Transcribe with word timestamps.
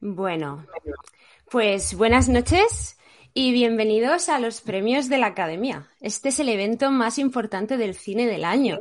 Bueno, 0.00 0.64
pues 1.50 1.94
buenas 1.94 2.28
noches 2.28 2.96
y 3.34 3.52
bienvenidos 3.52 4.28
a 4.28 4.38
los 4.38 4.60
premios 4.60 5.08
de 5.08 5.18
la 5.18 5.26
Academia. 5.26 5.90
Este 6.00 6.28
es 6.28 6.38
el 6.38 6.48
evento 6.48 6.90
más 6.90 7.18
importante 7.18 7.76
del 7.76 7.94
cine 7.94 8.26
del 8.26 8.44
año. 8.44 8.78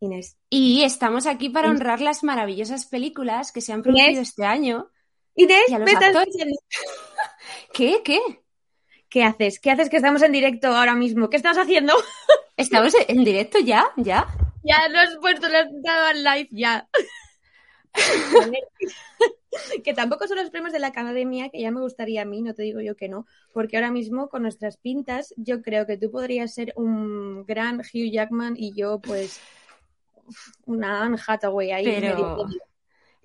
Inés. 0.00 0.36
Y 0.50 0.82
estamos 0.82 1.26
aquí 1.26 1.48
para 1.48 1.70
honrar 1.70 2.00
las 2.00 2.24
maravillosas 2.24 2.86
películas 2.86 3.52
que 3.52 3.60
se 3.60 3.72
han 3.72 3.82
producido 3.82 4.10
Inés. 4.10 4.28
este 4.28 4.44
año. 4.44 4.90
Inés, 5.36 5.62
Y 5.68 5.74
a 5.74 5.78
los 5.78 5.94
actores. 5.94 6.36
¿Qué? 7.72 8.02
¿Qué? 8.04 8.20
¿qué 9.08 9.24
haces? 9.24 9.60
¿Qué 9.60 9.70
haces 9.70 9.90
que 9.90 9.96
estamos 9.96 10.22
en 10.22 10.32
directo 10.32 10.68
ahora 10.68 10.94
mismo? 10.94 11.28
¿Qué 11.28 11.36
estás 11.36 11.58
haciendo? 11.58 11.92
¿Estamos 12.56 12.94
en 13.06 13.22
directo 13.22 13.58
ya? 13.58 13.92
¿Ya? 13.96 14.26
Ya 14.64 14.88
lo 14.88 14.98
has 15.00 15.16
puesto, 15.20 15.48
lo 15.48 15.58
has 15.58 15.66
dado 15.82 16.06
al 16.06 16.24
live, 16.24 16.48
ya. 16.50 16.88
Que 19.84 19.94
tampoco 19.94 20.26
son 20.26 20.38
los 20.38 20.50
premios 20.50 20.72
de 20.72 20.78
la 20.78 20.88
academia, 20.88 21.48
que 21.50 21.60
ya 21.60 21.70
me 21.70 21.80
gustaría 21.80 22.22
a 22.22 22.24
mí, 22.24 22.42
no 22.42 22.54
te 22.54 22.62
digo 22.62 22.80
yo 22.80 22.96
que 22.96 23.08
no, 23.08 23.26
porque 23.52 23.76
ahora 23.76 23.90
mismo 23.90 24.28
con 24.28 24.42
nuestras 24.42 24.76
pintas, 24.76 25.34
yo 25.36 25.62
creo 25.62 25.86
que 25.86 25.96
tú 25.98 26.10
podrías 26.10 26.52
ser 26.54 26.72
un 26.76 27.44
gran 27.44 27.80
Hugh 27.80 28.10
Jackman 28.10 28.54
y 28.56 28.72
yo, 28.74 28.98
pues, 29.00 29.40
una 30.66 31.02
Anne 31.02 31.18
Hathaway 31.26 31.70
ahí. 31.72 31.84
Pero- 31.84 32.46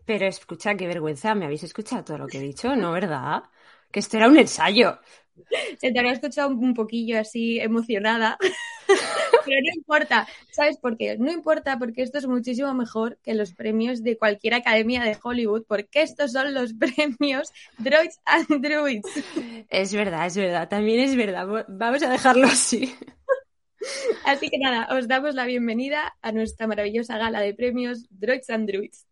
Pero 0.06 0.26
escucha, 0.26 0.76
qué 0.76 0.88
vergüenza. 0.88 1.36
¿Me 1.36 1.46
habéis 1.46 1.64
escuchado 1.64 2.04
todo 2.04 2.18
lo 2.18 2.28
que 2.28 2.38
he 2.38 2.42
dicho? 2.42 2.76
¿No, 2.78 2.94
verdad? 2.94 3.44
Que 3.92 4.00
esto 4.00 4.16
era 4.18 4.30
un 4.30 4.38
ensayo. 4.38 5.00
Se 5.80 5.92
te 5.92 6.00
habrá 6.00 6.12
escuchado 6.12 6.50
un 6.50 6.74
poquillo 6.74 7.20
así 7.20 7.60
emocionada. 7.60 8.38
Pero 9.46 9.62
no 9.62 9.74
importa, 9.76 10.28
¿sabes 10.52 10.78
por 10.78 10.98
qué? 10.98 11.18
No 11.18 11.32
importa 11.32 11.80
porque 11.80 12.02
esto 12.02 12.18
es 12.18 12.28
muchísimo 12.28 12.74
mejor 12.74 13.18
que 13.24 13.34
los 13.34 13.54
premios 13.54 14.04
de 14.04 14.18
cualquier 14.18 14.56
academia 14.56 15.04
de 15.04 15.18
Hollywood, 15.22 15.64
porque 15.68 16.02
estos 16.02 16.32
son 16.34 16.54
los 16.54 16.74
premios 16.80 17.52
Droids 17.78 18.20
and 18.26 18.48
Druids. 18.62 19.10
Es 19.70 19.94
verdad, 19.94 20.26
es 20.26 20.38
verdad. 20.38 20.68
También 20.68 21.00
es 21.00 21.16
verdad. 21.16 21.66
Vamos 21.68 22.04
a 22.04 22.10
dejarlo 22.10 22.48
así. 22.48 22.94
Así 24.26 24.50
que 24.50 24.58
nada, 24.58 24.88
os 24.98 25.08
damos 25.08 25.36
la 25.36 25.46
bienvenida 25.46 26.16
a 26.22 26.32
nuestra 26.32 26.68
maravillosa 26.68 27.18
gala 27.18 27.40
de 27.40 27.54
premios 27.54 28.06
Droids 28.10 28.50
and 28.50 28.68
Druids. 28.68 29.06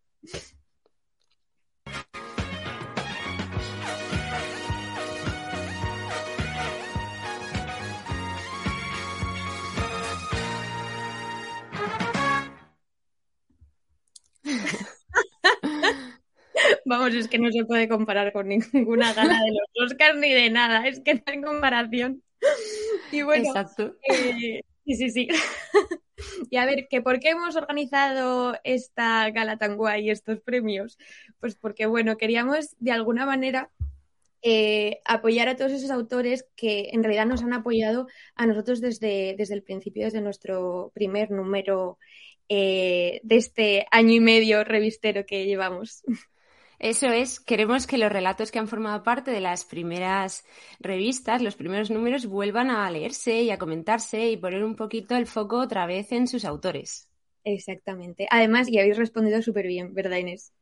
Vamos, 16.86 17.14
es 17.14 17.26
que 17.26 17.38
no 17.38 17.50
se 17.50 17.64
puede 17.64 17.88
comparar 17.88 18.32
con 18.32 18.48
ninguna 18.72 19.12
gala 19.12 19.40
de 19.40 19.50
los 19.50 19.90
Oscars 19.90 20.16
ni 20.18 20.32
de 20.32 20.50
nada, 20.50 20.86
es 20.86 21.00
que 21.00 21.14
no 21.14 21.22
hay 21.26 21.40
comparación. 21.40 22.22
Y 23.10 23.22
bueno, 23.22 23.48
Exacto. 23.48 23.96
Eh, 24.08 24.62
sí, 24.84 24.94
sí, 24.94 25.10
sí. 25.10 25.28
Y 26.50 26.56
a 26.56 26.64
ver, 26.64 26.88
que 26.88 27.02
¿por 27.02 27.20
qué 27.20 27.30
hemos 27.30 27.56
organizado 27.56 28.56
esta 28.64 29.28
gala 29.30 29.58
tan 29.58 29.76
guay, 29.76 30.08
estos 30.08 30.40
premios? 30.40 30.96
Pues 31.40 31.56
porque, 31.56 31.84
bueno, 31.84 32.16
queríamos 32.16 32.74
de 32.78 32.92
alguna 32.92 33.26
manera 33.26 33.70
eh, 34.40 35.00
apoyar 35.04 35.48
a 35.48 35.56
todos 35.56 35.72
esos 35.72 35.90
autores 35.90 36.46
que 36.56 36.88
en 36.92 37.02
realidad 37.02 37.26
nos 37.26 37.42
han 37.42 37.52
apoyado 37.52 38.06
a 38.34 38.46
nosotros 38.46 38.80
desde, 38.80 39.34
desde 39.36 39.54
el 39.54 39.62
principio, 39.62 40.04
desde 40.04 40.22
nuestro 40.22 40.90
primer 40.94 41.30
número 41.30 41.98
eh, 42.48 43.20
de 43.22 43.36
este 43.36 43.86
año 43.90 44.14
y 44.14 44.20
medio 44.20 44.64
revistero 44.64 45.26
que 45.26 45.44
llevamos. 45.44 46.02
Eso 46.78 47.08
es, 47.08 47.40
queremos 47.40 47.86
que 47.86 47.98
los 47.98 48.10
relatos 48.12 48.50
que 48.50 48.58
han 48.58 48.68
formado 48.68 49.02
parte 49.02 49.30
de 49.30 49.40
las 49.42 49.64
primeras 49.64 50.44
revistas, 50.80 51.42
los 51.42 51.56
primeros 51.56 51.90
números, 51.90 52.26
vuelvan 52.26 52.70
a 52.70 52.90
leerse 52.90 53.42
y 53.42 53.50
a 53.50 53.58
comentarse 53.58 54.30
y 54.30 54.36
poner 54.36 54.64
un 54.64 54.76
poquito 54.76 55.16
el 55.16 55.26
foco 55.26 55.58
otra 55.58 55.86
vez 55.86 56.12
en 56.12 56.26
sus 56.28 56.44
autores. 56.44 57.08
Exactamente. 57.44 58.26
Además, 58.30 58.68
y 58.68 58.78
habéis 58.78 58.98
respondido 58.98 59.40
súper 59.40 59.66
bien, 59.66 59.94
¿verdad, 59.94 60.18
Inés? 60.18 60.52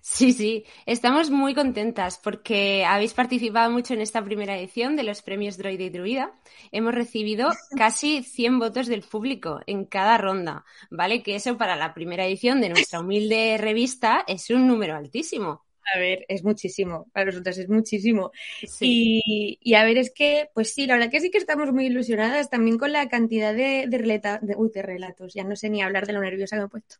Sí, 0.00 0.32
sí, 0.32 0.64
estamos 0.86 1.30
muy 1.30 1.54
contentas 1.54 2.18
porque 2.22 2.84
habéis 2.84 3.14
participado 3.14 3.70
mucho 3.70 3.94
en 3.94 4.00
esta 4.02 4.22
primera 4.24 4.56
edición 4.56 4.96
de 4.96 5.02
los 5.02 5.22
premios 5.22 5.56
Droide 5.56 5.84
y 5.84 5.90
Druida. 5.90 6.32
Hemos 6.72 6.94
recibido 6.94 7.50
casi 7.76 8.22
100 8.22 8.58
votos 8.58 8.86
del 8.86 9.02
público 9.02 9.60
en 9.66 9.84
cada 9.86 10.18
ronda, 10.18 10.64
¿vale? 10.90 11.22
Que 11.22 11.36
eso 11.36 11.56
para 11.56 11.76
la 11.76 11.94
primera 11.94 12.26
edición 12.26 12.60
de 12.60 12.68
nuestra 12.68 13.00
humilde 13.00 13.56
revista 13.58 14.24
es 14.26 14.50
un 14.50 14.66
número 14.68 14.94
altísimo. 14.96 15.63
A 15.94 15.98
ver, 15.98 16.24
es 16.28 16.42
muchísimo, 16.44 17.08
para 17.12 17.26
nosotros 17.26 17.58
es 17.58 17.68
muchísimo. 17.68 18.30
Sí. 18.66 19.20
Y, 19.26 19.58
y 19.62 19.74
a 19.74 19.84
ver, 19.84 19.98
es 19.98 20.10
que, 20.12 20.48
pues 20.54 20.72
sí, 20.72 20.86
la 20.86 20.94
verdad 20.94 21.10
que 21.10 21.20
sí 21.20 21.30
que 21.30 21.36
estamos 21.38 21.72
muy 21.72 21.86
ilusionadas 21.86 22.48
también 22.50 22.78
con 22.78 22.90
la 22.92 23.08
cantidad 23.08 23.54
de, 23.54 23.86
de, 23.88 23.98
relata- 23.98 24.38
de- 24.42 24.56
uy, 24.56 24.70
de 24.74 24.82
relatos, 24.82 25.34
ya 25.34 25.44
no 25.44 25.56
sé 25.56 25.68
ni 25.70 25.82
hablar 25.82 26.06
de 26.06 26.14
lo 26.14 26.20
nerviosa 26.22 26.56
que 26.56 26.60
me 26.60 26.66
he 26.66 26.68
puesto, 26.70 26.96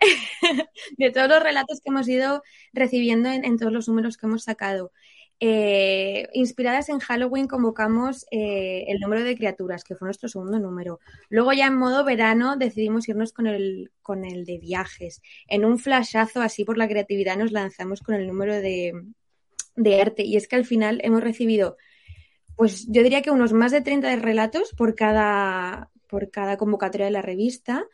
de 0.98 1.10
todos 1.10 1.28
los 1.28 1.42
relatos 1.42 1.80
que 1.80 1.90
hemos 1.90 2.08
ido 2.08 2.42
recibiendo 2.72 3.28
en, 3.30 3.44
en 3.44 3.58
todos 3.58 3.72
los 3.72 3.88
números 3.88 4.16
que 4.16 4.26
hemos 4.26 4.44
sacado. 4.44 4.92
Eh, 5.40 6.28
inspiradas 6.32 6.88
en 6.88 7.00
Halloween 7.00 7.48
convocamos 7.48 8.24
eh, 8.30 8.84
el 8.88 9.00
número 9.00 9.22
de 9.22 9.36
criaturas, 9.36 9.84
que 9.84 9.94
fue 9.94 10.06
nuestro 10.06 10.28
segundo 10.28 10.58
número. 10.58 11.00
Luego 11.28 11.52
ya 11.52 11.66
en 11.66 11.76
modo 11.76 12.04
verano 12.04 12.56
decidimos 12.56 13.08
irnos 13.08 13.32
con 13.32 13.46
el, 13.46 13.90
con 14.02 14.24
el 14.24 14.44
de 14.44 14.58
viajes. 14.58 15.20
En 15.48 15.64
un 15.64 15.78
flashazo 15.78 16.40
así 16.40 16.64
por 16.64 16.78
la 16.78 16.88
creatividad 16.88 17.36
nos 17.36 17.52
lanzamos 17.52 18.00
con 18.00 18.14
el 18.14 18.26
número 18.26 18.54
de, 18.54 18.92
de 19.76 20.00
arte. 20.00 20.22
Y 20.22 20.36
es 20.36 20.48
que 20.48 20.56
al 20.56 20.64
final 20.64 21.00
hemos 21.02 21.22
recibido, 21.22 21.76
pues 22.56 22.86
yo 22.88 23.02
diría 23.02 23.22
que 23.22 23.30
unos 23.30 23.52
más 23.52 23.72
de 23.72 23.80
30 23.80 24.08
de 24.08 24.16
relatos 24.16 24.72
por 24.76 24.94
cada, 24.94 25.90
por 26.08 26.30
cada 26.30 26.56
convocatoria 26.56 27.06
de 27.06 27.12
la 27.12 27.22
revista. 27.22 27.84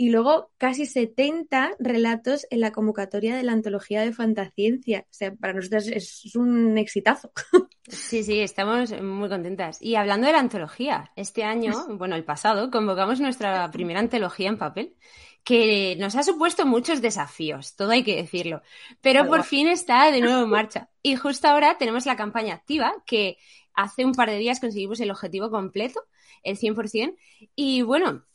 Y 0.00 0.10
luego 0.10 0.52
casi 0.58 0.86
70 0.86 1.72
relatos 1.80 2.46
en 2.50 2.60
la 2.60 2.70
convocatoria 2.70 3.36
de 3.36 3.42
la 3.42 3.52
antología 3.52 4.00
de 4.00 4.12
Fantaciencia. 4.12 5.00
O 5.00 5.12
sea, 5.12 5.34
para 5.34 5.54
nosotros 5.54 5.88
es 5.88 6.34
un 6.36 6.78
exitazo. 6.78 7.32
Sí, 7.90 8.22
sí, 8.22 8.40
estamos 8.40 8.92
muy 9.00 9.30
contentas. 9.30 9.80
Y 9.80 9.94
hablando 9.94 10.26
de 10.26 10.34
la 10.34 10.40
antología, 10.40 11.10
este 11.16 11.42
año, 11.42 11.72
bueno, 11.96 12.16
el 12.16 12.24
pasado, 12.24 12.70
convocamos 12.70 13.18
nuestra 13.18 13.70
primera 13.70 13.98
antología 13.98 14.50
en 14.50 14.58
papel, 14.58 14.94
que 15.42 15.96
nos 15.98 16.14
ha 16.14 16.22
supuesto 16.22 16.66
muchos 16.66 17.00
desafíos, 17.00 17.74
todo 17.76 17.92
hay 17.92 18.04
que 18.04 18.16
decirlo, 18.16 18.60
pero 19.00 19.26
por 19.26 19.44
fin 19.44 19.68
está 19.68 20.10
de 20.10 20.20
nuevo 20.20 20.42
en 20.42 20.50
marcha. 20.50 20.90
Y 21.02 21.16
justo 21.16 21.48
ahora 21.48 21.78
tenemos 21.78 22.04
la 22.04 22.16
campaña 22.16 22.52
activa, 22.52 22.92
que 23.06 23.38
hace 23.72 24.04
un 24.04 24.12
par 24.12 24.28
de 24.28 24.36
días 24.36 24.60
conseguimos 24.60 25.00
el 25.00 25.10
objetivo 25.10 25.50
completo, 25.50 26.02
el 26.42 26.58
100%, 26.58 27.16
y 27.56 27.80
bueno, 27.80 28.26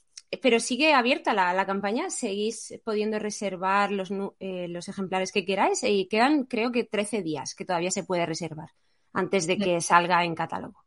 pero 0.41 0.59
sigue 0.59 0.93
abierta 0.93 1.33
la, 1.33 1.53
la 1.53 1.65
campaña, 1.65 2.09
seguís 2.09 2.79
pudiendo 2.83 3.19
reservar 3.19 3.91
los, 3.91 4.11
eh, 4.39 4.67
los 4.67 4.87
ejemplares 4.87 5.31
que 5.31 5.45
queráis 5.45 5.83
y 5.83 6.07
quedan 6.07 6.45
creo 6.45 6.71
que 6.71 6.83
13 6.83 7.21
días 7.21 7.55
que 7.55 7.65
todavía 7.65 7.91
se 7.91 8.03
puede 8.03 8.25
reservar 8.25 8.69
antes 9.13 9.47
de 9.47 9.57
que 9.57 9.81
salga 9.81 10.23
en 10.23 10.35
catálogo. 10.35 10.83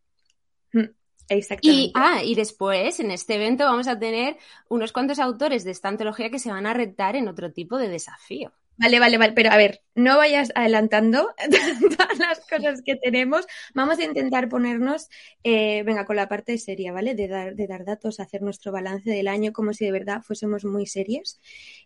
Exactamente. 1.29 1.83
Y, 1.83 1.93
ah, 1.95 2.23
y 2.23 2.35
después, 2.35 3.01
en 3.01 3.11
este 3.11 3.35
evento, 3.35 3.65
vamos 3.65 3.89
a 3.89 3.99
tener 3.99 4.37
unos 4.69 4.93
cuantos 4.93 5.19
autores 5.19 5.65
de 5.65 5.73
esta 5.73 5.89
antología 5.89 6.31
que 6.31 6.39
se 6.39 6.51
van 6.51 6.67
a 6.67 6.75
retar 6.75 7.17
en 7.17 7.29
otro 7.29 7.53
tipo 7.53 7.79
de 7.79 7.89
desafío. 7.89 8.53
Vale, 8.79 9.01
vale, 9.01 9.17
vale, 9.17 9.33
pero 9.33 9.51
a 9.51 9.57
ver, 9.57 9.83
no 9.95 10.19
vayas 10.19 10.53
adelantando 10.55 11.35
todas 11.99 12.19
las 12.19 12.41
cosas 12.41 12.83
que 12.85 12.97
tenemos. 12.97 13.47
Vamos 13.75 13.99
a 13.99 14.05
intentar 14.05 14.49
ponernos, 14.51 15.09
eh, 15.45 15.83
venga, 15.85 16.05
con 16.05 16.17
la 16.17 16.29
parte 16.29 16.59
seria, 16.59 16.93
¿vale? 16.93 17.15
De 17.15 17.27
dar, 17.27 17.55
de 17.55 17.67
dar 17.67 17.85
datos, 17.87 18.21
hacer 18.21 18.43
nuestro 18.43 18.73
balance 18.73 19.09
del 19.11 19.29
año 19.29 19.53
como 19.53 19.73
si 19.73 19.87
de 19.87 19.93
verdad 19.93 20.23
fuésemos 20.23 20.65
muy 20.65 20.87
serias. 20.87 21.41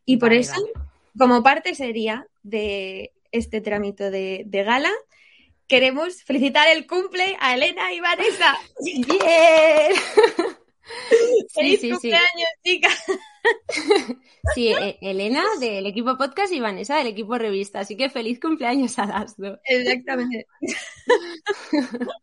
Y 0.05 0.17
por 0.17 0.31
Vale, 0.31 0.41
eso, 0.41 0.53
vale. 0.53 0.73
como 1.17 1.43
parte 1.45 1.75
seria 1.77 2.27
de 2.43 3.12
este 3.31 3.61
trámite 3.61 4.11
de, 4.11 4.43
de 4.47 4.65
gala, 4.65 4.91
queremos 5.69 6.25
felicitar 6.25 6.66
el 6.69 6.89
cumple 6.89 7.37
a 7.39 7.54
Elena 7.54 7.92
y 7.92 8.01
Vanessa. 8.01 8.57
¡Bien! 8.84 9.92
Sí, 11.09 11.47
¡Feliz 11.54 11.81
sí, 11.81 11.87
sí. 11.87 11.91
cumpleaños, 11.92 12.51
chicas! 12.65 13.04
Sí, 14.54 14.69
eh, 14.69 14.98
Elena 15.01 15.45
del 15.60 15.87
equipo 15.87 16.16
podcast 16.16 16.53
y 16.53 16.60
Vanessa 16.60 16.97
del 16.97 17.09
equipo 17.09 17.37
revista. 17.39 17.81
Así 17.81 17.97
que 17.97 18.09
feliz 18.09 18.41
cumpleaños 18.41 18.98
a 18.98 19.07
las 19.07 19.37
dos. 19.37 19.59
Exactamente. 19.65 20.47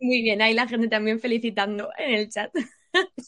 Muy 0.00 0.22
bien, 0.22 0.42
ahí 0.42 0.54
la 0.54 0.68
gente 0.68 0.88
también 0.88 1.18
felicitando 1.18 1.90
en 1.98 2.14
el 2.14 2.28
chat. 2.28 2.52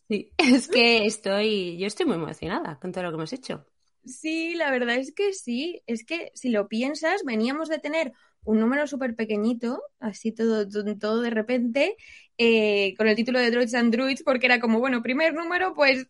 Sí, 0.09 0.31
es 0.37 0.69
que 0.69 1.06
estoy, 1.06 1.79
yo 1.79 1.87
estoy 1.87 2.06
muy 2.06 2.17
emocionada 2.17 2.79
con 2.81 2.93
todo 2.93 3.05
lo 3.05 3.11
que 3.11 3.17
hemos 3.17 3.32
hecho. 3.32 3.67
Sí, 4.05 4.55
la 4.55 4.71
verdad 4.71 4.97
es 4.97 5.12
que 5.12 5.32
sí. 5.32 5.82
Es 5.87 6.05
que 6.05 6.32
si 6.35 6.49
lo 6.50 6.69
piensas, 6.69 7.23
veníamos 7.25 7.69
de 7.69 7.79
tener 7.79 8.12
un 8.44 8.59
número 8.59 8.87
súper 8.87 9.15
pequeñito, 9.15 9.82
así 9.99 10.32
todo, 10.32 10.67
todo, 10.67 10.97
todo 10.97 11.21
de 11.21 11.31
repente, 11.31 11.97
eh, 12.38 12.94
con 12.97 13.06
el 13.09 13.17
título 13.17 13.38
de 13.38 13.50
Droids 13.50 13.75
and 13.75 13.93
Druids, 13.93 14.23
porque 14.23 14.47
era 14.47 14.61
como, 14.61 14.81
bueno, 14.81 15.03
primer 15.03 15.35
número, 15.35 15.75
pues 15.75 16.06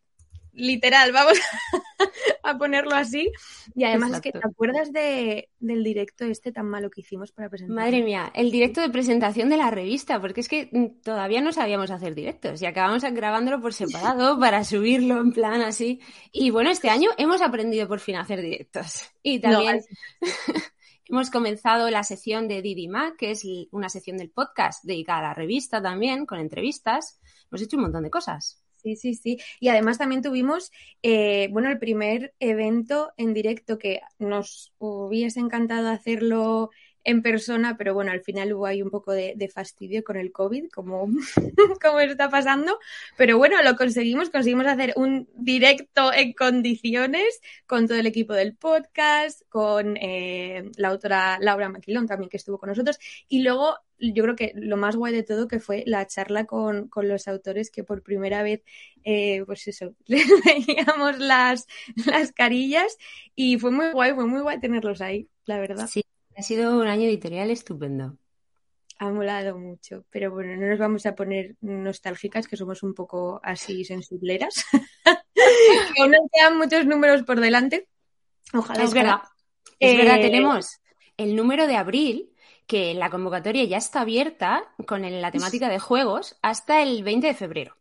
literal, 0.60 1.12
vamos 1.12 1.38
a 2.42 2.58
ponerlo 2.58 2.94
así. 2.94 3.30
Y 3.74 3.84
además 3.84 4.12
es 4.12 4.20
que 4.20 4.32
te 4.32 4.40
acuerdas 4.42 4.92
de, 4.92 5.48
del 5.58 5.82
directo 5.84 6.24
este 6.24 6.52
tan 6.52 6.66
malo 6.66 6.90
que 6.90 7.00
hicimos 7.00 7.32
para 7.32 7.48
presentar. 7.48 7.76
Madre 7.76 8.02
mía, 8.02 8.30
el 8.34 8.50
directo 8.50 8.80
de 8.80 8.90
presentación 8.90 9.48
de 9.48 9.56
la 9.56 9.70
revista, 9.70 10.20
porque 10.20 10.40
es 10.40 10.48
que 10.48 10.68
mm, 10.70 11.02
todavía 11.02 11.40
no 11.40 11.52
sabíamos 11.52 11.90
hacer 11.90 12.14
directos 12.14 12.62
y 12.62 12.66
acabamos 12.66 13.02
grabándolo 13.02 13.60
por 13.60 13.74
separado 13.74 14.38
para 14.40 14.64
subirlo 14.64 15.20
en 15.20 15.32
plan 15.32 15.62
así. 15.62 16.00
Y 16.32 16.50
bueno, 16.50 16.70
este 16.70 16.90
año 16.90 17.10
hemos 17.16 17.40
aprendido 17.42 17.88
por 17.88 18.00
fin 18.00 18.16
a 18.16 18.22
hacer 18.22 18.40
directos. 18.40 19.10
Y 19.22 19.40
también 19.40 19.80
hemos 21.04 21.30
comenzado 21.30 21.90
la 21.90 22.04
sección 22.04 22.48
de 22.48 22.62
Didi 22.62 22.88
Mac, 22.88 23.16
que 23.16 23.32
es 23.32 23.44
una 23.70 23.88
sección 23.88 24.16
del 24.16 24.30
podcast 24.30 24.84
dedicada 24.84 25.18
a 25.18 25.22
la 25.22 25.34
revista 25.34 25.82
también, 25.82 26.26
con 26.26 26.38
entrevistas. 26.38 27.20
Hemos 27.50 27.62
hecho 27.62 27.76
un 27.76 27.84
montón 27.84 28.04
de 28.04 28.10
cosas. 28.10 28.59
Sí, 28.82 28.96
sí, 28.96 29.14
sí. 29.14 29.38
Y 29.60 29.68
además 29.68 29.98
también 29.98 30.22
tuvimos, 30.22 30.72
eh, 31.02 31.48
bueno, 31.52 31.68
el 31.70 31.78
primer 31.78 32.34
evento 32.38 33.12
en 33.18 33.34
directo 33.34 33.76
que 33.78 34.00
nos 34.18 34.72
hubiese 34.78 35.38
encantado 35.40 35.88
hacerlo 35.90 36.70
en 37.04 37.22
persona, 37.22 37.76
pero 37.76 37.94
bueno, 37.94 38.12
al 38.12 38.20
final 38.20 38.52
hubo 38.52 38.66
ahí 38.66 38.82
un 38.82 38.90
poco 38.90 39.12
de, 39.12 39.50
fastidio 39.52 40.04
con 40.04 40.16
el 40.16 40.32
COVID, 40.32 40.68
como, 40.70 41.06
como 41.82 42.00
está 42.00 42.30
pasando. 42.30 42.78
Pero 43.16 43.38
bueno, 43.38 43.62
lo 43.62 43.76
conseguimos, 43.76 44.30
conseguimos 44.30 44.66
hacer 44.66 44.92
un 44.96 45.28
directo 45.34 46.12
en 46.12 46.32
condiciones 46.32 47.40
con 47.66 47.88
todo 47.88 47.98
el 47.98 48.06
equipo 48.06 48.34
del 48.34 48.54
podcast, 48.54 49.42
con 49.48 49.96
eh, 49.96 50.70
la 50.76 50.88
autora 50.88 51.38
Laura 51.40 51.68
Maquilón 51.68 52.06
también 52.06 52.28
que 52.28 52.36
estuvo 52.36 52.58
con 52.58 52.68
nosotros. 52.68 52.98
Y 53.28 53.42
luego 53.42 53.76
yo 54.00 54.22
creo 54.22 54.36
que 54.36 54.52
lo 54.54 54.76
más 54.76 54.96
guay 54.96 55.12
de 55.12 55.22
todo 55.22 55.48
que 55.48 55.60
fue 55.60 55.84
la 55.86 56.06
charla 56.06 56.46
con, 56.46 56.88
con 56.88 57.08
los 57.08 57.28
autores 57.28 57.70
que 57.70 57.84
por 57.84 58.02
primera 58.02 58.42
vez, 58.42 58.62
eh, 59.04 59.42
pues 59.46 59.66
eso, 59.68 59.94
les 60.06 60.26
veíamos 60.44 61.18
las, 61.18 61.66
las 62.06 62.32
carillas 62.32 62.96
y 63.34 63.58
fue 63.58 63.70
muy 63.70 63.90
guay, 63.92 64.14
fue 64.14 64.26
muy 64.26 64.40
guay 64.40 64.60
tenerlos 64.60 65.00
ahí, 65.00 65.28
la 65.44 65.58
verdad. 65.58 65.86
Sí, 65.86 66.02
ha 66.36 66.42
sido 66.42 66.78
un 66.78 66.86
año 66.86 67.04
editorial 67.04 67.50
estupendo. 67.50 68.16
Ha 68.98 69.10
molado 69.10 69.58
mucho, 69.58 70.04
pero 70.10 70.30
bueno, 70.30 70.56
no 70.56 70.68
nos 70.68 70.78
vamos 70.78 71.06
a 71.06 71.14
poner 71.14 71.56
nostálgicas, 71.62 72.46
que 72.46 72.56
somos 72.56 72.82
un 72.82 72.94
poco 72.94 73.40
así 73.42 73.84
sensibleras. 73.84 74.64
que 75.34 76.02
aún 76.02 76.10
nos 76.10 76.30
quedan 76.32 76.58
muchos 76.58 76.84
números 76.86 77.22
por 77.22 77.40
delante. 77.40 77.88
Ojalá. 78.52 78.84
Es 78.84 78.92
verdad. 78.92 79.20
Es 79.78 79.96
verdad, 79.96 80.18
eh, 80.18 80.22
tenemos 80.22 80.80
el 81.16 81.34
número 81.34 81.66
de 81.66 81.76
abril, 81.76 82.30
que 82.66 82.94
la 82.94 83.10
convocatoria 83.10 83.64
ya 83.64 83.78
está 83.78 84.02
abierta 84.02 84.62
con 84.86 85.02
la 85.02 85.32
temática 85.32 85.68
de 85.68 85.78
juegos 85.78 86.38
hasta 86.42 86.82
el 86.82 87.02
20 87.02 87.26
de 87.26 87.34
febrero. 87.34 87.76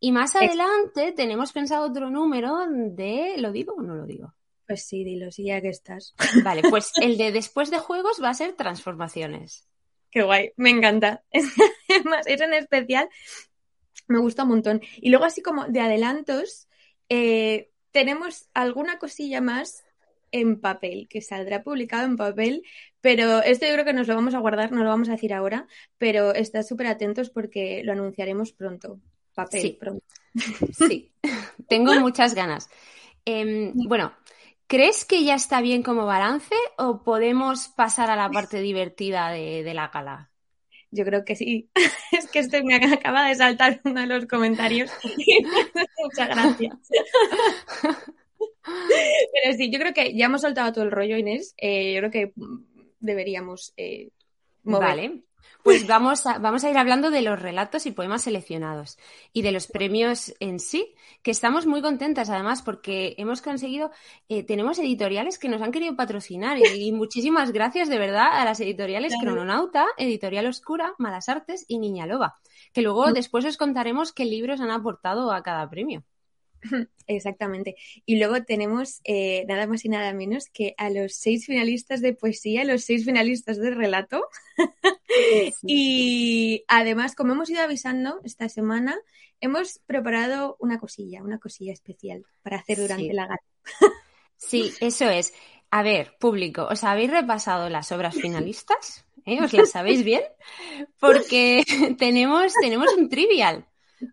Y 0.00 0.12
más 0.12 0.36
adelante 0.36 1.12
tenemos 1.12 1.52
pensado 1.52 1.86
otro 1.86 2.10
número 2.10 2.58
de. 2.68 3.36
¿Lo 3.38 3.52
digo 3.52 3.74
o 3.74 3.82
no 3.82 3.94
lo 3.94 4.04
digo? 4.04 4.34
Pues 4.66 4.86
sí, 4.86 5.04
dilo, 5.04 5.30
sí, 5.30 5.44
ya 5.44 5.60
que 5.60 5.68
estás. 5.68 6.14
Vale, 6.42 6.62
pues 6.70 6.92
el 7.00 7.18
de 7.18 7.32
después 7.32 7.70
de 7.70 7.78
juegos 7.78 8.22
va 8.22 8.30
a 8.30 8.34
ser 8.34 8.54
transformaciones. 8.54 9.68
Qué 10.10 10.22
guay, 10.22 10.52
me 10.56 10.70
encanta. 10.70 11.22
Además, 11.90 12.26
es 12.26 12.40
en 12.40 12.54
especial, 12.54 13.08
me 14.08 14.20
gusta 14.20 14.44
un 14.44 14.50
montón. 14.50 14.80
Y 14.96 15.10
luego, 15.10 15.24
así 15.24 15.42
como 15.42 15.66
de 15.66 15.80
adelantos, 15.80 16.68
eh, 17.08 17.70
tenemos 17.90 18.48
alguna 18.54 18.98
cosilla 18.98 19.40
más 19.40 19.84
en 20.32 20.60
papel, 20.60 21.06
que 21.08 21.20
saldrá 21.20 21.62
publicado 21.62 22.06
en 22.06 22.16
papel, 22.16 22.62
pero 23.00 23.42
esto 23.42 23.66
yo 23.66 23.72
creo 23.74 23.84
que 23.84 23.92
nos 23.92 24.08
lo 24.08 24.16
vamos 24.16 24.34
a 24.34 24.40
guardar, 24.40 24.72
no 24.72 24.82
lo 24.82 24.90
vamos 24.90 25.08
a 25.08 25.12
decir 25.12 25.32
ahora, 25.32 25.68
pero 25.96 26.34
estad 26.34 26.62
súper 26.62 26.88
atentos 26.88 27.30
porque 27.30 27.82
lo 27.84 27.92
anunciaremos 27.92 28.52
pronto. 28.52 28.98
Papel, 29.34 29.76
pronto. 29.78 30.04
Sí, 30.76 31.12
tengo 31.68 31.94
muchas 32.00 32.34
ganas. 32.34 32.68
Em, 33.24 33.72
bueno, 33.88 34.12
¿Crees 34.66 35.04
que 35.04 35.24
ya 35.24 35.34
está 35.34 35.60
bien 35.60 35.82
como 35.82 36.06
balance 36.06 36.54
o 36.78 37.02
podemos 37.02 37.68
pasar 37.68 38.10
a 38.10 38.16
la 38.16 38.30
parte 38.30 38.60
divertida 38.60 39.30
de, 39.30 39.74
la 39.74 39.88
gala? 39.88 40.30
Yo 40.90 41.04
creo 41.04 41.24
que 41.24 41.36
sí. 41.36 41.70
Es 42.12 42.30
que 42.30 42.38
este 42.38 42.62
me 42.62 42.76
acaba 42.76 43.26
de 43.26 43.34
saltar 43.34 43.80
uno 43.84 44.00
de 44.00 44.06
los 44.06 44.26
comentarios. 44.26 44.90
Muchas 46.02 46.28
gracias. 46.28 46.76
Pero 48.64 49.56
sí, 49.56 49.70
yo 49.70 49.78
creo 49.78 49.92
que 49.92 50.16
ya 50.16 50.26
hemos 50.26 50.40
soltado 50.40 50.72
todo 50.72 50.84
el 50.84 50.90
rollo, 50.90 51.16
Inés. 51.16 51.54
Eh, 51.58 51.92
yo 51.94 52.00
creo 52.00 52.10
que 52.10 52.32
deberíamos 53.00 53.74
eh, 53.76 54.08
Vale. 54.64 55.22
Pues 55.64 55.86
vamos 55.88 56.26
a, 56.26 56.38
vamos 56.38 56.62
a 56.62 56.70
ir 56.70 56.76
hablando 56.76 57.10
de 57.10 57.22
los 57.22 57.40
relatos 57.40 57.86
y 57.86 57.90
poemas 57.90 58.22
seleccionados 58.22 58.98
y 59.32 59.42
de 59.42 59.50
los 59.50 59.66
premios 59.66 60.34
en 60.38 60.60
sí, 60.60 60.94
que 61.22 61.30
estamos 61.30 61.66
muy 61.66 61.80
contentas 61.80 62.28
además 62.30 62.62
porque 62.62 63.14
hemos 63.16 63.42
conseguido, 63.42 63.90
eh, 64.28 64.44
tenemos 64.44 64.78
editoriales 64.78 65.38
que 65.38 65.48
nos 65.48 65.62
han 65.62 65.72
querido 65.72 65.96
patrocinar 65.96 66.58
y, 66.58 66.92
muchísimas 66.92 67.50
gracias 67.50 67.88
de 67.88 67.98
verdad 67.98 68.28
a 68.30 68.44
las 68.44 68.60
editoriales 68.60 69.14
Crononauta, 69.20 69.86
Editorial 69.96 70.46
Oscura, 70.46 70.92
Malas 70.98 71.28
Artes 71.28 71.64
y 71.66 71.78
Niña 71.78 72.06
Loba, 72.06 72.36
que 72.72 72.82
luego 72.82 73.10
después 73.12 73.44
os 73.46 73.56
contaremos 73.56 74.12
qué 74.12 74.26
libros 74.26 74.60
han 74.60 74.70
aportado 74.70 75.32
a 75.32 75.42
cada 75.42 75.68
premio. 75.70 76.04
Exactamente. 77.06 77.76
Y 78.06 78.18
luego 78.18 78.42
tenemos 78.44 79.00
eh, 79.04 79.44
nada 79.46 79.66
más 79.66 79.84
y 79.84 79.88
nada 79.88 80.12
menos 80.12 80.48
que 80.48 80.74
a 80.78 80.90
los 80.90 81.14
seis 81.14 81.46
finalistas 81.46 82.00
de 82.00 82.14
poesía, 82.14 82.64
los 82.64 82.84
seis 82.84 83.04
finalistas 83.04 83.58
de 83.58 83.70
relato. 83.70 84.24
y 85.66 86.64
además, 86.68 87.14
como 87.14 87.32
hemos 87.32 87.50
ido 87.50 87.62
avisando 87.62 88.20
esta 88.24 88.48
semana, 88.48 88.96
hemos 89.40 89.80
preparado 89.86 90.56
una 90.58 90.78
cosilla, 90.78 91.22
una 91.22 91.38
cosilla 91.38 91.72
especial 91.72 92.24
para 92.42 92.58
hacer 92.58 92.78
durante 92.78 93.12
la 93.12 93.26
gala. 93.26 93.42
sí, 94.36 94.72
eso 94.80 95.08
es. 95.08 95.34
A 95.70 95.82
ver, 95.82 96.16
público, 96.18 96.66
¿os 96.70 96.84
habéis 96.84 97.10
repasado 97.10 97.68
las 97.68 97.90
obras 97.92 98.14
finalistas? 98.14 99.04
¿Eh? 99.26 99.42
¿Os 99.42 99.52
las 99.52 99.70
sabéis 99.70 100.04
bien? 100.04 100.22
Porque 101.00 101.64
tenemos, 101.98 102.52
tenemos 102.60 102.92
un 102.96 103.08
trivial. 103.08 103.66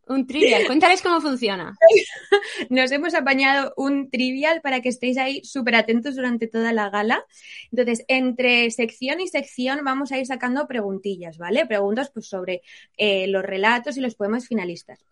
Un 0.07 0.27
trivial. 0.27 0.65
Cuéntales 0.67 1.01
cómo 1.01 1.21
funciona. 1.21 1.77
Nos 2.69 2.91
hemos 2.91 3.13
apañado 3.13 3.73
un 3.77 4.09
trivial 4.09 4.61
para 4.61 4.81
que 4.81 4.89
estéis 4.89 5.17
ahí 5.17 5.43
súper 5.43 5.75
atentos 5.75 6.15
durante 6.15 6.47
toda 6.47 6.73
la 6.73 6.89
gala. 6.89 7.25
Entonces, 7.71 8.05
entre 8.07 8.69
sección 8.71 9.19
y 9.19 9.27
sección 9.27 9.83
vamos 9.83 10.11
a 10.11 10.17
ir 10.17 10.25
sacando 10.25 10.67
preguntillas, 10.67 11.37
¿vale? 11.37 11.65
Preguntas 11.65 12.11
pues, 12.11 12.27
sobre 12.27 12.61
eh, 12.97 13.27
los 13.27 13.43
relatos 13.43 13.97
y 13.97 14.01
los 14.01 14.15
poemas 14.15 14.47
finalistas. 14.47 15.03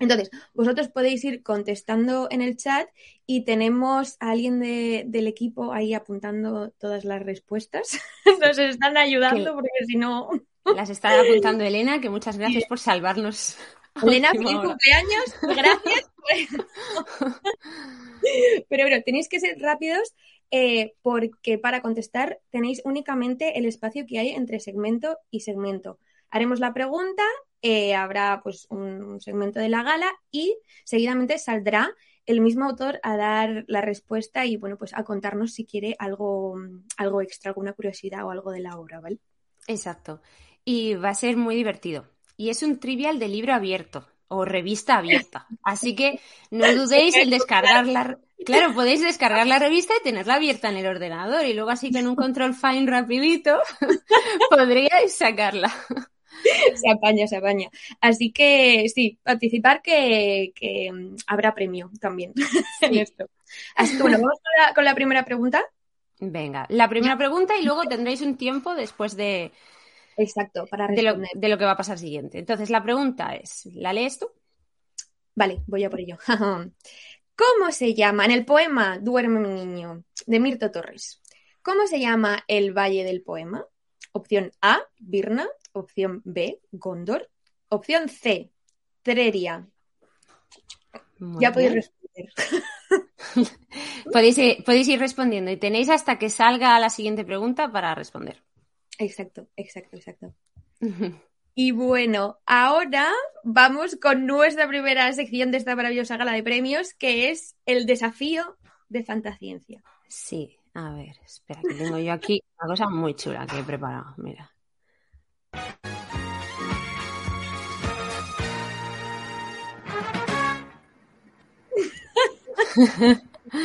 Entonces, 0.00 0.30
vosotros 0.54 0.88
podéis 0.88 1.22
ir 1.24 1.42
contestando 1.42 2.26
en 2.30 2.40
el 2.40 2.56
chat 2.56 2.88
y 3.26 3.44
tenemos 3.44 4.16
a 4.18 4.30
alguien 4.30 4.58
del 4.58 5.26
equipo 5.26 5.72
ahí 5.72 5.92
apuntando 5.92 6.70
todas 6.78 7.04
las 7.04 7.22
respuestas. 7.22 8.00
Nos 8.40 8.58
están 8.58 8.96
ayudando 8.96 9.54
porque 9.54 9.68
si 9.86 9.96
no... 9.96 10.30
Las 10.74 10.88
está 10.88 11.20
apuntando 11.20 11.64
Elena, 11.64 12.00
que 12.00 12.08
muchas 12.08 12.38
gracias 12.38 12.64
por 12.64 12.78
salvarnos 12.78 13.56
Elena, 14.02 14.30
feliz 14.30 14.58
cumpleaños, 14.58 15.34
gracias. 15.42 16.10
Pero 18.68 18.84
bueno, 18.84 19.02
tenéis 19.04 19.28
que 19.28 19.40
ser 19.40 19.58
rápidos 19.58 20.14
eh, 20.50 20.94
porque 21.02 21.58
para 21.58 21.80
contestar 21.80 22.40
tenéis 22.50 22.82
únicamente 22.84 23.58
el 23.58 23.66
espacio 23.66 24.04
que 24.06 24.18
hay 24.18 24.30
entre 24.30 24.60
segmento 24.60 25.18
y 25.30 25.40
segmento. 25.40 25.98
Haremos 26.30 26.60
la 26.60 26.72
pregunta, 26.72 27.24
eh, 27.62 27.94
habrá 27.94 28.40
pues 28.42 28.66
un 28.70 29.20
segmento 29.20 29.60
de 29.60 29.68
la 29.68 29.82
gala 29.82 30.10
y 30.30 30.56
seguidamente 30.84 31.38
saldrá 31.38 31.94
el 32.26 32.40
mismo 32.40 32.66
autor 32.66 33.00
a 33.02 33.16
dar 33.16 33.64
la 33.66 33.80
respuesta 33.80 34.46
y 34.46 34.56
bueno, 34.56 34.76
pues 34.76 34.94
a 34.94 35.04
contarnos 35.04 35.52
si 35.52 35.64
quiere 35.64 35.96
algo, 35.98 36.54
algo 36.96 37.22
extra, 37.22 37.50
alguna 37.50 37.72
curiosidad 37.72 38.24
o 38.24 38.30
algo 38.30 38.52
de 38.52 38.60
la 38.60 38.78
obra, 38.78 39.00
¿vale? 39.00 39.18
Exacto. 39.66 40.20
Y 40.64 40.94
va 40.94 41.10
a 41.10 41.14
ser 41.14 41.36
muy 41.36 41.56
divertido 41.56 42.06
y 42.40 42.48
es 42.48 42.62
un 42.62 42.80
trivial 42.80 43.18
de 43.18 43.28
libro 43.28 43.52
abierto 43.52 44.08
o 44.28 44.46
revista 44.46 44.96
abierta. 44.96 45.46
Así 45.62 45.94
que 45.94 46.20
no 46.50 46.64
dudéis 46.74 47.14
en 47.16 47.28
descargarla. 47.28 48.18
Claro, 48.46 48.72
podéis 48.72 49.02
descargar 49.02 49.46
la 49.46 49.58
revista 49.58 49.92
y 50.00 50.02
tenerla 50.02 50.36
abierta 50.36 50.70
en 50.70 50.78
el 50.78 50.86
ordenador 50.86 51.44
y 51.44 51.52
luego 51.52 51.68
así 51.68 51.92
con 51.92 52.06
un 52.06 52.16
control 52.16 52.54
fine 52.54 52.90
rapidito 52.90 53.60
podríais 54.50 55.14
sacarla. 55.14 55.70
Se 56.76 56.90
apaña, 56.90 57.26
se 57.26 57.36
apaña. 57.36 57.68
Así 58.00 58.32
que 58.32 58.88
sí, 58.88 59.18
participar 59.22 59.82
que, 59.82 60.54
habrá 61.26 61.52
premio 61.52 61.90
también 62.00 62.32
en 62.80 62.96
esto. 62.96 63.26
Así 63.76 63.98
que 63.98 64.02
bueno, 64.02 64.16
vamos 64.16 64.40
con 64.74 64.86
la 64.86 64.94
primera 64.94 65.26
pregunta. 65.26 65.62
Venga, 66.20 66.64
la 66.70 66.88
primera 66.88 67.18
pregunta 67.18 67.58
y 67.58 67.66
luego 67.66 67.82
tendréis 67.82 68.22
un 68.22 68.38
tiempo 68.38 68.74
después 68.74 69.14
de, 69.14 69.52
Exacto, 70.20 70.66
para 70.66 70.86
de 70.86 71.02
lo, 71.02 71.16
de 71.16 71.48
lo, 71.48 71.56
que 71.56 71.64
va 71.64 71.72
a 71.72 71.76
pasar 71.76 71.98
siguiente. 71.98 72.38
Entonces, 72.38 72.68
la 72.68 72.82
pregunta 72.82 73.34
es, 73.34 73.64
¿la 73.72 73.94
lees 73.94 74.18
tú? 74.18 74.30
Vale, 75.34 75.62
voy 75.66 75.82
a 75.84 75.88
por 75.88 75.98
ello. 75.98 76.18
¿Cómo 77.36 77.72
se 77.72 77.94
llama 77.94 78.26
en 78.26 78.32
el 78.32 78.44
poema 78.44 78.98
Duerme 78.98 79.40
mi 79.40 79.64
niño 79.64 80.04
de 80.26 80.40
Mirto 80.40 80.70
Torres? 80.70 81.22
¿Cómo 81.62 81.86
se 81.86 82.00
llama 82.00 82.44
el 82.48 82.76
valle 82.76 83.02
del 83.02 83.22
poema? 83.22 83.64
Opción 84.12 84.52
A, 84.60 84.80
Virna. 84.98 85.48
Opción 85.72 86.20
B, 86.26 86.60
Gondor. 86.70 87.30
Opción 87.70 88.10
C, 88.10 88.50
Treria. 89.00 89.66
ya 91.18 91.52
podéis 91.52 91.72
responder. 91.72 92.32
podéis, 94.12 94.36
ir, 94.36 94.64
podéis 94.64 94.88
ir 94.88 94.98
respondiendo 94.98 95.50
y 95.50 95.56
tenéis 95.56 95.88
hasta 95.88 96.18
que 96.18 96.28
salga 96.28 96.78
la 96.78 96.90
siguiente 96.90 97.24
pregunta 97.24 97.72
para 97.72 97.94
responder. 97.94 98.42
Exacto, 99.00 99.48
exacto, 99.56 99.96
exacto. 99.96 100.34
Y 101.54 101.72
bueno, 101.72 102.38
ahora 102.44 103.08
vamos 103.42 103.96
con 103.96 104.26
nuestra 104.26 104.68
primera 104.68 105.10
sección 105.14 105.50
de 105.50 105.56
esta 105.56 105.74
maravillosa 105.74 106.18
gala 106.18 106.32
de 106.32 106.42
premios, 106.42 106.92
que 106.92 107.30
es 107.30 107.56
el 107.64 107.86
desafío 107.86 108.58
de 108.90 109.02
fantasciencia. 109.02 109.82
Sí, 110.06 110.58
a 110.74 110.92
ver, 110.92 111.16
espera, 111.24 111.62
que 111.66 111.74
tengo 111.74 111.96
yo 111.98 112.12
aquí 112.12 112.42
una 112.58 112.68
cosa 112.68 112.90
muy 112.90 113.14
chula 113.14 113.46
que 113.46 113.60
he 113.60 113.64
preparado. 113.64 114.14
Mira. 114.18 114.52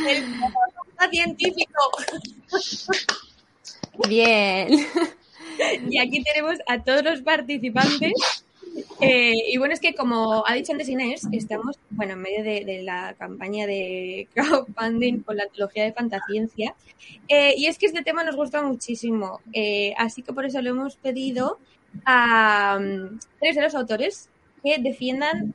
el 0.08 1.10
científico. 1.10 1.90
Bien. 4.08 4.86
Y 5.90 5.98
aquí 5.98 6.22
tenemos 6.22 6.58
a 6.66 6.82
todos 6.82 7.02
los 7.02 7.22
participantes. 7.22 8.12
Eh, 9.00 9.34
y 9.48 9.56
bueno, 9.58 9.74
es 9.74 9.80
que 9.80 9.94
como 9.94 10.46
ha 10.46 10.54
dicho 10.54 10.72
antes 10.72 10.88
Inés, 10.88 11.26
estamos 11.32 11.78
bueno, 11.90 12.14
en 12.14 12.20
medio 12.20 12.44
de, 12.44 12.82
la 12.82 13.14
campaña 13.14 13.66
de 13.66 14.28
crowdfunding 14.34 15.20
con 15.20 15.36
la 15.36 15.46
trilogía 15.46 15.84
de 15.84 15.92
Fantasciencia. 15.92 16.74
Eh, 17.28 17.54
y 17.56 17.66
es 17.66 17.78
que 17.78 17.86
este 17.86 18.02
tema 18.02 18.24
nos 18.24 18.36
gusta 18.36 18.62
muchísimo. 18.62 19.40
Eh, 19.52 19.94
así 19.96 20.22
que 20.22 20.32
por 20.32 20.46
eso 20.46 20.60
lo 20.62 20.70
hemos 20.70 20.96
pedido 20.96 21.58
a 22.04 22.78
mm, 22.80 23.18
tres 23.40 23.56
de 23.56 23.62
los 23.62 23.74
autores 23.74 24.28
que 24.62 24.78
defiendan 24.78 25.54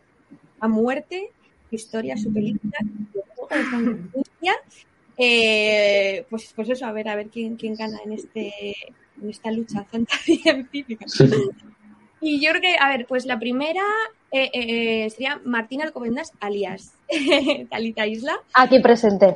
a 0.59 0.67
muerte 0.67 1.31
su 1.69 1.75
historia, 1.75 2.17
su 2.17 2.33
película, 2.33 2.77
fantasía. 3.49 4.53
pues, 6.29 6.53
pues 6.55 6.69
eso, 6.69 6.85
a 6.85 6.91
ver, 6.91 7.07
a 7.07 7.15
ver 7.15 7.27
quién, 7.27 7.55
quién 7.55 7.75
gana 7.75 7.97
en 8.05 8.13
este 8.13 8.75
en 9.21 9.29
esta 9.29 9.51
lucha 9.51 9.85
científica. 10.23 11.05
Y 12.21 12.39
yo 12.39 12.51
creo 12.51 12.61
que, 12.61 12.75
a 12.79 12.89
ver, 12.89 13.07
pues 13.07 13.25
la 13.25 13.39
primera 13.39 13.83
eh, 14.31 14.49
eh, 14.53 15.09
sería 15.09 15.41
Martina 15.43 15.83
Alcobendas, 15.83 16.31
alias 16.39 16.93
Talita 17.69 18.05
Isla. 18.05 18.39
Aquí 18.53 18.79
presente. 18.79 19.35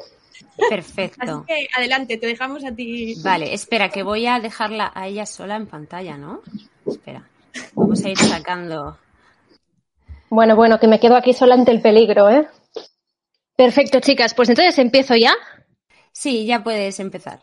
Perfecto. 0.69 1.21
Así 1.21 1.45
que 1.47 1.67
adelante, 1.75 2.17
te 2.17 2.27
dejamos 2.27 2.63
a 2.63 2.71
ti. 2.71 3.15
Vale, 3.23 3.53
espera, 3.53 3.89
que 3.89 4.03
voy 4.03 4.27
a 4.27 4.39
dejarla 4.39 4.91
a 4.93 5.07
ella 5.07 5.25
sola 5.25 5.55
en 5.55 5.67
pantalla, 5.67 6.17
¿no? 6.17 6.41
Espera, 6.85 7.27
vamos 7.73 8.03
a 8.03 8.09
ir 8.09 8.17
sacando. 8.17 8.97
Bueno, 10.29 10.55
bueno, 10.55 10.79
que 10.79 10.87
me 10.87 10.99
quedo 10.99 11.15
aquí 11.15 11.33
sola 11.33 11.55
ante 11.55 11.71
el 11.71 11.81
peligro, 11.81 12.29
¿eh? 12.29 12.47
Perfecto, 13.55 13.99
chicas, 14.01 14.33
pues 14.33 14.49
entonces 14.49 14.77
empiezo 14.79 15.15
ya. 15.15 15.33
Sí, 16.11 16.45
ya 16.45 16.63
puedes 16.63 16.99
empezar. 16.99 17.41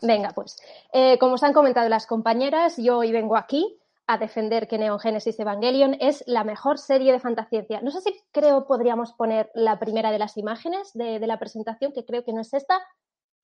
Venga, 0.00 0.30
pues, 0.34 0.56
eh, 0.92 1.18
como 1.18 1.34
os 1.34 1.42
han 1.42 1.52
comentado 1.52 1.88
las 1.88 2.06
compañeras, 2.06 2.76
yo 2.76 2.98
hoy 2.98 3.12
vengo 3.12 3.36
aquí 3.36 3.78
a 4.06 4.18
defender 4.18 4.68
que 4.68 4.78
Neon 4.78 4.98
Genesis 4.98 5.38
Evangelion 5.38 5.96
es 6.00 6.24
la 6.26 6.44
mejor 6.44 6.78
serie 6.78 7.12
de 7.12 7.20
fantasciencia. 7.20 7.80
No 7.80 7.90
sé 7.90 8.00
si 8.00 8.20
creo 8.32 8.66
podríamos 8.66 9.12
poner 9.12 9.50
la 9.54 9.78
primera 9.78 10.10
de 10.10 10.18
las 10.18 10.36
imágenes 10.36 10.92
de, 10.94 11.24
la 11.26 11.38
presentación, 11.38 11.92
que 11.92 12.04
creo 12.04 12.24
que 12.24 12.32
no 12.32 12.40
es 12.40 12.52
esta. 12.52 12.80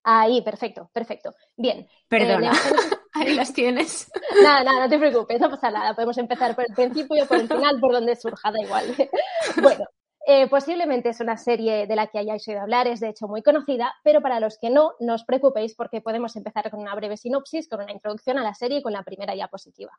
Ahí, 0.03 0.43
perfecto, 0.43 0.91
perfecto. 0.93 1.35
Bien. 1.57 1.79
Eh, 1.81 1.89
Perdona, 2.09 2.53
ahí 3.15 3.35
las 3.35 3.53
tienes. 3.53 4.11
Nada, 4.43 4.65
nada, 4.65 4.81
no 4.81 4.89
te 4.89 4.99
preocupes, 4.99 5.41
no 5.41 5.51
pasa 5.51 5.71
nada. 5.71 5.95
Podemos 5.95 6.19
empezar 6.19 6.55
por 6.55 6.65
el 6.69 6.75
principio, 6.75 7.27
por 7.27 7.39
el 7.39 7.49
final, 7.49 7.81
por 7.81 7.93
donde 7.93 8.17
surja, 8.17 8.51
da 8.51 8.61
igual. 8.61 8.95
bueno, 9.63 9.85
eh, 10.31 10.47
posiblemente 10.47 11.09
es 11.09 11.21
una 11.21 11.39
serie 11.39 11.87
de 11.87 11.97
la 11.97 12.09
que 12.09 12.19
hayáis 12.19 12.47
oído 12.47 12.61
hablar, 12.61 12.87
es 12.87 13.01
de 13.01 13.09
hecho 13.09 13.29
muy 13.29 13.43
conocida, 13.43 13.95
pero 14.05 14.21
para 14.21 14.41
los 14.41 14.59
que 14.59 14.69
no, 14.69 14.93
no 15.01 15.15
os 15.15 15.25
preocupéis 15.25 15.75
porque 15.75 16.03
podemos 16.03 16.37
empezar 16.37 16.71
con 16.71 16.81
una 16.81 16.95
breve 16.95 17.17
sinopsis, 17.17 17.67
con 17.67 17.81
una 17.81 17.93
introducción 17.93 18.37
a 18.37 18.43
la 18.43 18.53
serie 18.53 18.81
y 18.81 18.83
con 18.83 18.93
la 18.93 19.03
primera 19.05 19.33
diapositiva. 19.33 19.99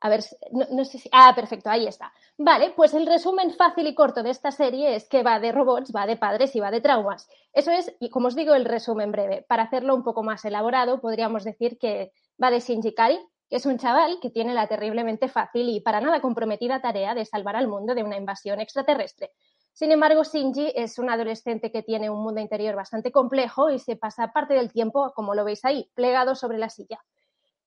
A 0.00 0.10
ver, 0.10 0.20
no, 0.52 0.84
sé 0.84 0.98
si. 0.98 1.08
Ah, 1.12 1.32
perfecto, 1.34 1.70
ahí 1.70 1.86
está. 1.86 2.12
Vale, 2.36 2.74
pues 2.76 2.92
el 2.92 3.06
resumen 3.06 3.52
fácil 3.52 3.86
y 3.86 3.94
corto 3.94 4.22
de 4.22 4.30
esta 4.30 4.50
serie 4.50 4.94
es 4.94 5.08
que 5.08 5.22
va 5.22 5.40
de 5.40 5.50
robots, 5.50 5.90
va 5.90 6.06
de 6.06 6.18
padres 6.18 6.54
y 6.54 6.60
va 6.60 6.70
de 6.70 6.82
traumas. 6.82 7.26
Eso 7.54 7.70
es, 7.70 7.96
y 8.00 8.10
como 8.10 8.28
os 8.28 8.36
digo, 8.36 8.54
el 8.54 8.66
resumen 8.66 9.12
breve. 9.12 9.46
Para 9.48 9.62
hacerlo 9.62 9.94
un 9.94 10.04
poco 10.04 10.22
más 10.22 10.44
elaborado, 10.44 11.00
podríamos 11.00 11.42
decir 11.42 11.78
que 11.78 12.12
va 12.40 12.50
de 12.50 12.60
Shinji 12.60 12.94
Kari, 12.94 13.18
es 13.56 13.66
un 13.66 13.78
chaval 13.78 14.18
que 14.20 14.30
tiene 14.30 14.54
la 14.54 14.66
terriblemente 14.66 15.28
fácil 15.28 15.68
y 15.68 15.80
para 15.80 16.00
nada 16.00 16.20
comprometida 16.20 16.80
tarea 16.80 17.14
de 17.14 17.24
salvar 17.24 17.56
al 17.56 17.68
mundo 17.68 17.94
de 17.94 18.02
una 18.02 18.16
invasión 18.16 18.60
extraterrestre. 18.60 19.30
Sin 19.72 19.92
embargo, 19.92 20.24
Shinji 20.24 20.72
es 20.74 20.98
un 20.98 21.08
adolescente 21.08 21.70
que 21.70 21.82
tiene 21.82 22.10
un 22.10 22.22
mundo 22.22 22.40
interior 22.40 22.74
bastante 22.74 23.12
complejo 23.12 23.70
y 23.70 23.78
se 23.78 23.96
pasa 23.96 24.32
parte 24.32 24.54
del 24.54 24.72
tiempo, 24.72 25.12
como 25.14 25.34
lo 25.34 25.44
veis 25.44 25.64
ahí, 25.64 25.88
plegado 25.94 26.34
sobre 26.34 26.58
la 26.58 26.68
silla. 26.68 26.98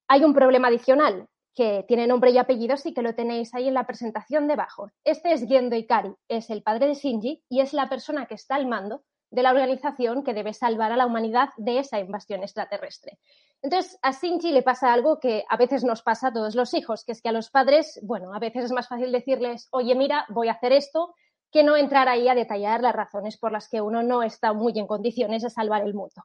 Hay 0.08 0.24
un 0.24 0.34
problema 0.34 0.68
adicional 0.68 1.28
que 1.56 1.86
tiene 1.88 2.08
nombre 2.08 2.32
y 2.32 2.38
apellidos 2.38 2.86
y 2.86 2.94
que 2.94 3.02
lo 3.02 3.16
tenéis 3.16 3.54
ahí 3.56 3.68
en 3.68 3.74
la 3.74 3.86
presentación 3.88 4.48
debajo. 4.48 4.90
Este 5.04 5.34
es 5.34 5.48
Gendo 5.48 5.76
Ikari, 5.76 6.14
es 6.28 6.50
el 6.50 6.64
padre 6.64 6.88
de 6.88 6.96
Shinji 6.96 7.44
y 7.50 7.62
es 7.62 7.74
la 7.74 7.90
persona 7.90 8.26
que 8.26 8.36
está 8.36 8.56
al 8.56 8.68
mando 8.68 9.04
de 9.32 9.44
la 9.44 9.52
organización 9.52 10.24
que 10.24 10.34
debe 10.34 10.54
salvar 10.54 10.92
a 10.92 10.98
la 10.98 11.06
humanidad 11.06 11.50
de 11.58 11.80
esa 11.80 12.00
invasión 12.00 12.44
extraterrestre. 12.44 13.18
Entonces, 13.62 13.98
a 14.02 14.12
Shinji 14.12 14.52
le 14.52 14.62
pasa 14.62 14.92
algo 14.92 15.20
que 15.20 15.46
a 15.50 15.58
veces 15.58 15.84
nos 15.84 16.02
pasa 16.02 16.28
a 16.28 16.34
todos 16.34 16.54
los 16.54 16.74
hijos, 16.74 17.06
que 17.06 17.14
es 17.14 17.22
que 17.22 17.30
a 17.30 17.32
los 17.32 17.50
padres, 17.50 18.00
bueno, 18.04 18.34
a 18.34 18.40
veces 18.40 18.66
es 18.66 18.72
más 18.72 18.88
fácil 18.88 19.12
decirles, 19.12 19.70
oye, 19.72 19.96
mira, 19.96 20.26
voy 20.30 20.50
a 20.50 20.54
hacer 20.54 20.74
esto, 20.74 21.16
que 21.52 21.64
no 21.64 21.78
entrar 21.78 22.10
ahí 22.10 22.28
a 22.28 22.36
detallar 22.36 22.82
las 22.82 22.94
razones 22.94 23.38
por 23.38 23.52
las 23.52 23.70
que 23.70 23.82
uno 23.82 24.04
no 24.04 24.22
está 24.24 24.54
muy 24.54 24.78
en 24.78 24.88
condiciones 24.88 25.44
de 25.44 25.50
salvar 25.50 25.84
el 25.84 25.94
mundo. 25.94 26.24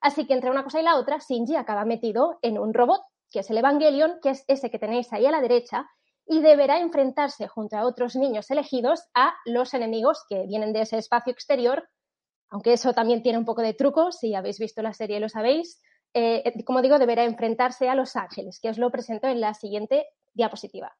Así 0.00 0.26
que 0.26 0.34
entre 0.34 0.50
una 0.50 0.64
cosa 0.64 0.80
y 0.80 0.84
la 0.84 0.96
otra, 0.96 1.18
Shinji 1.18 1.56
acaba 1.56 1.84
metido 1.84 2.38
en 2.42 2.58
un 2.58 2.74
robot, 2.74 3.02
que 3.30 3.40
es 3.40 3.50
el 3.50 3.58
Evangelion, 3.58 4.18
que 4.22 4.30
es 4.30 4.44
ese 4.46 4.70
que 4.70 4.78
tenéis 4.78 5.12
ahí 5.12 5.24
a 5.24 5.30
la 5.30 5.40
derecha, 5.40 5.88
y 6.26 6.40
deberá 6.40 6.78
enfrentarse 6.78 7.48
junto 7.48 7.76
a 7.76 7.86
otros 7.86 8.16
niños 8.16 8.50
elegidos 8.50 9.04
a 9.14 9.34
los 9.44 9.74
enemigos 9.74 10.24
que 10.28 10.46
vienen 10.46 10.72
de 10.72 10.82
ese 10.82 10.98
espacio 10.98 11.32
exterior 11.32 11.88
aunque 12.52 12.74
eso 12.74 12.92
también 12.92 13.22
tiene 13.22 13.38
un 13.38 13.46
poco 13.46 13.62
de 13.62 13.72
truco, 13.72 14.12
si 14.12 14.34
habéis 14.34 14.58
visto 14.58 14.82
la 14.82 14.92
serie 14.92 15.20
lo 15.20 15.30
sabéis. 15.30 15.80
Eh, 16.12 16.42
eh, 16.44 16.64
como 16.64 16.82
digo, 16.82 16.98
deberá 16.98 17.24
enfrentarse 17.24 17.88
a 17.88 17.94
Los 17.94 18.14
Ángeles, 18.14 18.60
que 18.60 18.68
os 18.68 18.76
lo 18.76 18.90
presento 18.90 19.26
en 19.26 19.40
la 19.40 19.54
siguiente 19.54 20.06
diapositiva. 20.34 20.94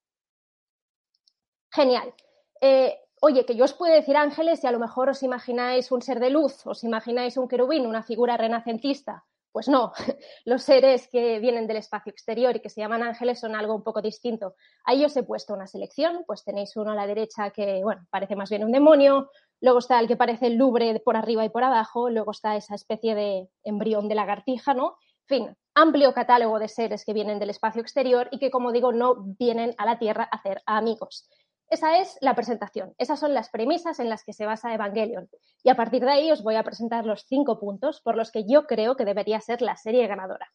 Genial. 1.70 2.14
Eh, 2.58 2.98
oye, 3.20 3.44
que 3.44 3.54
yo 3.54 3.66
os 3.66 3.74
puedo 3.74 3.92
decir 3.94 4.16
ángeles 4.16 4.64
y 4.64 4.66
a 4.66 4.72
lo 4.72 4.78
mejor 4.78 5.10
os 5.10 5.22
imagináis 5.22 5.92
un 5.92 6.00
ser 6.00 6.20
de 6.20 6.30
luz, 6.30 6.66
os 6.66 6.84
imagináis 6.84 7.36
un 7.36 7.48
querubín, 7.48 7.86
una 7.86 8.02
figura 8.02 8.38
renacentista. 8.38 9.26
Pues 9.52 9.68
no, 9.68 9.92
los 10.46 10.62
seres 10.62 11.08
que 11.08 11.38
vienen 11.38 11.66
del 11.66 11.76
espacio 11.76 12.10
exterior 12.10 12.56
y 12.56 12.60
que 12.60 12.70
se 12.70 12.80
llaman 12.80 13.02
ángeles 13.02 13.38
son 13.38 13.54
algo 13.54 13.74
un 13.74 13.84
poco 13.84 14.00
distinto. 14.00 14.54
Ahí 14.84 15.04
os 15.04 15.16
he 15.16 15.22
puesto 15.22 15.54
una 15.54 15.66
selección, 15.66 16.24
pues 16.26 16.42
tenéis 16.42 16.74
uno 16.76 16.92
a 16.92 16.94
la 16.94 17.06
derecha 17.06 17.50
que, 17.50 17.82
bueno, 17.84 18.06
parece 18.10 18.34
más 18.34 18.50
bien 18.50 18.64
un 18.64 18.72
demonio, 18.72 19.30
luego 19.60 19.78
está 19.78 20.00
el 20.00 20.08
que 20.08 20.16
parece 20.16 20.46
el 20.46 20.56
lubre 20.56 21.00
por 21.04 21.16
arriba 21.16 21.44
y 21.44 21.50
por 21.50 21.64
abajo, 21.64 22.08
luego 22.08 22.30
está 22.30 22.56
esa 22.56 22.74
especie 22.74 23.14
de 23.14 23.48
embrión 23.62 24.08
de 24.08 24.14
lagartija, 24.14 24.74
¿no? 24.74 24.96
En 25.28 25.44
fin, 25.46 25.56
amplio 25.74 26.12
catálogo 26.12 26.58
de 26.58 26.68
seres 26.68 27.04
que 27.04 27.12
vienen 27.12 27.38
del 27.38 27.50
espacio 27.50 27.80
exterior 27.80 28.28
y 28.32 28.38
que, 28.38 28.50
como 28.50 28.72
digo, 28.72 28.92
no 28.92 29.14
vienen 29.38 29.74
a 29.78 29.86
la 29.86 29.98
Tierra 29.98 30.28
a 30.30 30.36
hacer 30.36 30.62
amigos. 30.66 31.28
Esa 31.72 31.96
es 32.00 32.18
la 32.20 32.34
presentación. 32.34 32.94
Esas 32.98 33.18
son 33.18 33.32
las 33.32 33.48
premisas 33.48 33.98
en 33.98 34.10
las 34.10 34.24
que 34.24 34.34
se 34.34 34.44
basa 34.44 34.74
Evangelion. 34.74 35.30
Y 35.64 35.70
a 35.70 35.74
partir 35.74 36.04
de 36.04 36.10
ahí 36.10 36.30
os 36.30 36.42
voy 36.42 36.56
a 36.56 36.62
presentar 36.64 37.06
los 37.06 37.24
cinco 37.26 37.58
puntos 37.58 38.02
por 38.02 38.14
los 38.14 38.30
que 38.30 38.44
yo 38.46 38.66
creo 38.66 38.94
que 38.94 39.06
debería 39.06 39.40
ser 39.40 39.62
la 39.62 39.74
serie 39.78 40.06
ganadora. 40.06 40.52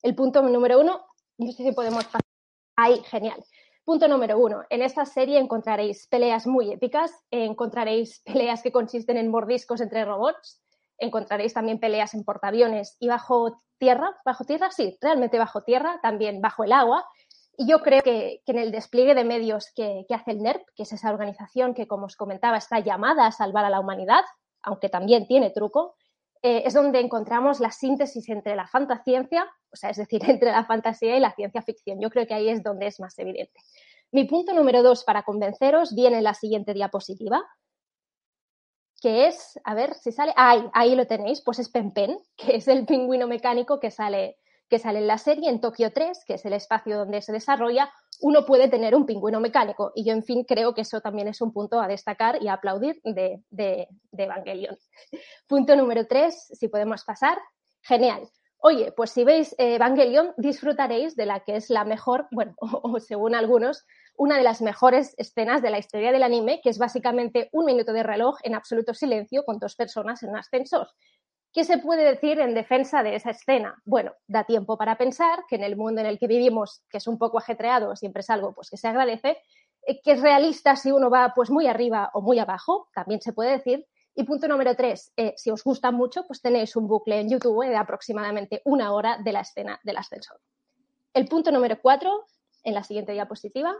El 0.00 0.14
punto 0.14 0.40
número 0.40 0.80
uno, 0.80 1.04
no 1.36 1.52
sé 1.52 1.62
si 1.62 1.72
podemos 1.72 2.06
pasar. 2.06 2.22
Ahí, 2.74 3.02
genial. 3.04 3.44
Punto 3.84 4.08
número 4.08 4.38
uno. 4.38 4.62
En 4.70 4.80
esta 4.80 5.04
serie 5.04 5.38
encontraréis 5.38 6.06
peleas 6.06 6.46
muy 6.46 6.72
épicas, 6.72 7.12
encontraréis 7.30 8.22
peleas 8.24 8.62
que 8.62 8.72
consisten 8.72 9.18
en 9.18 9.30
mordiscos 9.30 9.82
entre 9.82 10.06
robots, 10.06 10.62
encontraréis 10.96 11.52
también 11.52 11.78
peleas 11.78 12.14
en 12.14 12.24
portaaviones 12.24 12.96
y 12.98 13.08
bajo 13.08 13.58
tierra. 13.76 14.16
¿Bajo 14.24 14.46
tierra? 14.46 14.70
Sí, 14.70 14.96
realmente 15.02 15.36
bajo 15.36 15.64
tierra, 15.64 16.00
también 16.00 16.40
bajo 16.40 16.64
el 16.64 16.72
agua 16.72 17.04
y 17.56 17.68
yo 17.68 17.80
creo 17.80 18.02
que, 18.02 18.42
en 18.46 18.58
el 18.58 18.72
despliegue 18.72 19.14
de 19.14 19.24
medios 19.24 19.72
que, 19.74 20.06
hace 20.10 20.30
el 20.30 20.42
NERP, 20.42 20.62
que 20.74 20.84
es 20.84 20.92
esa 20.92 21.10
organización 21.10 21.74
que, 21.74 21.86
como 21.86 22.06
os 22.06 22.16
comentaba, 22.16 22.56
está 22.56 22.80
llamada 22.80 23.26
a 23.26 23.32
salvar 23.32 23.64
a 23.64 23.70
la 23.70 23.80
humanidad, 23.80 24.24
aunque 24.62 24.88
también 24.88 25.26
tiene 25.26 25.50
truco, 25.50 25.96
eh, 26.42 26.62
es 26.64 26.74
donde 26.74 27.00
encontramos 27.00 27.60
la 27.60 27.70
síntesis 27.70 28.28
entre 28.28 28.56
la 28.56 28.66
fantasciencia, 28.66 29.50
o 29.70 29.76
sea, 29.76 29.90
es 29.90 29.96
decir, 29.96 30.22
entre 30.28 30.50
la 30.50 30.64
fantasía 30.64 31.16
y 31.16 31.20
la 31.20 31.34
ciencia 31.34 31.62
ficción. 31.62 32.00
Yo 32.00 32.10
creo 32.10 32.26
que 32.26 32.34
ahí 32.34 32.48
es 32.48 32.62
donde 32.62 32.86
es 32.86 33.00
más 33.00 33.18
evidente. 33.18 33.60
Mi 34.10 34.24
punto 34.24 34.52
número 34.52 34.82
dos 34.82 35.04
para 35.04 35.22
convenceros 35.22 35.94
viene 35.94 36.18
en 36.18 36.24
la 36.24 36.34
siguiente 36.34 36.74
diapositiva, 36.74 37.42
que 39.00 39.26
es, 39.26 39.58
a 39.64 39.74
ver 39.74 39.94
si 39.94 40.12
sale, 40.12 40.32
ahí, 40.36 40.64
ahí 40.74 40.94
lo 40.94 41.06
tenéis, 41.06 41.42
pues 41.42 41.58
es 41.58 41.68
Pen 41.68 41.92
Pen, 41.92 42.18
que 42.36 42.56
es 42.56 42.68
el 42.68 42.86
pingüino 42.86 43.26
mecánico 43.26 43.78
que 43.78 43.90
sale 43.90 44.38
que 44.72 44.78
sale 44.78 45.00
en 45.00 45.06
la 45.06 45.18
serie, 45.18 45.50
en 45.50 45.60
Tokio 45.60 45.92
3, 45.92 46.24
que 46.24 46.32
es 46.32 46.46
el 46.46 46.54
espacio 46.54 46.96
donde 46.96 47.20
se 47.20 47.30
desarrolla, 47.30 47.92
uno 48.22 48.46
puede 48.46 48.68
tener 48.68 48.94
un 48.94 49.04
pingüino 49.04 49.38
mecánico. 49.38 49.92
Y 49.94 50.02
yo, 50.02 50.14
en 50.14 50.22
fin, 50.22 50.44
creo 50.44 50.72
que 50.72 50.80
eso 50.80 51.02
también 51.02 51.28
es 51.28 51.42
un 51.42 51.52
punto 51.52 51.78
a 51.78 51.86
destacar 51.86 52.42
y 52.42 52.48
a 52.48 52.54
aplaudir 52.54 52.98
de, 53.04 53.42
de, 53.50 53.86
de 54.12 54.22
Evangelion. 54.24 54.78
Punto 55.46 55.76
número 55.76 56.06
tres, 56.06 56.48
si 56.58 56.68
podemos 56.68 57.04
pasar. 57.04 57.36
Genial. 57.82 58.26
Oye, 58.64 58.92
pues 58.92 59.10
si 59.10 59.24
veis 59.24 59.54
Evangelion, 59.58 60.32
disfrutaréis 60.38 61.16
de 61.16 61.26
la 61.26 61.40
que 61.40 61.56
es 61.56 61.68
la 61.68 61.84
mejor, 61.84 62.28
bueno, 62.30 62.54
o, 62.60 62.98
según 62.98 63.34
algunos, 63.34 63.84
una 64.16 64.38
de 64.38 64.42
las 64.42 64.62
mejores 64.62 65.14
escenas 65.18 65.60
de 65.60 65.68
la 65.68 65.80
historia 65.80 66.12
del 66.12 66.22
anime, 66.22 66.62
que 66.62 66.70
es 66.70 66.78
básicamente 66.78 67.50
un 67.52 67.66
minuto 67.66 67.92
de 67.92 68.04
reloj 68.04 68.38
en 68.42 68.54
absoluto 68.54 68.94
silencio 68.94 69.44
con 69.44 69.58
dos 69.58 69.76
personas 69.76 70.22
en 70.22 70.30
un 70.30 70.38
ascensor. 70.38 70.88
¿Qué 71.52 71.64
se 71.64 71.76
puede 71.76 72.04
decir 72.04 72.40
en 72.40 72.54
defensa 72.54 73.02
de 73.02 73.14
esa 73.14 73.30
escena? 73.30 73.80
Bueno, 73.84 74.14
da 74.26 74.44
tiempo 74.44 74.78
para 74.78 74.96
pensar 74.96 75.44
que 75.46 75.56
en 75.56 75.64
el 75.64 75.76
mundo 75.76 76.00
en 76.00 76.06
el 76.06 76.18
que 76.18 76.26
vivimos, 76.26 76.82
que 76.88 76.96
es 76.96 77.06
un 77.06 77.18
poco 77.18 77.36
ajetreado, 77.36 77.94
siempre 77.94 78.20
es 78.20 78.30
algo 78.30 78.54
pues, 78.54 78.70
que 78.70 78.78
se 78.78 78.88
agradece, 78.88 79.36
eh, 79.86 80.00
que 80.02 80.12
es 80.12 80.22
realista 80.22 80.76
si 80.76 80.90
uno 80.90 81.10
va 81.10 81.32
pues 81.34 81.50
muy 81.50 81.66
arriba 81.66 82.10
o 82.14 82.22
muy 82.22 82.38
abajo, 82.38 82.88
también 82.94 83.20
se 83.20 83.34
puede 83.34 83.50
decir. 83.50 83.86
Y 84.14 84.24
punto 84.24 84.48
número 84.48 84.74
tres, 84.74 85.12
eh, 85.16 85.34
si 85.36 85.50
os 85.50 85.62
gusta 85.62 85.90
mucho, 85.90 86.26
pues 86.26 86.40
tenéis 86.40 86.74
un 86.74 86.88
bucle 86.88 87.20
en 87.20 87.28
YouTube 87.28 87.66
de 87.66 87.76
aproximadamente 87.76 88.62
una 88.64 88.92
hora 88.92 89.18
de 89.22 89.32
la 89.32 89.40
escena 89.40 89.78
del 89.84 89.98
ascensor. 89.98 90.40
El 91.12 91.26
punto 91.26 91.50
número 91.50 91.78
cuatro, 91.82 92.24
en 92.64 92.74
la 92.74 92.82
siguiente 92.82 93.12
diapositiva, 93.12 93.74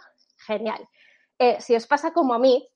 genial. 0.46 0.86
Eh, 1.38 1.58
si 1.60 1.74
os 1.74 1.86
pasa 1.86 2.12
como 2.12 2.34
a 2.34 2.38
mí, 2.38 2.68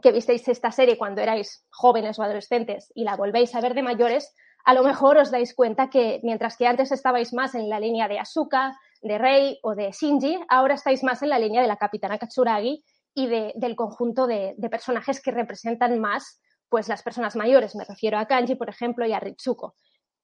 que 0.00 0.12
visteis 0.12 0.46
esta 0.48 0.72
serie 0.72 0.96
cuando 0.96 1.20
erais 1.20 1.66
jóvenes 1.70 2.18
o 2.18 2.22
adolescentes 2.22 2.92
y 2.94 3.04
la 3.04 3.16
volvéis 3.16 3.54
a 3.54 3.60
ver 3.60 3.74
de 3.74 3.82
mayores, 3.82 4.34
a 4.64 4.74
lo 4.74 4.82
mejor 4.82 5.18
os 5.18 5.30
dais 5.30 5.54
cuenta 5.54 5.90
que 5.90 6.20
mientras 6.22 6.56
que 6.56 6.66
antes 6.66 6.92
estabais 6.92 7.32
más 7.32 7.54
en 7.54 7.68
la 7.68 7.80
línea 7.80 8.08
de 8.08 8.18
Asuka, 8.18 8.78
de 9.02 9.18
Rei 9.18 9.58
o 9.62 9.74
de 9.74 9.90
Shinji, 9.90 10.38
ahora 10.48 10.74
estáis 10.74 11.02
más 11.02 11.22
en 11.22 11.30
la 11.30 11.38
línea 11.38 11.62
de 11.62 11.68
la 11.68 11.76
capitana 11.76 12.18
Katsuragi 12.18 12.84
y 13.14 13.26
del 13.26 13.76
conjunto 13.76 14.26
de, 14.26 14.54
personajes 14.70 15.20
que 15.20 15.32
representan 15.32 15.98
más 16.00 16.40
pues 16.68 16.88
las 16.88 17.02
personas 17.02 17.36
mayores. 17.36 17.74
Me 17.74 17.84
refiero 17.84 18.18
a 18.18 18.26
Kanji, 18.26 18.54
por 18.54 18.70
ejemplo, 18.70 19.04
y 19.04 19.12
a 19.12 19.20
Ritsuko. 19.20 19.74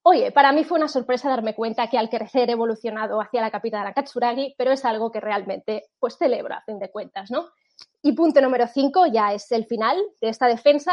Oye, 0.02 0.32
para 0.32 0.52
mí 0.52 0.64
fue 0.64 0.78
una 0.78 0.88
sorpresa 0.88 1.28
darme 1.28 1.54
cuenta 1.54 1.90
que 1.90 1.98
al 1.98 2.08
crecer 2.08 2.48
he 2.48 2.52
evolucionado 2.52 3.20
hacia 3.20 3.42
la 3.42 3.50
capitana 3.50 3.92
Katsuragi, 3.92 4.54
pero 4.56 4.70
es 4.70 4.84
algo 4.84 5.10
que 5.10 5.20
realmente 5.20 5.90
pues 5.98 6.16
celebro 6.16 6.54
a 6.54 6.62
fin 6.62 6.78
de 6.78 6.90
cuentas, 6.90 7.30
¿no? 7.30 7.50
Y 8.02 8.12
punto 8.12 8.40
número 8.40 8.66
cinco, 8.68 9.06
ya 9.06 9.32
es 9.32 9.50
el 9.52 9.66
final 9.66 10.00
de 10.20 10.28
esta 10.28 10.46
defensa, 10.46 10.92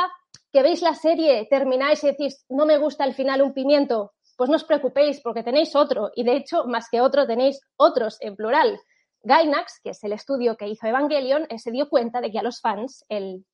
que 0.51 0.63
veis 0.63 0.81
la 0.81 0.95
serie, 0.95 1.47
termináis 1.49 2.03
y 2.03 2.07
decís, 2.07 2.45
no 2.49 2.65
me 2.65 2.77
gusta 2.77 3.03
el 3.05 3.13
final 3.13 3.41
un 3.41 3.53
pimiento, 3.53 4.13
pues 4.37 4.49
no 4.49 4.55
os 4.55 4.63
preocupéis 4.63 5.21
porque 5.21 5.43
tenéis 5.43 5.75
otro, 5.75 6.11
y 6.15 6.23
de 6.23 6.35
hecho, 6.35 6.65
más 6.65 6.89
que 6.89 7.01
otro, 7.01 7.27
tenéis 7.27 7.59
otros 7.77 8.17
en 8.21 8.35
plural. 8.35 8.79
Gainax, 9.21 9.79
que 9.83 9.91
es 9.91 10.03
el 10.03 10.13
estudio 10.13 10.55
que 10.55 10.67
hizo 10.67 10.87
Evangelion, 10.87 11.47
eh, 11.49 11.59
se 11.59 11.71
dio 11.71 11.89
cuenta 11.89 12.21
de 12.21 12.31
que 12.31 12.39
a 12.39 12.43
los 12.43 12.61
fans 12.61 13.03
el, 13.09 13.45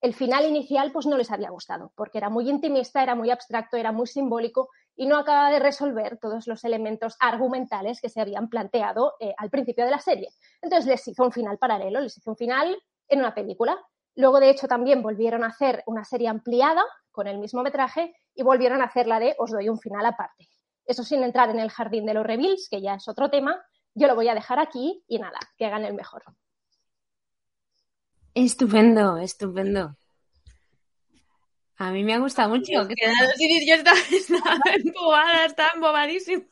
el 0.00 0.14
final 0.14 0.46
inicial 0.46 0.90
pues 0.92 1.06
no 1.06 1.16
les 1.16 1.30
había 1.30 1.50
gustado, 1.50 1.92
porque 1.96 2.18
era 2.18 2.30
muy 2.30 2.48
intimista, 2.48 3.02
era 3.02 3.14
muy 3.14 3.30
abstracto, 3.30 3.76
era 3.76 3.92
muy 3.92 4.06
simbólico 4.06 4.68
y 4.96 5.06
no 5.06 5.16
acaba 5.16 5.50
de 5.50 5.58
resolver 5.58 6.18
todos 6.18 6.46
los 6.46 6.64
elementos 6.64 7.16
argumentales 7.20 8.00
que 8.00 8.08
se 8.08 8.20
habían 8.20 8.48
planteado 8.48 9.14
eh, 9.20 9.34
al 9.36 9.50
principio 9.50 9.84
de 9.84 9.90
la 9.90 9.98
serie. 9.98 10.28
Entonces 10.62 10.86
les 10.86 11.08
hizo 11.08 11.24
un 11.24 11.32
final 11.32 11.58
paralelo, 11.58 12.00
les 12.00 12.16
hizo 12.16 12.30
un 12.30 12.36
final 12.36 12.76
en 13.08 13.20
una 13.20 13.34
película. 13.34 13.78
Luego, 14.14 14.40
de 14.40 14.50
hecho, 14.50 14.66
también 14.66 15.02
volvieron 15.02 15.44
a 15.44 15.48
hacer 15.48 15.82
una 15.86 16.04
serie 16.04 16.28
ampliada 16.28 16.82
con 17.10 17.26
el 17.26 17.38
mismo 17.38 17.62
metraje 17.62 18.14
y 18.34 18.42
volvieron 18.42 18.80
a 18.82 18.86
hacer 18.86 19.06
la 19.06 19.20
de 19.20 19.34
Os 19.38 19.50
doy 19.50 19.68
un 19.68 19.78
final 19.78 20.04
aparte. 20.06 20.48
Eso 20.84 21.04
sin 21.04 21.22
entrar 21.22 21.50
en 21.50 21.58
el 21.58 21.70
jardín 21.70 22.06
de 22.06 22.14
los 22.14 22.26
reveals, 22.26 22.68
que 22.70 22.80
ya 22.80 22.94
es 22.94 23.08
otro 23.08 23.28
tema. 23.28 23.60
Yo 23.94 24.06
lo 24.06 24.14
voy 24.14 24.28
a 24.28 24.34
dejar 24.34 24.58
aquí 24.58 25.04
y 25.06 25.18
nada, 25.18 25.38
que 25.56 25.66
hagan 25.66 25.84
el 25.84 25.94
mejor. 25.94 26.22
Estupendo, 28.34 29.18
estupendo. 29.18 29.96
A 31.78 31.92
mí 31.92 32.02
me 32.02 32.14
ha 32.14 32.18
gustado 32.18 32.48
mucho. 32.48 32.72
Yo, 32.72 32.82
estaba, 32.82 33.98
estaba 34.10 34.60
embobada, 34.84 35.44
estaba 35.44 35.70
embobadísima. 35.74 36.44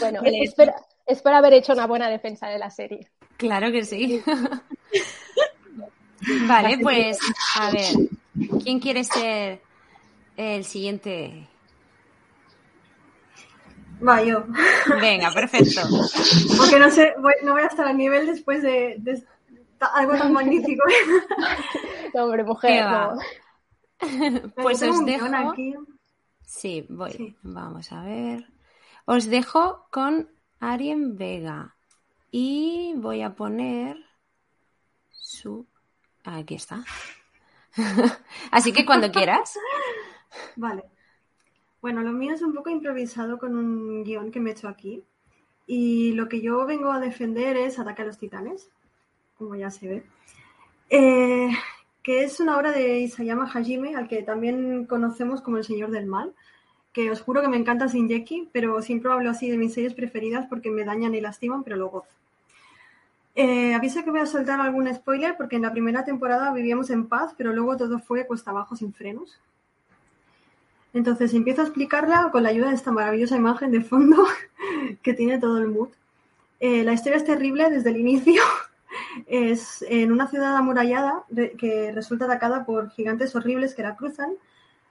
bueno, 0.00 0.20
espero, 0.24 0.72
espero 1.06 1.36
haber 1.36 1.54
hecho 1.54 1.72
una 1.74 1.86
buena 1.86 2.08
defensa 2.08 2.48
de 2.48 2.58
la 2.58 2.70
serie. 2.70 3.10
Claro 3.36 3.72
que 3.72 3.84
sí. 3.84 4.22
vale, 6.46 6.78
pues 6.78 7.18
a 7.58 7.70
ver, 7.70 7.94
¿quién 8.62 8.80
quiere 8.80 9.04
ser 9.04 9.62
el 10.36 10.64
siguiente? 10.64 11.48
Va, 14.06 14.22
yo. 14.22 14.44
Venga, 15.00 15.32
perfecto. 15.32 15.80
Porque 16.56 16.78
no 16.78 16.90
sé, 16.90 17.14
no 17.42 17.52
voy 17.52 17.62
a 17.62 17.66
estar 17.66 17.86
al 17.86 17.96
nivel 17.96 18.26
después 18.26 18.62
de, 18.62 19.00
algo 19.94 20.16
tan 20.16 20.32
magnífico. 20.32 20.82
hombre, 22.14 22.44
mujer. 22.44 22.84
Pues 24.56 24.82
os 24.82 25.04
dejo. 25.04 25.26
Sí, 26.44 26.86
voy. 26.88 27.36
Vamos 27.42 27.92
a 27.92 28.02
ver. 28.02 28.46
Os 29.04 29.26
dejo 29.26 29.86
con 29.90 30.28
Arien 30.60 31.16
Vega. 31.16 31.76
Y 32.34 32.94
voy 32.96 33.20
a 33.20 33.34
poner 33.34 33.98
su... 35.10 35.66
Aquí 36.24 36.54
está. 36.54 36.82
Así 38.50 38.72
que 38.72 38.86
cuando 38.86 39.12
quieras. 39.12 39.58
Vale. 40.56 40.84
Bueno, 41.82 42.00
lo 42.00 42.12
mío 42.12 42.32
es 42.32 42.40
un 42.40 42.54
poco 42.54 42.70
improvisado 42.70 43.38
con 43.38 43.54
un 43.54 44.02
guion 44.02 44.30
que 44.30 44.40
me 44.40 44.50
he 44.50 44.52
hecho 44.54 44.68
aquí. 44.68 45.04
Y 45.66 46.12
lo 46.12 46.28
que 46.30 46.40
yo 46.40 46.64
vengo 46.64 46.90
a 46.90 47.00
defender 47.00 47.58
es 47.58 47.78
Ataque 47.78 48.00
a 48.00 48.06
los 48.06 48.16
Titanes, 48.16 48.70
como 49.36 49.54
ya 49.54 49.70
se 49.70 49.88
ve. 49.88 50.02
Eh, 50.88 51.50
que 52.02 52.24
es 52.24 52.40
una 52.40 52.56
obra 52.56 52.72
de 52.72 53.00
Isayama 53.00 53.50
Hajime, 53.52 53.94
al 53.94 54.08
que 54.08 54.22
también 54.22 54.86
conocemos 54.86 55.42
como 55.42 55.58
el 55.58 55.64
Señor 55.64 55.90
del 55.90 56.06
Mal. 56.06 56.34
Que 56.94 57.10
os 57.10 57.20
juro 57.20 57.42
que 57.42 57.48
me 57.48 57.58
encanta 57.58 57.88
Shinjeki, 57.88 58.48
pero 58.52 58.80
siempre 58.80 59.12
hablo 59.12 59.28
así 59.28 59.50
de 59.50 59.58
mis 59.58 59.74
series 59.74 59.92
preferidas 59.92 60.46
porque 60.46 60.70
me 60.70 60.84
dañan 60.84 61.14
y 61.14 61.20
lastiman, 61.20 61.62
pero 61.62 61.76
lo 61.76 61.90
gozo. 61.90 62.21
Eh, 63.34 63.74
aviso 63.74 64.04
que 64.04 64.10
voy 64.10 64.20
a 64.20 64.26
soltar 64.26 64.60
algún 64.60 64.92
spoiler 64.94 65.36
porque 65.36 65.56
en 65.56 65.62
la 65.62 65.72
primera 65.72 66.04
temporada 66.04 66.52
vivíamos 66.52 66.90
en 66.90 67.08
paz, 67.08 67.34
pero 67.36 67.52
luego 67.52 67.76
todo 67.76 67.98
fue 67.98 68.26
cuesta 68.26 68.50
abajo 68.50 68.76
sin 68.76 68.92
frenos. 68.92 69.40
Entonces 70.92 71.32
empiezo 71.32 71.62
a 71.62 71.64
explicarla 71.64 72.28
con 72.30 72.42
la 72.42 72.50
ayuda 72.50 72.68
de 72.68 72.74
esta 72.74 72.92
maravillosa 72.92 73.36
imagen 73.36 73.70
de 73.70 73.80
fondo 73.80 74.26
que 75.02 75.14
tiene 75.14 75.38
todo 75.38 75.58
el 75.58 75.68
mood. 75.68 75.88
Eh, 76.60 76.84
la 76.84 76.92
historia 76.92 77.16
es 77.16 77.24
terrible 77.24 77.70
desde 77.70 77.90
el 77.90 77.96
inicio. 77.96 78.42
Es 79.26 79.82
en 79.88 80.10
una 80.12 80.26
ciudad 80.26 80.56
amurallada 80.56 81.24
que 81.58 81.92
resulta 81.92 82.26
atacada 82.26 82.64
por 82.64 82.90
gigantes 82.90 83.34
horribles 83.34 83.74
que 83.74 83.82
la 83.82 83.96
cruzan 83.96 84.34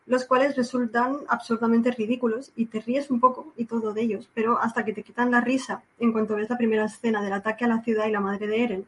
los 0.05 0.25
cuales 0.25 0.55
resultan 0.55 1.17
absurdamente 1.27 1.91
ridículos 1.91 2.51
y 2.55 2.65
te 2.65 2.81
ríes 2.81 3.11
un 3.11 3.19
poco 3.19 3.53
y 3.55 3.65
todo 3.65 3.93
de 3.93 4.01
ellos, 4.01 4.29
pero 4.33 4.59
hasta 4.59 4.83
que 4.83 4.93
te 4.93 5.03
quitan 5.03 5.31
la 5.31 5.41
risa 5.41 5.83
en 5.99 6.11
cuanto 6.11 6.35
ves 6.35 6.49
la 6.49 6.57
primera 6.57 6.85
escena 6.85 7.21
del 7.21 7.33
ataque 7.33 7.65
a 7.65 7.67
la 7.67 7.81
ciudad 7.81 8.07
y 8.07 8.11
la 8.11 8.19
madre 8.19 8.47
de 8.47 8.63
Eren. 8.63 8.85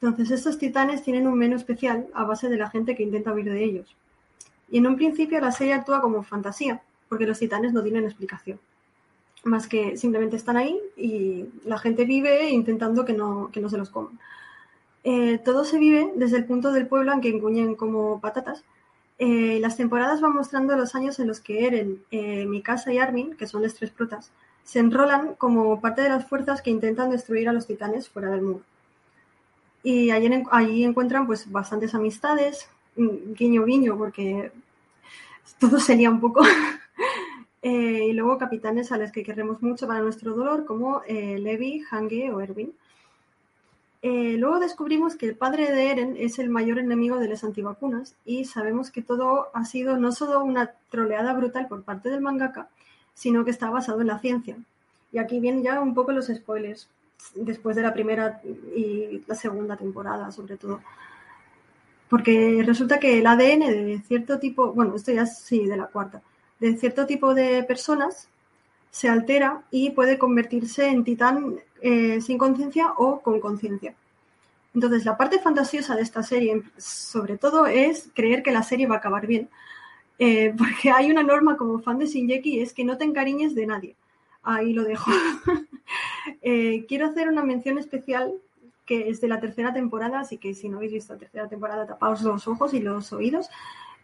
Entonces 0.00 0.30
estos 0.30 0.58
titanes 0.58 1.02
tienen 1.02 1.26
un 1.26 1.36
menú 1.36 1.56
especial 1.56 2.06
a 2.14 2.24
base 2.24 2.48
de 2.48 2.56
la 2.56 2.70
gente 2.70 2.94
que 2.94 3.02
intenta 3.02 3.32
huir 3.32 3.50
de 3.50 3.64
ellos. 3.64 3.96
Y 4.70 4.78
en 4.78 4.86
un 4.86 4.96
principio 4.96 5.40
la 5.40 5.50
serie 5.50 5.74
actúa 5.74 6.00
como 6.00 6.22
fantasía, 6.22 6.80
porque 7.08 7.26
los 7.26 7.38
titanes 7.38 7.72
no 7.72 7.82
tienen 7.82 8.04
explicación. 8.04 8.60
Más 9.44 9.66
que 9.66 9.96
simplemente 9.96 10.36
están 10.36 10.56
ahí 10.56 10.78
y 10.96 11.46
la 11.64 11.78
gente 11.78 12.04
vive 12.04 12.50
intentando 12.50 13.04
que 13.04 13.12
no, 13.12 13.50
que 13.52 13.60
no 13.60 13.68
se 13.68 13.78
los 13.78 13.90
coman. 13.90 14.18
Eh, 15.04 15.38
todo 15.38 15.64
se 15.64 15.78
vive 15.78 16.12
desde 16.16 16.36
el 16.36 16.44
punto 16.44 16.70
del 16.70 16.86
pueblo 16.86 17.12
en 17.12 17.20
que 17.20 17.28
enguñen 17.28 17.74
como 17.74 18.20
patatas 18.20 18.62
eh, 19.18 19.58
las 19.60 19.76
temporadas 19.76 20.20
van 20.20 20.34
mostrando 20.34 20.76
los 20.76 20.94
años 20.94 21.18
en 21.18 21.26
los 21.26 21.40
que 21.40 21.66
Eren, 21.66 22.04
eh, 22.12 22.46
Mikasa 22.46 22.92
y 22.92 22.98
Armin, 22.98 23.36
que 23.36 23.48
son 23.48 23.62
las 23.62 23.74
tres 23.74 23.90
protas, 23.90 24.30
se 24.62 24.78
enrolan 24.78 25.34
como 25.34 25.80
parte 25.80 26.02
de 26.02 26.08
las 26.08 26.28
fuerzas 26.28 26.62
que 26.62 26.70
intentan 26.70 27.10
destruir 27.10 27.48
a 27.48 27.52
los 27.52 27.66
titanes 27.66 28.08
fuera 28.08 28.30
del 28.30 28.42
muro. 28.42 28.62
Y 29.82 30.10
allí, 30.10 30.84
encuentran 30.84 31.26
pues 31.26 31.50
bastantes 31.50 31.94
amistades, 31.94 32.68
guiño 32.96 33.64
guiño, 33.64 33.96
porque 33.96 34.52
todo 35.58 35.80
sería 35.80 36.10
un 36.10 36.20
poco. 36.20 36.42
eh, 37.62 38.06
y 38.10 38.12
luego 38.12 38.38
capitanes 38.38 38.92
a 38.92 38.98
los 38.98 39.10
que 39.10 39.24
queremos 39.24 39.62
mucho 39.62 39.86
para 39.88 40.00
nuestro 40.00 40.34
dolor, 40.34 40.64
como 40.64 41.02
Levi, 41.08 41.82
Hange 41.90 42.30
o 42.30 42.40
Erwin. 42.40 42.72
Eh, 44.00 44.36
luego 44.38 44.60
descubrimos 44.60 45.16
que 45.16 45.26
el 45.26 45.36
padre 45.36 45.72
de 45.72 45.90
Eren 45.90 46.16
es 46.16 46.38
el 46.38 46.50
mayor 46.50 46.78
enemigo 46.78 47.18
de 47.18 47.28
las 47.28 47.42
antivacunas 47.42 48.14
y 48.24 48.44
sabemos 48.44 48.92
que 48.92 49.02
todo 49.02 49.48
ha 49.54 49.64
sido 49.64 49.96
no 49.96 50.12
solo 50.12 50.42
una 50.44 50.72
troleada 50.90 51.32
brutal 51.32 51.66
por 51.66 51.82
parte 51.82 52.08
del 52.08 52.20
mangaka, 52.20 52.68
sino 53.14 53.44
que 53.44 53.50
está 53.50 53.70
basado 53.70 54.00
en 54.00 54.06
la 54.06 54.20
ciencia. 54.20 54.56
Y 55.12 55.18
aquí 55.18 55.40
vienen 55.40 55.64
ya 55.64 55.80
un 55.80 55.94
poco 55.94 56.12
los 56.12 56.26
spoilers, 56.26 56.88
después 57.34 57.74
de 57.74 57.82
la 57.82 57.92
primera 57.92 58.40
y 58.76 59.22
la 59.26 59.34
segunda 59.34 59.76
temporada, 59.76 60.30
sobre 60.30 60.56
todo. 60.56 60.80
Porque 62.08 62.62
resulta 62.64 62.98
que 63.00 63.18
el 63.18 63.26
ADN 63.26 63.60
de 63.60 64.02
cierto 64.06 64.38
tipo, 64.38 64.72
bueno, 64.72 64.94
esto 64.94 65.12
ya 65.12 65.26
sí 65.26 65.66
de 65.66 65.76
la 65.76 65.86
cuarta, 65.86 66.22
de 66.60 66.76
cierto 66.76 67.06
tipo 67.06 67.34
de 67.34 67.64
personas 67.64 68.28
se 68.90 69.08
altera 69.08 69.62
y 69.70 69.90
puede 69.90 70.18
convertirse 70.18 70.88
en 70.88 71.04
titán 71.04 71.60
eh, 71.80 72.20
sin 72.20 72.38
conciencia 72.38 72.92
o 72.96 73.20
con 73.20 73.40
conciencia. 73.40 73.94
Entonces, 74.74 75.04
la 75.04 75.16
parte 75.16 75.38
fantasiosa 75.38 75.94
de 75.94 76.02
esta 76.02 76.22
serie, 76.22 76.62
sobre 76.76 77.36
todo, 77.36 77.66
es 77.66 78.10
creer 78.14 78.42
que 78.42 78.50
la 78.50 78.62
serie 78.62 78.86
va 78.86 78.96
a 78.96 78.98
acabar 78.98 79.26
bien. 79.26 79.48
Eh, 80.18 80.52
porque 80.58 80.90
hay 80.90 81.10
una 81.10 81.22
norma 81.22 81.56
como 81.56 81.80
fan 81.80 81.98
de 81.98 82.06
Shinjeki, 82.06 82.60
es 82.60 82.72
que 82.72 82.84
no 82.84 82.96
te 82.98 83.04
encariñes 83.04 83.54
de 83.54 83.66
nadie. 83.66 83.96
Ahí 84.42 84.72
lo 84.72 84.84
dejo. 84.84 85.10
Eh, 86.42 86.84
quiero 86.86 87.06
hacer 87.06 87.26
una 87.28 87.42
mención 87.42 87.78
especial 87.78 88.34
que 88.84 89.08
es 89.08 89.18
de 89.22 89.28
la 89.28 89.40
tercera 89.40 89.72
temporada, 89.72 90.20
así 90.20 90.36
que 90.36 90.52
si 90.52 90.68
no 90.68 90.76
habéis 90.76 90.92
visto 90.92 91.14
la 91.14 91.18
tercera 91.18 91.48
temporada, 91.48 91.86
tapaos 91.86 92.20
los 92.20 92.46
ojos 92.46 92.74
y 92.74 92.80
los 92.80 93.14
oídos, 93.14 93.48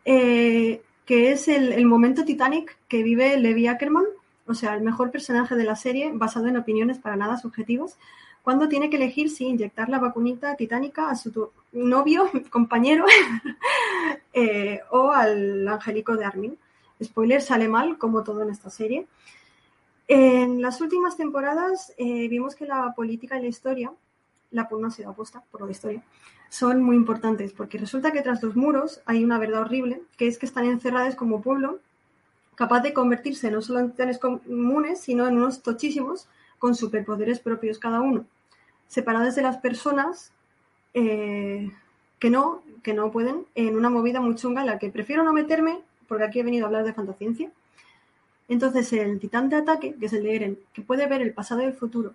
que 0.04 0.80
es 1.04 1.48
el, 1.48 1.72
el, 1.72 1.84
momento 1.84 2.24
Titanic 2.24 2.78
que 2.88 3.02
vive 3.02 3.36
Levi 3.36 3.66
Ackerman 3.66 4.06
o 4.46 4.54
sea, 4.54 4.74
el 4.74 4.82
mejor 4.82 5.10
personaje 5.10 5.56
de 5.56 5.64
la 5.64 5.76
serie, 5.76 6.10
basado 6.12 6.46
en 6.46 6.56
opiniones 6.56 6.98
para 6.98 7.16
nada 7.16 7.36
subjetivas, 7.36 7.98
cuando 8.42 8.68
tiene 8.68 8.90
que 8.90 8.96
elegir 8.96 9.30
si 9.30 9.46
inyectar 9.46 9.88
la 9.88 9.98
vacunita 9.98 10.54
titánica 10.54 11.08
a 11.08 11.16
su 11.16 11.50
novio, 11.72 12.30
compañero 12.50 13.06
eh, 14.32 14.80
o 14.90 15.10
al 15.10 15.66
angélico 15.66 16.16
de 16.16 16.24
Armin. 16.26 16.58
Spoiler, 17.02 17.40
sale 17.40 17.68
mal, 17.68 17.98
como 17.98 18.22
todo 18.22 18.42
en 18.42 18.50
esta 18.50 18.70
serie. 18.70 19.06
En 20.06 20.60
las 20.60 20.80
últimas 20.82 21.16
temporadas 21.16 21.94
eh, 21.96 22.28
vimos 22.28 22.54
que 22.54 22.66
la 22.66 22.92
política 22.94 23.38
y 23.38 23.42
la 23.42 23.48
historia, 23.48 23.92
la 24.50 24.68
no 24.70 24.86
ha 24.86 24.90
sido 24.90 25.10
apuesta 25.10 25.42
por 25.50 25.62
la 25.62 25.70
historia, 25.70 26.02
son 26.50 26.82
muy 26.82 26.96
importantes, 26.96 27.52
porque 27.54 27.78
resulta 27.78 28.12
que 28.12 28.20
tras 28.20 28.42
los 28.42 28.54
muros 28.54 29.00
hay 29.06 29.24
una 29.24 29.38
verdad 29.38 29.62
horrible, 29.62 30.02
que 30.18 30.28
es 30.28 30.38
que 30.38 30.46
están 30.46 30.66
encerradas 30.66 31.16
como 31.16 31.40
pueblo 31.40 31.80
capaz 32.54 32.80
de 32.80 32.92
convertirse 32.92 33.50
no 33.50 33.62
solo 33.62 33.80
en 33.80 33.90
titanes 33.90 34.18
comunes, 34.18 35.00
sino 35.00 35.26
en 35.26 35.36
unos 35.36 35.62
tochísimos 35.62 36.28
con 36.58 36.74
superpoderes 36.74 37.40
propios 37.40 37.78
cada 37.78 38.00
uno, 38.00 38.24
separados 38.88 39.34
de 39.34 39.42
las 39.42 39.58
personas 39.58 40.32
eh, 40.94 41.70
que 42.18 42.30
no, 42.30 42.62
que 42.82 42.94
no 42.94 43.10
pueden, 43.10 43.44
en 43.54 43.76
una 43.76 43.90
movida 43.90 44.20
muy 44.20 44.34
chunga 44.34 44.62
en 44.62 44.68
la 44.68 44.78
que 44.78 44.90
prefiero 44.90 45.24
no 45.24 45.32
meterme, 45.32 45.80
porque 46.08 46.24
aquí 46.24 46.40
he 46.40 46.44
venido 46.44 46.64
a 46.64 46.68
hablar 46.68 46.84
de 46.84 46.94
fantasciencia. 46.94 47.50
Entonces 48.48 48.92
el 48.92 49.18
titán 49.20 49.48
de 49.48 49.56
ataque, 49.56 49.94
que 49.98 50.06
es 50.06 50.12
el 50.12 50.22
de 50.22 50.36
Eren, 50.36 50.58
que 50.72 50.82
puede 50.82 51.06
ver 51.06 51.22
el 51.22 51.32
pasado 51.32 51.62
y 51.62 51.66
el 51.66 51.74
futuro, 51.74 52.14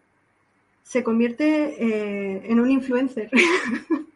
se 0.84 1.04
convierte 1.04 1.84
eh, 1.84 2.42
en 2.46 2.60
un 2.60 2.72
influencer 2.72 3.30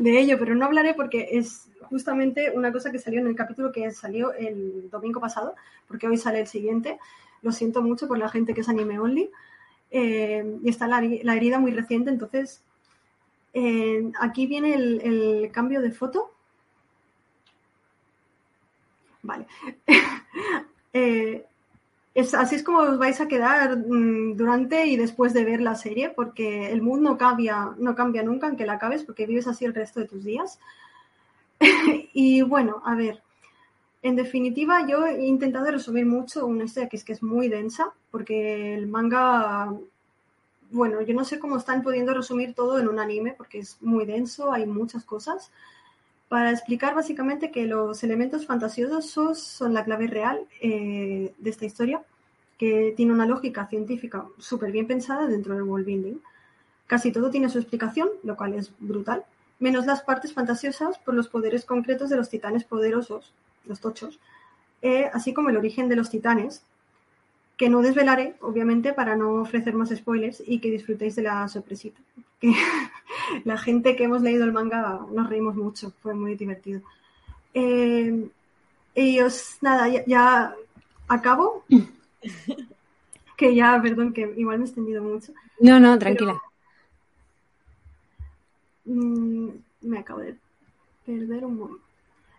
de 0.00 0.20
ello, 0.20 0.38
pero 0.38 0.54
no 0.54 0.64
hablaré 0.64 0.94
porque 0.94 1.28
es 1.32 1.68
justamente 1.88 2.50
una 2.54 2.72
cosa 2.72 2.90
que 2.90 2.98
salió 2.98 3.20
en 3.20 3.26
el 3.26 3.36
capítulo 3.36 3.72
que 3.72 3.90
salió 3.90 4.32
el 4.32 4.90
domingo 4.90 5.20
pasado, 5.20 5.54
porque 5.88 6.06
hoy 6.08 6.16
sale 6.16 6.40
el 6.40 6.46
siguiente. 6.46 6.98
Lo 7.42 7.52
siento 7.52 7.82
mucho 7.82 8.08
por 8.08 8.18
la 8.18 8.28
gente 8.28 8.54
que 8.54 8.62
es 8.62 8.68
anime 8.68 8.98
only. 8.98 9.30
Eh, 9.90 10.58
y 10.62 10.68
está 10.68 10.88
la, 10.88 10.98
herida 10.98 11.58
muy 11.58 11.70
reciente, 11.72 12.10
entonces 12.10 12.62
eh, 13.54 14.10
aquí 14.20 14.46
viene 14.46 14.74
el, 14.74 15.50
cambio 15.52 15.80
de 15.80 15.92
foto. 15.92 16.32
Vale. 19.22 19.46
Eh, 20.98 21.44
es, 22.16 22.32
así 22.32 22.54
es 22.54 22.62
como 22.62 22.78
os 22.78 22.98
vais 22.98 23.20
a 23.20 23.28
quedar 23.28 23.76
mm, 23.76 24.36
durante 24.36 24.86
y 24.86 24.96
después 24.96 25.34
de 25.34 25.44
ver 25.44 25.60
la 25.60 25.74
serie, 25.74 26.08
porque 26.08 26.72
el 26.72 26.80
mood 26.80 27.00
no 27.00 27.18
cambia, 27.18 27.74
no 27.76 27.94
cambia 27.94 28.22
nunca, 28.22 28.46
aunque 28.46 28.64
la 28.64 28.74
acabes, 28.74 29.04
porque 29.04 29.26
vives 29.26 29.46
así 29.46 29.66
el 29.66 29.74
resto 29.74 30.00
de 30.00 30.08
tus 30.08 30.24
días. 30.24 30.58
y 32.14 32.40
bueno, 32.40 32.82
a 32.86 32.94
ver, 32.94 33.22
en 34.00 34.16
definitiva 34.16 34.86
yo 34.88 35.06
he 35.06 35.26
intentado 35.26 35.70
resumir 35.70 36.06
mucho 36.06 36.46
una 36.46 36.64
historia 36.64 36.88
que 36.88 36.96
es 36.96 37.04
que 37.04 37.12
es 37.12 37.22
muy 37.22 37.48
densa, 37.48 37.92
porque 38.10 38.74
el 38.74 38.86
manga, 38.86 39.74
bueno, 40.70 41.02
yo 41.02 41.12
no 41.12 41.24
sé 41.26 41.38
cómo 41.38 41.58
están 41.58 41.82
pudiendo 41.82 42.14
resumir 42.14 42.54
todo 42.54 42.78
en 42.78 42.88
un 42.88 42.98
anime, 42.98 43.34
porque 43.36 43.58
es 43.58 43.76
muy 43.82 44.06
denso, 44.06 44.54
hay 44.54 44.64
muchas 44.64 45.04
cosas, 45.04 45.50
para 46.28 46.50
explicar 46.50 46.94
básicamente 46.94 47.50
que 47.50 47.66
los 47.66 48.02
elementos 48.02 48.46
fantasiosos 48.46 49.40
son 49.40 49.74
la 49.74 49.84
clave 49.84 50.06
real 50.06 50.40
eh, 50.60 51.34
de 51.38 51.50
esta 51.50 51.66
historia, 51.66 52.02
que 52.58 52.94
tiene 52.96 53.12
una 53.12 53.26
lógica 53.26 53.66
científica 53.66 54.26
súper 54.38 54.72
bien 54.72 54.86
pensada 54.86 55.26
dentro 55.26 55.54
del 55.54 55.64
world 55.64 55.86
building. 55.86 56.18
Casi 56.86 57.12
todo 57.12 57.30
tiene 57.30 57.48
su 57.48 57.58
explicación, 57.58 58.08
lo 58.22 58.36
cual 58.36 58.54
es 58.54 58.72
brutal 58.78 59.24
menos 59.58 59.86
las 59.86 60.02
partes 60.02 60.32
fantasiosas 60.32 60.98
por 60.98 61.14
los 61.14 61.28
poderes 61.28 61.64
concretos 61.64 62.10
de 62.10 62.16
los 62.16 62.28
titanes 62.28 62.64
poderosos, 62.64 63.32
los 63.64 63.80
tochos, 63.80 64.18
eh, 64.82 65.10
así 65.12 65.32
como 65.32 65.50
el 65.50 65.56
origen 65.56 65.88
de 65.88 65.96
los 65.96 66.10
titanes, 66.10 66.62
que 67.56 67.68
no 67.68 67.80
desvelaré, 67.80 68.36
obviamente, 68.40 68.92
para 68.92 69.16
no 69.16 69.34
ofrecer 69.34 69.74
más 69.74 69.90
spoilers 69.90 70.42
y 70.46 70.58
que 70.58 70.70
disfrutéis 70.70 71.16
de 71.16 71.22
la 71.22 71.48
sorpresita. 71.48 72.00
la 73.44 73.56
gente 73.56 73.96
que 73.96 74.04
hemos 74.04 74.22
leído 74.22 74.44
el 74.44 74.52
manga 74.52 75.00
nos 75.10 75.28
reímos 75.28 75.56
mucho, 75.56 75.92
fue 76.02 76.14
muy 76.14 76.34
divertido. 76.34 76.82
Eh, 77.54 78.28
y 78.94 79.20
os, 79.20 79.56
nada, 79.62 79.88
ya, 80.06 80.54
acabo. 81.08 81.64
que 83.36 83.54
ya, 83.54 83.80
perdón, 83.82 84.12
que 84.12 84.32
igual 84.36 84.58
me 84.58 84.64
he 84.64 84.68
extendido 84.68 85.02
mucho. 85.02 85.32
No, 85.60 85.80
no, 85.80 85.98
tranquila. 85.98 86.40
Mm, 88.84 89.48
me 89.82 89.98
acabo 89.98 90.20
de 90.20 90.36
perder 91.04 91.44
un 91.44 91.58
momento. 91.58 91.85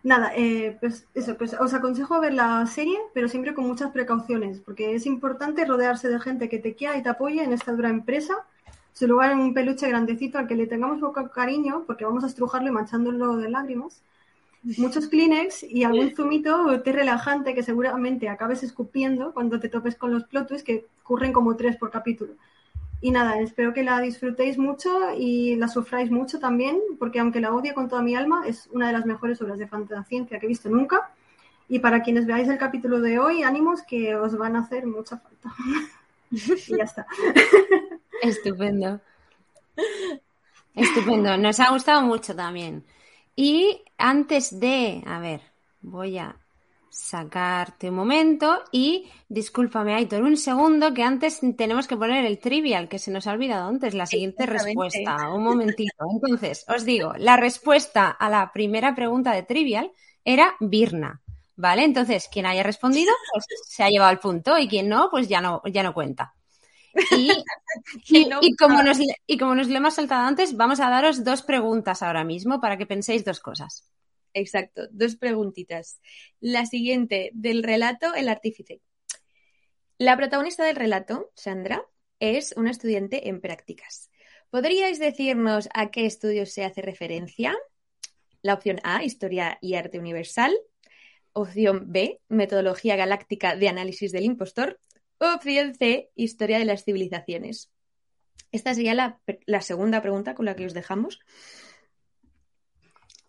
Nada, 0.08 0.32
eh, 0.38 0.78
pues 0.80 1.06
eso, 1.15 1.36
pues 1.36 1.54
os 1.60 1.74
aconsejo 1.74 2.22
ver 2.22 2.34
la 2.34 2.65
serie, 2.65 2.98
pero 3.13 3.28
siempre 3.28 3.54
con 3.54 3.67
muchas 3.67 3.91
precauciones, 3.91 4.62
porque 4.62 4.96
es 4.96 5.06
importante 5.06 5.65
rodearse 5.65 6.08
de 6.08 6.17
gente 6.22 6.48
que 6.48 6.60
te 6.60 6.76
quiera 6.76 6.96
y 6.96 7.04
te 7.04 7.10
apoye 7.10 7.43
en 7.43 7.52
esta 7.52 7.74
dura 7.74 7.89
empresa. 7.89 8.34
Su 8.93 9.06
lugar 9.06 9.34
en 9.34 9.39
un 9.39 9.54
peluche 9.54 9.86
grandecito 9.89 10.38
al 10.38 10.48
que 10.48 10.56
le 10.56 10.65
tengamos 10.65 11.02
poco 11.02 11.30
cariño, 11.30 11.84
porque 11.86 12.06
vamos 12.06 12.24
a 12.24 12.28
estrujarlo 12.28 12.70
y 12.70 12.72
manchándolo 12.72 13.36
de 13.36 13.50
lágrimas. 13.50 14.02
Muchos 14.78 15.10
Kleenex 15.10 15.63
y 15.63 15.84
algún 15.84 16.15
zumito 16.15 16.82
té 16.84 16.93
relajante 16.93 17.54
que 17.54 17.62
seguramente 17.62 18.30
acabes 18.30 18.63
escupiendo 18.63 19.34
cuando 19.34 19.60
te 19.60 19.67
topes 19.67 19.96
con 19.96 20.13
los 20.13 20.24
plot 20.24 20.63
que 20.63 20.86
ocurren 21.02 21.34
como 21.34 21.58
tres 21.58 21.76
por 21.76 21.91
capítulo. 21.91 22.32
Y 23.00 23.12
nada, 23.12 23.40
espero 23.40 23.74
que 23.74 23.84
la 23.84 24.00
disfrutéis 24.02 24.58
mucho 24.58 24.90
y 25.16 25.56
la 25.56 25.68
sufráis 25.68 26.10
mucho 26.10 26.40
también, 26.40 26.80
porque 26.98 27.20
aunque 27.20 27.40
la 27.40 27.54
odie 27.54 27.74
con 27.74 27.88
toda 27.88 28.02
mi 28.02 28.16
alma, 28.16 28.48
es 28.48 28.68
una 28.72 28.88
de 28.88 28.94
las 28.94 29.06
mejores 29.06 29.42
obras 29.42 29.60
de 29.60 29.68
fantasciencia 29.68 30.40
que 30.40 30.46
he 30.48 30.50
visto 30.50 30.70
nunca. 30.70 31.12
Y 31.70 31.80
para 31.80 32.02
quienes 32.02 32.26
veáis 32.26 32.48
el 32.48 32.58
capítulo 32.58 33.00
de 33.02 33.20
hoy, 33.20 33.44
ánimos 33.44 33.84
que 33.84 34.16
os 34.16 34.38
van 34.38 34.56
a 34.56 34.60
hacer 34.62 34.88
mucha 34.88 35.18
falta. 35.18 35.54
y 36.32 36.78
ya 36.78 36.84
está. 36.84 37.06
Estupendo. 38.22 39.00
Estupendo. 40.74 41.38
Nos 41.38 41.60
ha 41.60 41.72
gustado 41.72 42.02
mucho 42.02 42.36
también. 42.36 42.84
Y 43.36 43.84
antes 43.98 44.60
de, 44.60 45.04
a 45.06 45.20
ver, 45.20 45.42
voy 45.82 46.18
a 46.18 46.36
sacarte 46.98 47.90
un 47.90 47.96
momento 47.96 48.64
y 48.72 49.08
discúlpame, 49.30 49.94
Aitor, 49.94 50.24
un 50.24 50.36
segundo 50.36 50.94
que 50.96 51.04
antes 51.04 51.40
tenemos 51.56 51.88
que 51.88 51.96
poner 51.96 52.26
el 52.26 52.40
trivial, 52.40 52.90
que 52.90 52.98
se 52.98 53.12
nos 53.12 53.28
ha 53.28 53.34
olvidado 53.34 53.70
antes, 53.70 53.94
la 53.94 54.08
siguiente 54.08 54.48
respuesta. 54.48 55.30
Un 55.32 55.44
momentito. 55.44 56.06
Entonces, 56.12 56.66
os 56.68 56.86
digo, 56.86 57.14
la 57.18 57.38
respuesta 57.38 58.10
a 58.10 58.30
la 58.30 58.52
primera 58.52 58.96
pregunta 58.96 59.32
de 59.32 59.44
trivial 59.44 59.92
era 60.26 60.56
Birna. 60.60 61.22
¿Vale? 61.56 61.84
Entonces, 61.84 62.30
quien 62.32 62.46
haya 62.46 62.62
respondido, 62.62 63.12
pues 63.34 63.46
se 63.68 63.84
ha 63.84 63.90
llevado 63.90 64.12
el 64.12 64.20
punto 64.20 64.60
y 64.60 64.68
quien 64.68 64.90
no, 64.90 65.10
pues 65.10 65.28
ya 65.28 65.42
no, 65.42 65.62
ya 65.66 65.82
no 65.82 65.94
cuenta. 65.94 66.36
Y, 67.12 67.32
y, 68.42 68.56
como 68.56 68.84
nos, 68.84 69.00
y 69.26 69.38
como 69.38 69.56
nos 69.56 69.68
lo 69.68 69.78
hemos 69.78 69.96
saltado 69.96 70.28
antes, 70.28 70.56
vamos 70.56 70.80
a 70.80 70.90
daros 70.90 71.24
dos 71.24 71.42
preguntas 71.42 72.04
ahora 72.04 72.24
mismo 72.24 72.60
para 72.60 72.78
que 72.78 72.86
penséis 72.86 73.26
dos 73.26 73.40
cosas. 73.40 73.88
Exacto, 74.38 74.88
dos 74.91 75.15
preguntitas. 75.15 76.00
La 76.39 76.67
siguiente, 76.67 77.32
del 77.34 77.63
relato 77.63 78.13
El 78.13 78.30
artífice. 78.30 78.82
La 79.97 80.15
protagonista 80.15 80.63
del 80.63 80.76
relato, 80.76 81.32
Sandra, 81.36 81.84
es 82.19 82.54
una 82.56 82.69
estudiante 82.69 83.30
en 83.30 83.41
prácticas. 83.41 84.12
¿Podríais 84.52 85.00
decirnos 85.00 85.69
a 85.73 85.89
qué 85.89 86.06
estudios 86.06 86.52
se 86.52 86.63
hace 86.63 86.84
referencia? 86.84 87.58
La 88.43 88.54
opción 88.54 88.80
A, 88.84 89.04
Historia 89.04 89.58
y 89.60 89.73
Arte 89.73 89.97
Universal. 89.97 90.56
Opción 91.34 91.91
B, 91.91 92.21
Metodología 92.28 92.95
Galáctica 92.95 93.56
de 93.56 93.69
Análisis 93.69 94.12
del 94.12 94.23
Impostor. 94.23 94.80
Opción 95.17 95.73
C, 95.73 96.12
Historia 96.13 96.60
de 96.60 96.65
las 96.65 96.84
Civilizaciones. 96.84 97.71
Esta 98.52 98.76
sería 98.76 98.93
la, 98.93 99.62
segunda 99.62 100.02
pregunta 100.02 100.36
con 100.36 100.45
la 100.45 100.56
que 100.56 100.67
os 100.67 100.76
dejamos. 100.76 101.19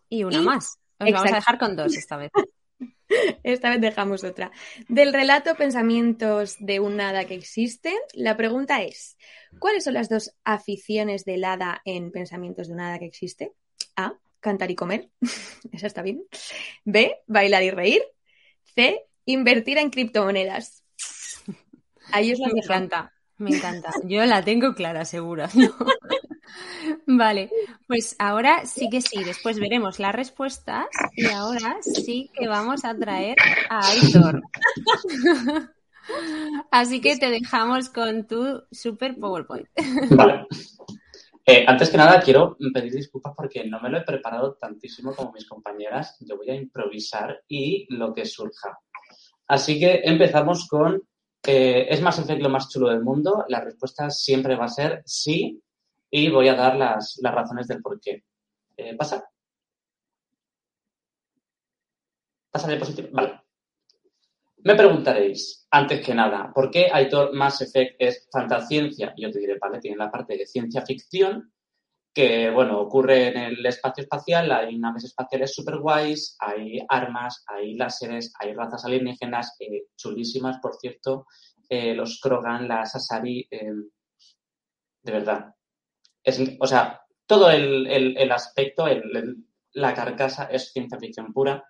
Y 0.07 0.23
una 0.23 0.41
más. 0.41 0.78
Os 0.99 1.11
vamos 1.11 1.31
a 1.31 1.35
dejar 1.35 1.57
con 1.57 1.75
dos 1.75 1.95
esta 1.95 2.17
vez. 2.17 2.31
Esta 3.43 3.71
vez 3.71 3.81
dejamos 3.81 4.23
otra. 4.23 4.51
Del 4.87 5.13
relato 5.13 5.55
Pensamientos 5.55 6.57
de 6.59 6.79
un 6.79 7.01
hada 7.01 7.25
que 7.25 7.33
existe, 7.33 7.93
la 8.13 8.37
pregunta 8.37 8.83
es, 8.83 9.17
¿cuáles 9.57 9.83
son 9.83 9.95
las 9.95 10.09
dos 10.09 10.35
aficiones 10.43 11.25
del 11.25 11.43
hada 11.43 11.81
en 11.85 12.11
Pensamientos 12.11 12.67
de 12.67 12.73
un 12.73 12.81
hada 12.81 12.99
que 12.99 13.05
existe? 13.05 13.53
A, 13.95 14.13
cantar 14.39 14.69
y 14.69 14.75
comer. 14.75 15.09
Esa 15.71 15.87
está 15.87 16.01
bien. 16.01 16.23
B, 16.83 17.17
bailar 17.25 17.63
y 17.63 17.71
reír. 17.71 18.03
C, 18.75 19.05
invertir 19.25 19.77
en 19.79 19.89
criptomonedas. 19.89 20.83
Ahí 22.11 22.31
os 22.31 22.39
la 22.39 22.47
Me 22.49 22.59
encanta, 22.59 23.13
me 23.37 23.55
encanta. 23.55 23.91
Yo 24.03 24.25
la 24.25 24.43
tengo 24.43 24.73
clara, 24.75 25.05
segura. 25.05 25.49
Vale, 27.11 27.49
pues 27.87 28.15
ahora 28.19 28.67
sí 28.67 28.87
que 28.87 29.01
sí, 29.01 29.23
después 29.23 29.59
veremos 29.59 29.97
las 29.97 30.13
respuestas 30.13 30.85
y 31.15 31.25
ahora 31.25 31.77
sí 31.81 32.29
que 32.35 32.47
vamos 32.47 32.85
a 32.85 32.95
traer 32.95 33.35
a 33.67 33.79
Aitor. 33.89 34.43
Así 36.71 37.01
que 37.01 37.17
te 37.17 37.31
dejamos 37.31 37.89
con 37.89 38.27
tu 38.27 38.61
super 38.71 39.17
PowerPoint. 39.17 39.67
Vale. 40.11 40.45
Eh, 41.43 41.65
antes 41.67 41.89
que 41.89 41.97
nada, 41.97 42.21
quiero 42.21 42.55
pedir 42.71 42.93
disculpas 42.93 43.33
porque 43.35 43.65
no 43.65 43.81
me 43.81 43.89
lo 43.89 43.97
he 43.97 44.03
preparado 44.03 44.53
tantísimo 44.61 45.15
como 45.15 45.31
mis 45.31 45.47
compañeras. 45.47 46.15
Yo 46.19 46.37
voy 46.37 46.51
a 46.51 46.55
improvisar 46.55 47.41
y 47.47 47.87
lo 47.89 48.13
que 48.13 48.25
surja. 48.25 48.77
Así 49.47 49.79
que 49.79 50.01
empezamos 50.03 50.67
con, 50.67 51.01
eh, 51.43 51.87
¿es 51.89 52.01
Mass 52.01 52.19
Effect 52.19 52.43
lo 52.43 52.49
más 52.49 52.69
chulo 52.69 52.89
del 52.89 53.01
mundo? 53.01 53.45
La 53.47 53.61
respuesta 53.61 54.11
siempre 54.11 54.55
va 54.55 54.65
a 54.65 54.69
ser 54.69 55.01
sí 55.05 55.59
y 56.09 56.29
voy 56.29 56.47
a 56.47 56.55
dar 56.55 56.75
las, 56.75 57.19
las 57.21 57.33
razones 57.33 57.67
del 57.67 57.81
por 57.81 57.99
qué. 57.99 58.23
Eh, 58.77 58.95
¿Pasa? 58.95 59.29
¿Pasa 62.51 62.67
diapositiva? 62.67 63.09
Vale. 63.11 63.41
Me 64.61 64.75
preguntaréis, 64.75 65.67
antes 65.71 66.05
que 66.05 66.13
nada, 66.13 66.51
¿por 66.53 66.69
qué 66.69 66.89
Aitor 66.91 67.33
Mass 67.33 67.61
Effect 67.61 67.95
es 67.99 68.27
fantasciencia? 68.31 69.13
Yo 69.15 69.31
te 69.31 69.39
diré, 69.39 69.57
vale, 69.57 69.79
tiene 69.79 69.95
la 69.95 70.11
parte 70.11 70.35
de 70.35 70.45
ciencia 70.45 70.81
ficción, 70.85 71.53
que, 72.13 72.49
bueno, 72.49 72.81
ocurre 72.81 73.27
en 73.27 73.37
el 73.37 73.65
espacio 73.65 74.03
espacial, 74.03 74.51
hay 74.51 74.77
naves 74.77 75.05
espaciales 75.05 75.53
super 75.53 75.77
guays, 75.77 76.35
hay 76.39 76.79
armas, 76.89 77.45
hay 77.47 77.75
láseres, 77.75 78.33
hay 78.37 78.53
razas 78.53 78.83
alienígenas 78.83 79.55
eh, 79.59 79.85
chulísimas, 79.95 80.57
por 80.59 80.75
cierto, 80.75 81.27
eh, 81.69 81.93
los 81.93 82.19
Krogan, 82.19 82.67
las 82.67 82.95
Asari, 82.95 83.47
de 83.49 85.11
verdad. 85.11 85.53
Es, 86.29 86.41
o 86.59 86.67
sea, 86.67 87.01
todo 87.25 87.49
el, 87.49 87.87
el, 87.87 88.17
el 88.17 88.31
aspecto, 88.31 88.85
la 89.73 89.93
carcasa 89.93 90.45
es 90.45 90.71
ciencia 90.71 90.99
ficción 90.99 91.33
pura, 91.33 91.63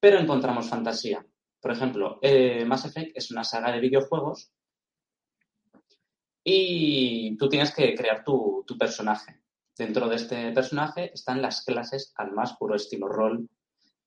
pero 0.00 0.18
encontramos 0.18 0.68
fantasía. 0.68 1.24
Por 1.60 1.70
ejemplo, 1.70 2.18
eh, 2.22 2.64
Mass 2.64 2.86
Effect 2.86 3.16
es 3.16 3.30
una 3.30 3.44
saga 3.44 3.70
de 3.70 3.80
videojuegos 3.80 4.52
y 6.44 7.36
tú 7.36 7.48
tienes 7.48 7.72
que 7.72 7.94
crear 7.94 8.24
tu, 8.24 8.64
tu, 8.66 8.76
personaje. 8.76 9.42
Dentro 9.78 10.08
de 10.08 10.16
este 10.16 10.50
personaje 10.52 11.12
están 11.14 11.40
las 11.40 11.64
clases 11.64 12.12
al 12.16 12.32
más 12.32 12.56
puro 12.56 12.74
estilo 12.74 13.06
rol, 13.06 13.48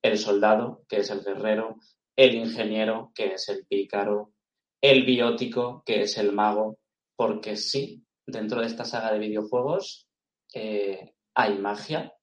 el 0.01 0.17
soldado, 0.17 0.83
que 0.89 0.97
es 0.97 1.09
el 1.09 1.23
guerrero, 1.23 1.77
el 2.15 2.35
ingeniero, 2.35 3.11
que 3.15 3.35
es 3.35 3.47
el 3.47 3.65
pícaro, 3.65 4.33
el 4.81 5.05
biótico, 5.05 5.81
que 5.85 6.01
es 6.01 6.17
el 6.17 6.33
mago, 6.33 6.77
porque 7.15 7.55
sí, 7.55 8.05
dentro 8.25 8.61
de 8.61 8.67
esta 8.67 8.85
saga 8.85 9.11
de 9.11 9.19
videojuegos 9.19 10.07
eh, 10.53 11.13
hay 11.33 11.57
magia, 11.57 12.15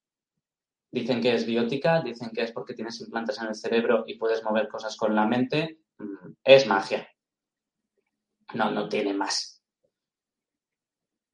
Dicen 0.93 1.23
que 1.23 1.33
es 1.33 1.47
biótica, 1.47 2.03
dicen 2.03 2.31
que 2.35 2.43
es 2.43 2.53
porque 2.53 2.75
tienes 2.75 3.01
implantes 3.01 3.41
en 3.41 3.49
el 3.49 3.55
cerebro 3.55 4.05
y 4.07 4.17
puedes 4.17 4.45
mover 4.45 4.69
cosas 4.69 4.95
con 4.95 5.15
la 5.15 5.27
mente. 5.27 5.79
Mm, 5.97 6.33
es 6.45 6.67
magia. 6.67 7.09
No, 8.53 8.71
no 8.71 8.91
tiene 8.91 9.15
más. 9.15 9.63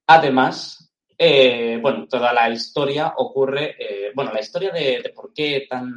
Además, 0.06 0.94
eh, 1.18 1.76
bueno, 1.82 2.06
toda 2.06 2.32
la 2.32 2.48
historia 2.48 3.14
ocurre, 3.16 3.74
eh, 3.80 4.12
bueno, 4.14 4.32
la 4.32 4.40
historia 4.40 4.70
de, 4.70 5.02
de, 5.02 5.10
por 5.10 5.32
qué 5.34 5.66
tan, 5.68 5.92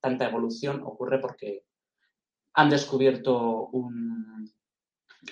tanta 0.00 0.26
evolución 0.26 0.82
ocurre 0.84 1.20
porque 1.20 1.62
han 2.54 2.68
descubierto 2.68 3.68
un, 3.68 4.52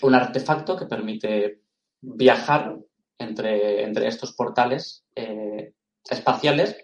un 0.00 0.14
artefacto 0.14 0.76
que 0.76 0.86
permite 0.86 1.63
viajar 2.04 2.76
entre, 3.18 3.84
entre 3.84 4.08
estos 4.08 4.32
portales 4.32 5.04
eh, 5.14 5.72
espaciales 6.08 6.76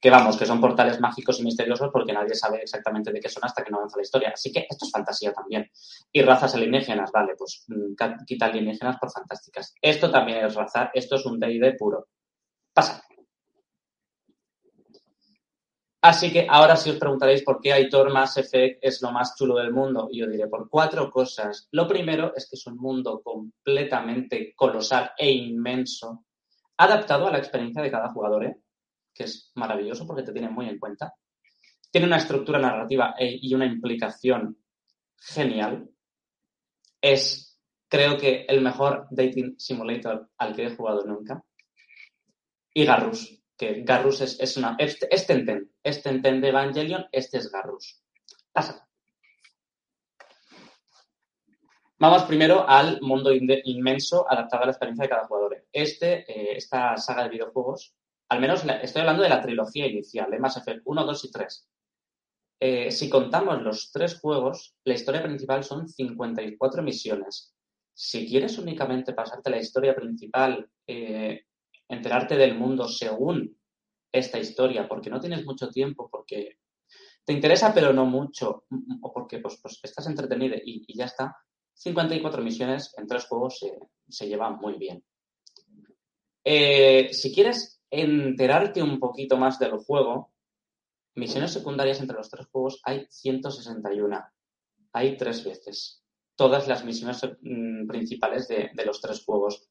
que 0.00 0.10
vamos, 0.10 0.38
que 0.38 0.46
son 0.46 0.60
portales 0.60 0.98
mágicos 0.98 1.38
y 1.40 1.44
misteriosos 1.44 1.90
porque 1.92 2.12
nadie 2.12 2.34
sabe 2.34 2.62
exactamente 2.62 3.12
de 3.12 3.20
qué 3.20 3.28
son 3.28 3.44
hasta 3.44 3.62
que 3.62 3.70
no 3.70 3.78
avanza 3.78 3.98
la 3.98 4.02
historia. 4.02 4.30
Así 4.32 4.50
que 4.50 4.66
esto 4.68 4.86
es 4.86 4.90
fantasía 4.90 5.32
también. 5.32 5.70
Y 6.10 6.22
razas 6.22 6.54
alienígenas, 6.54 7.10
vale, 7.12 7.34
pues 7.36 7.64
mm, 7.68 8.24
quita 8.26 8.46
alienígenas 8.46 8.96
por 8.98 9.10
fantásticas. 9.10 9.74
Esto 9.80 10.10
también 10.10 10.46
es 10.46 10.54
raza, 10.54 10.90
esto 10.94 11.16
es 11.16 11.26
un 11.26 11.38
D&D 11.38 11.74
puro. 11.78 12.08
Pasa. 12.72 13.02
Así 16.02 16.32
que 16.32 16.46
ahora 16.48 16.76
sí 16.76 16.90
os 16.90 16.96
preguntaréis 16.96 17.42
por 17.42 17.60
qué 17.60 17.72
Aitor 17.72 18.10
Mass 18.10 18.38
Effect 18.38 18.78
es 18.82 19.02
lo 19.02 19.12
más 19.12 19.36
chulo 19.36 19.56
del 19.56 19.72
mundo. 19.72 20.08
Y 20.10 20.20
yo 20.20 20.26
diré 20.26 20.48
por 20.48 20.68
cuatro 20.68 21.10
cosas. 21.10 21.68
Lo 21.72 21.86
primero 21.86 22.32
es 22.34 22.48
que 22.48 22.56
es 22.56 22.66
un 22.66 22.76
mundo 22.76 23.20
completamente 23.22 24.54
colosal 24.56 25.12
e 25.18 25.30
inmenso, 25.30 26.24
adaptado 26.78 27.26
a 27.26 27.32
la 27.32 27.38
experiencia 27.38 27.82
de 27.82 27.90
cada 27.90 28.10
jugador. 28.10 28.44
¿eh? 28.44 28.56
que 29.14 29.24
es 29.24 29.52
maravilloso 29.54 30.06
porque 30.06 30.22
te 30.22 30.32
tiene 30.32 30.48
muy 30.48 30.68
en 30.68 30.78
cuenta. 30.78 31.14
Tiene 31.90 32.06
una 32.06 32.16
estructura 32.16 32.58
narrativa 32.58 33.14
e, 33.18 33.38
y 33.40 33.54
una 33.54 33.66
implicación 33.66 34.56
genial. 35.18 35.90
Es, 37.00 37.60
creo 37.88 38.16
que, 38.16 38.46
el 38.48 38.60
mejor 38.62 39.08
dating 39.10 39.58
simulator 39.58 40.30
al 40.38 40.54
que 40.54 40.66
he 40.66 40.76
jugado 40.76 41.04
nunca. 41.04 41.42
Y 42.72 42.84
Garrus, 42.84 43.39
que 43.60 43.82
Garrus 43.82 44.22
es, 44.22 44.40
es 44.40 44.56
una. 44.56 44.74
Este, 44.78 45.06
este 45.14 45.34
Tenten, 45.34 45.70
este 45.82 46.08
Tenten 46.08 46.40
de 46.40 46.48
Evangelion, 46.48 47.06
este 47.12 47.36
es 47.36 47.52
Garrus. 47.52 48.02
Pasa. 48.52 48.88
Vamos 51.98 52.22
primero 52.22 52.66
al 52.66 53.02
mundo 53.02 53.30
inmenso 53.32 54.24
adaptado 54.30 54.62
a 54.62 54.66
la 54.66 54.72
experiencia 54.72 55.02
de 55.02 55.10
cada 55.10 55.26
jugador. 55.26 55.62
Este, 55.70 56.20
eh, 56.32 56.56
esta 56.56 56.96
saga 56.96 57.24
de 57.24 57.28
videojuegos 57.28 57.94
al 58.30 58.40
menos 58.40 58.64
estoy 58.82 59.00
hablando 59.00 59.24
de 59.24 59.28
la 59.28 59.42
trilogía 59.42 59.86
inicial, 59.88 60.32
¿eh? 60.32 60.38
Mass 60.38 60.56
Effect 60.56 60.82
1, 60.84 61.04
2 61.04 61.24
y 61.24 61.30
3. 61.32 61.68
Eh, 62.60 62.90
si 62.92 63.10
contamos 63.10 63.60
los 63.60 63.90
tres 63.90 64.20
juegos, 64.20 64.76
la 64.84 64.94
historia 64.94 65.22
principal 65.22 65.64
son 65.64 65.88
54 65.88 66.82
misiones. 66.82 67.54
Si 67.92 68.28
quieres 68.28 68.56
únicamente 68.56 69.14
pasarte 69.14 69.50
la 69.50 69.58
historia 69.58 69.96
principal, 69.96 70.70
enterarte 71.90 72.36
del 72.36 72.56
mundo 72.56 72.88
según 72.88 73.58
esta 74.12 74.38
historia, 74.38 74.88
porque 74.88 75.10
no 75.10 75.20
tienes 75.20 75.44
mucho 75.44 75.68
tiempo, 75.68 76.08
porque 76.10 76.58
te 77.24 77.32
interesa 77.32 77.72
pero 77.74 77.92
no 77.92 78.06
mucho, 78.06 78.64
o 79.02 79.12
porque 79.12 79.38
pues, 79.38 79.58
pues 79.60 79.80
estás 79.82 80.06
entretenido 80.06 80.56
y, 80.64 80.96
ya 80.96 81.04
está, 81.04 81.36
54 81.74 82.42
misiones 82.42 82.94
en 82.96 83.06
tres 83.06 83.26
juegos 83.26 83.58
se, 83.58 83.78
se 84.08 84.28
llevan 84.28 84.56
muy 84.56 84.74
bien. 84.74 85.04
Eh, 86.44 87.10
si 87.12 87.34
quieres 87.34 87.82
enterarte 87.90 88.82
un 88.82 88.98
poquito 88.98 89.36
más 89.36 89.58
del 89.58 89.76
juego, 89.78 90.32
misiones 91.14 91.52
secundarias 91.52 92.00
entre 92.00 92.16
los 92.16 92.30
tres 92.30 92.46
juegos 92.50 92.80
hay 92.84 93.06
161. 93.10 94.24
Hay 94.92 95.16
tres 95.16 95.44
veces. 95.44 96.02
Todas 96.34 96.66
las 96.66 96.84
misiones 96.84 97.20
mm, 97.42 97.86
principales 97.86 98.48
de, 98.48 98.70
de, 98.74 98.84
los 98.84 99.00
tres 99.00 99.24
juegos. 99.24 99.68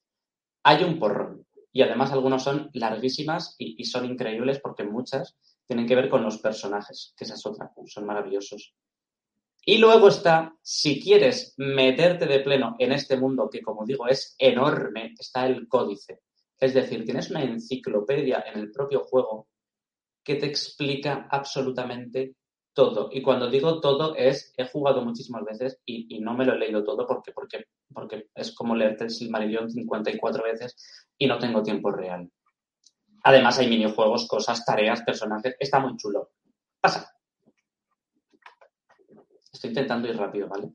Hay 0.62 0.84
un 0.84 0.98
porrón. 0.98 1.46
Y 1.72 1.82
además 1.82 2.12
algunos 2.12 2.42
son 2.42 2.70
larguísimas 2.72 3.54
y, 3.58 3.80
y, 3.80 3.84
son 3.84 4.04
increíbles 4.04 4.58
porque 4.60 4.84
muchas 4.84 5.36
tienen 5.66 5.86
que 5.86 5.94
ver 5.94 6.08
con 6.08 6.22
los 6.24 6.38
personajes, 6.38 7.14
que 7.16 7.24
esa 7.24 7.34
es 7.34 7.46
otra, 7.46 7.70
son 7.86 8.06
maravillosos. 8.06 8.74
Y 9.64 9.78
luego 9.78 10.08
está, 10.08 10.54
si 10.62 11.00
quieres 11.00 11.54
meterte 11.58 12.26
de 12.26 12.40
pleno 12.40 12.76
en 12.78 12.92
este 12.92 13.16
mundo 13.16 13.48
que, 13.50 13.62
como 13.62 13.84
digo, 13.84 14.08
es 14.08 14.34
enorme, 14.38 15.14
está 15.18 15.46
el 15.46 15.68
códice. 15.68 16.20
Es 16.58 16.74
decir, 16.74 17.04
tienes 17.04 17.30
una 17.30 17.42
enciclopedia 17.42 18.44
en 18.52 18.58
el 18.58 18.72
propio 18.72 19.04
juego 19.04 19.48
que 20.24 20.36
te 20.36 20.46
explica 20.46 21.28
absolutamente 21.30 22.36
todo. 22.72 23.08
Y 23.12 23.22
cuando 23.22 23.50
digo 23.50 23.80
todo 23.80 24.14
es, 24.16 24.52
he 24.56 24.66
jugado 24.66 25.04
muchísimas 25.04 25.44
veces 25.44 25.80
y, 25.84 26.16
y 26.16 26.20
no 26.20 26.34
me 26.34 26.44
lo 26.44 26.54
he 26.54 26.58
leído 26.58 26.84
todo 26.84 27.06
porque, 27.06 27.32
porque, 27.32 27.66
porque 27.92 28.28
es 28.34 28.54
como 28.54 28.74
leerte 28.74 29.04
el 29.04 29.10
Silmarillion 29.10 29.70
54 29.70 30.44
veces 30.44 30.76
y 31.18 31.26
no 31.26 31.38
tengo 31.38 31.62
tiempo 31.62 31.90
real. 31.90 32.30
Además 33.22 33.58
hay 33.58 33.68
minijuegos, 33.68 34.26
cosas, 34.26 34.64
tareas, 34.64 35.02
personajes. 35.02 35.56
Está 35.58 35.78
muy 35.78 35.96
chulo. 35.96 36.30
Pasa. 36.80 37.12
Estoy 39.52 39.70
intentando 39.70 40.08
ir 40.08 40.16
rápido, 40.16 40.48
¿vale? 40.48 40.70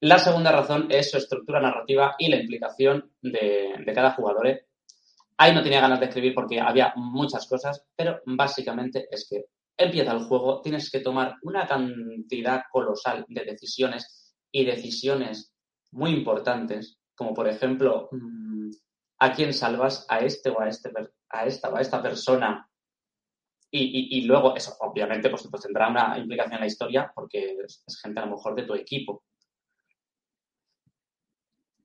La 0.00 0.18
segunda 0.18 0.52
razón 0.52 0.88
es 0.90 1.10
su 1.10 1.16
estructura 1.16 1.60
narrativa 1.60 2.16
y 2.18 2.28
la 2.28 2.36
implicación 2.36 3.12
de, 3.22 3.82
de 3.84 3.92
cada 3.92 4.12
jugador 4.12 4.62
Ahí 5.38 5.54
no 5.54 5.62
tenía 5.62 5.80
ganas 5.80 6.00
de 6.00 6.06
escribir 6.06 6.34
porque 6.34 6.60
había 6.60 6.92
muchas 6.96 7.46
cosas, 7.46 7.86
pero 7.94 8.20
básicamente 8.24 9.06
es 9.10 9.26
que 9.28 9.44
empieza 9.76 10.12
el 10.12 10.24
juego, 10.24 10.60
tienes 10.62 10.90
que 10.90 11.00
tomar 11.00 11.36
una 11.42 11.66
cantidad 11.66 12.62
colosal 12.70 13.24
de 13.28 13.44
decisiones 13.44 14.34
y 14.50 14.64
decisiones 14.64 15.52
muy 15.92 16.10
importantes, 16.10 16.98
como 17.14 17.34
por 17.34 17.48
ejemplo, 17.48 18.08
mm, 18.12 18.70
¿a 19.18 19.32
quién 19.32 19.52
salvas? 19.52 20.06
¿A 20.08 20.20
este 20.20 20.50
o 20.50 20.60
a, 20.60 20.68
este, 20.68 20.90
esta 21.44 21.70
o 21.70 21.76
a 21.76 21.80
esta 21.80 22.02
persona? 22.02 22.68
Y, 23.78 24.22
luego, 24.22 24.56
eso 24.56 24.74
obviamente, 24.80 25.28
pues, 25.28 25.46
pues, 25.50 25.62
tendrá 25.64 25.88
una 25.88 26.16
implicación 26.16 26.54
en 26.54 26.60
la 26.60 26.66
historia 26.66 27.12
porque 27.14 27.58
es, 27.62 27.84
es 27.86 28.00
gente 28.00 28.20
a 28.20 28.24
lo 28.24 28.36
mejor 28.36 28.54
de 28.54 28.62
tu 28.62 28.74
equipo. 28.74 29.22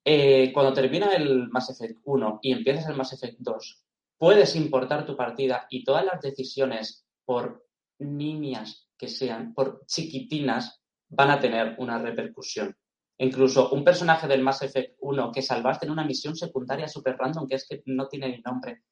Eh, 0.06 0.52
cuando 0.54 0.74
termina 0.74 1.14
el 1.14 1.50
Mass 1.50 1.70
Effect 1.70 2.00
1 2.06 2.40
y 2.44 2.54
empiezas 2.54 2.88
el 2.88 2.96
Mass 2.96 3.14
Effect 3.14 3.40
2, 3.40 3.84
puedes 4.18 4.56
importar 4.56 5.06
tu 5.06 5.18
partida 5.18 5.68
y 5.70 5.84
todas 5.84 6.06
las 6.06 6.22
decisiones, 6.22 7.06
por 7.26 7.66
niñas 8.02 8.90
que 8.98 9.08
sean, 9.08 9.54
por 9.54 9.86
chiquitinas, 9.86 10.82
van 11.10 11.32
a 11.32 11.40
tener 11.40 11.76
una 11.80 11.98
repercusión. 12.00 12.76
Incluso 13.18 13.70
un 13.70 13.84
personaje 13.84 14.28
del 14.28 14.42
Mass 14.42 14.64
Effect 14.64 14.96
1 15.00 15.32
que 15.32 15.42
salvaste 15.42 15.86
en 15.86 15.92
una 15.92 16.04
misión 16.04 16.36
secundaria 16.36 16.88
super 16.88 17.16
random, 17.18 17.48
que 17.48 17.56
es 17.56 17.68
que 17.68 17.84
no 17.86 18.08
tiene 18.08 18.30
ni 18.30 18.42
nombre, 18.42 18.84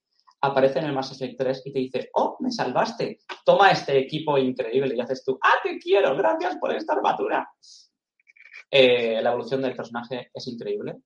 aparece 0.42 0.80
en 0.80 0.86
el 0.86 0.94
Mass 0.94 1.12
Effect 1.12 1.38
3 1.38 1.62
y 1.66 1.74
te 1.74 1.80
dice, 1.80 2.10
oh, 2.14 2.38
me 2.40 2.52
salvaste, 2.52 3.20
toma 3.44 3.72
este 3.72 3.98
equipo 3.98 4.38
increíble 4.38 4.96
y 4.96 5.02
haces 5.02 5.24
tú, 5.24 5.38
ah, 5.42 5.60
te 5.64 5.78
quiero, 5.80 6.16
gracias 6.16 6.58
por 6.58 6.74
esta 6.74 6.94
armadura. 6.94 7.50
Eh, 8.72 9.20
la 9.22 9.32
evolución 9.32 9.62
del 9.62 9.76
personaje 9.76 10.30
es 10.34 10.48
increíble. 10.48 10.98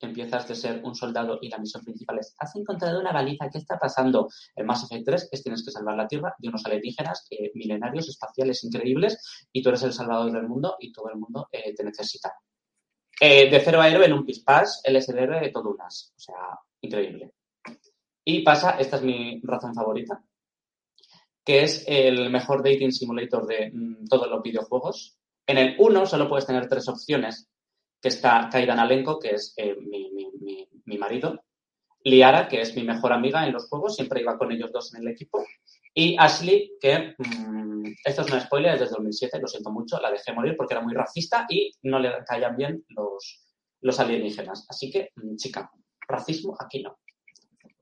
Empiezas 0.00 0.46
de 0.46 0.54
ser 0.54 0.80
un 0.84 0.94
soldado 0.94 1.38
y 1.40 1.48
la 1.48 1.58
misión 1.58 1.84
principal 1.84 2.18
es, 2.18 2.34
has 2.38 2.54
encontrado 2.56 3.00
una 3.00 3.12
baliza, 3.12 3.48
¿qué 3.50 3.58
está 3.58 3.78
pasando? 3.78 4.28
El 4.54 4.64
Mass 4.64 4.84
Effect 4.84 5.04
3 5.04 5.28
es 5.32 5.42
tienes 5.42 5.64
que 5.64 5.72
salvar 5.72 5.96
la 5.96 6.06
Tierra 6.06 6.34
de 6.38 6.48
unos 6.48 6.64
alienígenas 6.66 7.26
eh, 7.30 7.50
milenarios, 7.54 8.08
espaciales, 8.08 8.62
increíbles, 8.64 9.46
y 9.52 9.62
tú 9.62 9.70
eres 9.70 9.82
el 9.82 9.92
salvador 9.92 10.30
del 10.32 10.46
mundo 10.46 10.76
y 10.78 10.92
todo 10.92 11.10
el 11.10 11.18
mundo 11.18 11.48
eh, 11.50 11.74
te 11.74 11.82
necesita. 11.82 12.32
de 13.20 13.60
cero 13.64 13.80
a 13.80 13.88
héroe 13.88 14.06
en 14.06 14.12
un 14.12 14.24
pispás, 14.24 14.82
héroe 14.84 15.40
de 15.40 15.50
todo 15.50 15.70
unas. 15.70 16.12
O 16.16 16.20
sea, 16.20 16.58
increíble. 16.80 17.32
Y 18.24 18.42
pasa, 18.42 18.72
esta 18.72 18.96
es 18.96 19.02
mi 19.02 19.40
razón 19.42 19.74
favorita, 19.74 20.22
que 21.42 21.62
es 21.62 21.82
el 21.88 22.28
mejor 22.28 22.62
dating 22.62 22.92
simulator 22.92 23.46
de 23.46 23.70
mm, 23.72 24.04
todos 24.06 24.28
los 24.28 24.42
videojuegos. 24.42 25.16
En 25.46 25.56
el 25.56 25.76
1 25.78 26.04
solo 26.04 26.28
puedes 26.28 26.44
tener 26.44 26.68
tres 26.68 26.86
opciones, 26.88 27.48
que 28.00 28.08
está 28.08 28.48
Kaidan 28.50 28.78
Alenko, 28.78 29.18
que 29.18 29.30
es 29.30 29.54
eh, 29.56 29.76
mi, 29.76 30.98
marido, 30.98 31.44
Liara, 32.04 32.48
que 32.48 32.60
es 32.60 32.74
mi 32.76 32.84
mejor 32.84 33.12
amiga 33.12 33.46
en 33.46 33.52
los 33.52 33.68
juegos, 33.68 33.96
siempre 33.96 34.20
iba 34.20 34.38
con 34.38 34.52
ellos 34.52 34.72
dos 34.72 34.94
en 34.94 35.02
el 35.02 35.08
equipo, 35.08 35.44
y 35.94 36.16
Ashley, 36.18 36.72
que 36.80 37.14
mm, 37.18 37.82
esto 38.04 38.22
es 38.22 38.32
un 38.32 38.40
spoiler, 38.40 38.74
es 38.74 38.80
desde 38.80 38.94
2007, 38.94 39.40
lo 39.40 39.48
siento 39.48 39.70
mucho, 39.70 40.00
la 40.00 40.10
dejé 40.10 40.32
morir 40.32 40.54
porque 40.56 40.74
era 40.74 40.82
muy 40.82 40.94
racista 40.94 41.46
y 41.48 41.72
no 41.82 41.98
le 41.98 42.12
caían 42.24 42.56
bien 42.56 42.84
los, 42.90 43.44
los 43.80 43.98
alienígenas. 43.98 44.64
Así 44.68 44.90
que, 44.90 45.10
mm, 45.16 45.36
chica, 45.36 45.70
racismo 46.06 46.56
aquí 46.58 46.82
no. 46.82 46.98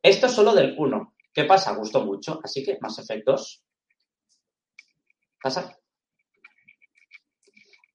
Esto 0.02 0.26
es 0.26 0.32
solo 0.32 0.54
del 0.54 0.74
1. 0.78 1.14
¿Qué 1.32 1.44
pasa? 1.44 1.74
Gustó 1.74 2.04
mucho, 2.04 2.40
así 2.42 2.64
que 2.64 2.78
más 2.80 2.98
efectos. 2.98 3.62
¿Pasa? 5.42 5.76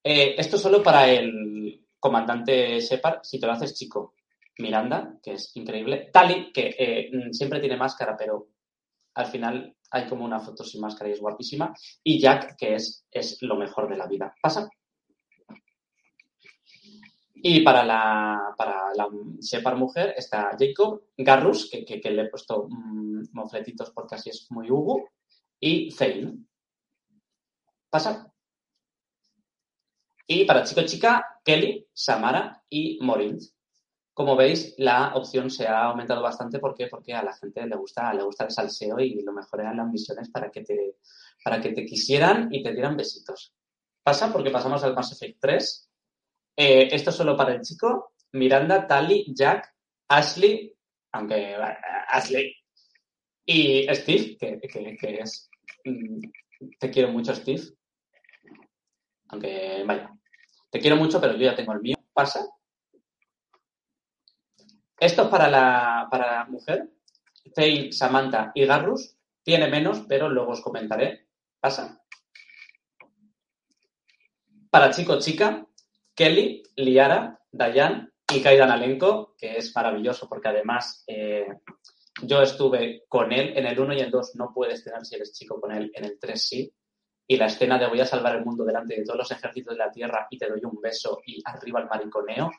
Eh, 0.04 0.34
esto 0.38 0.58
solo 0.58 0.82
para 0.82 1.10
el 1.10 1.81
comandante 2.02 2.80
Shepard, 2.80 3.20
si 3.22 3.38
te 3.38 3.46
lo 3.46 3.52
haces 3.52 3.74
chico. 3.74 4.14
Miranda, 4.58 5.18
que 5.22 5.34
es 5.34 5.56
increíble. 5.56 6.10
Tali, 6.12 6.52
que 6.52 6.74
eh, 6.76 7.10
siempre 7.30 7.60
tiene 7.60 7.76
máscara, 7.76 8.16
pero 8.16 8.48
al 9.14 9.26
final 9.26 9.76
hay 9.90 10.06
como 10.06 10.24
una 10.24 10.40
foto 10.40 10.64
sin 10.64 10.80
máscara 10.80 11.08
y 11.08 11.12
es 11.12 11.20
guapísima. 11.20 11.72
Y 12.02 12.18
Jack, 12.18 12.56
que 12.56 12.74
es, 12.74 13.06
es 13.10 13.40
lo 13.42 13.56
mejor 13.56 13.88
de 13.88 13.96
la 13.96 14.06
vida. 14.06 14.34
¿Pasa? 14.42 14.68
Y 17.34 17.60
para 17.62 17.84
la, 17.84 18.54
para 18.56 18.92
la 18.94 19.74
mujer 19.76 20.14
está 20.16 20.56
Jacob, 20.58 21.02
Garrus, 21.16 21.70
que, 21.70 21.84
que, 21.84 22.10
le 22.10 22.22
he 22.22 22.28
puesto 22.28 22.66
mm, 22.68 23.22
mofletitos 23.32 23.90
porque 23.90 24.16
así 24.16 24.30
es 24.30 24.46
muy 24.50 24.70
Hugo, 24.70 25.08
y 25.58 25.90
Zane. 25.92 26.36
¿Pasa? 27.88 28.31
Y 30.26 30.44
para 30.44 30.62
chico-chica, 30.64 31.40
Kelly, 31.44 31.86
Samara 31.92 32.62
y 32.68 32.98
Morin. 33.02 33.38
Como 34.14 34.36
veis, 34.36 34.74
la 34.78 35.14
opción 35.14 35.50
se 35.50 35.66
ha 35.66 35.84
aumentado 35.84 36.22
bastante. 36.22 36.58
¿Por 36.58 36.74
qué? 36.74 36.86
Porque 36.86 37.14
a 37.14 37.22
la 37.22 37.34
gente 37.34 37.66
le 37.66 37.76
gusta, 37.76 38.12
le 38.12 38.22
gusta 38.22 38.44
el 38.44 38.50
salseo 38.50 39.00
y 39.00 39.22
lo 39.22 39.32
mejor 39.32 39.60
eran 39.60 39.78
las 39.78 39.88
misiones 39.88 40.30
para 40.30 40.50
que 40.50 40.62
te, 40.62 40.96
para 41.42 41.60
que 41.60 41.72
te 41.72 41.84
quisieran 41.84 42.48
y 42.52 42.62
te 42.62 42.72
dieran 42.72 42.96
besitos. 42.96 43.54
Pasa 44.02 44.32
porque 44.32 44.50
pasamos 44.50 44.84
al 44.84 44.94
Mass 44.94 45.12
Effect 45.12 45.38
3 45.40 45.88
eh, 46.56 46.88
esto 46.92 47.10
es 47.10 47.16
solo 47.16 47.36
para 47.36 47.54
el 47.54 47.62
chico. 47.62 48.12
Miranda, 48.32 48.86
Tali, 48.86 49.26
Jack, 49.34 49.74
Ashley, 50.08 50.74
aunque 51.12 51.52
eh, 51.52 51.56
Ashley, 52.08 52.54
y 53.44 53.86
Steve, 53.94 54.36
que, 54.38 55.18
es. 55.20 55.50
Mm, 55.84 56.20
te 56.78 56.90
quiero 56.90 57.10
mucho, 57.10 57.34
Steve. 57.34 57.62
Aunque, 59.32 59.82
vaya. 59.84 60.10
Te 60.70 60.78
quiero 60.78 60.96
mucho, 60.96 61.20
pero 61.20 61.34
yo 61.34 61.40
ya 61.40 61.56
tengo 61.56 61.72
el 61.72 61.80
mío. 61.80 61.96
Pasa. 62.12 62.46
Esto 65.00 65.22
es 65.22 65.28
para 65.28 65.48
la, 65.48 66.06
para 66.10 66.38
la 66.38 66.44
mujer. 66.44 66.88
Faye, 67.54 67.92
Samantha 67.92 68.52
y 68.54 68.64
Garrus. 68.64 69.16
Tiene 69.42 69.68
menos, 69.68 70.04
pero 70.08 70.28
luego 70.28 70.52
os 70.52 70.60
comentaré. 70.60 71.26
Pasa. 71.58 72.00
Para 74.70 74.90
chico, 74.90 75.18
chica, 75.18 75.66
Kelly, 76.14 76.62
Liara, 76.76 77.40
Dayan 77.50 78.12
y 78.32 78.40
Kaidan 78.40 78.70
Alenko, 78.70 79.34
que 79.36 79.58
es 79.58 79.74
maravilloso 79.74 80.28
porque 80.28 80.48
además 80.48 81.04
eh, 81.06 81.46
yo 82.22 82.40
estuve 82.40 83.04
con 83.08 83.32
él 83.32 83.52
en 83.56 83.66
el 83.66 83.78
1 83.78 83.94
y 83.94 84.00
el 84.00 84.10
2, 84.10 84.36
no 84.36 84.52
puedes 84.54 84.84
tener 84.84 85.04
si 85.04 85.16
eres 85.16 85.32
chico 85.32 85.60
con 85.60 85.72
él, 85.72 85.90
en 85.94 86.04
el 86.04 86.18
3 86.18 86.42
sí. 86.42 86.72
Y 87.32 87.38
la 87.38 87.46
escena 87.46 87.78
de 87.78 87.88
voy 87.88 87.98
a 87.98 88.04
salvar 88.04 88.36
el 88.36 88.44
mundo 88.44 88.62
delante 88.62 88.94
de 88.94 89.04
todos 89.04 89.20
los 89.20 89.30
ejércitos 89.30 89.72
de 89.72 89.78
la 89.78 89.90
Tierra 89.90 90.26
y 90.28 90.36
te 90.36 90.50
doy 90.50 90.60
un 90.64 90.78
beso 90.82 91.22
y 91.24 91.40
arriba 91.46 91.80
el 91.80 91.86
mariconeo, 91.86 92.50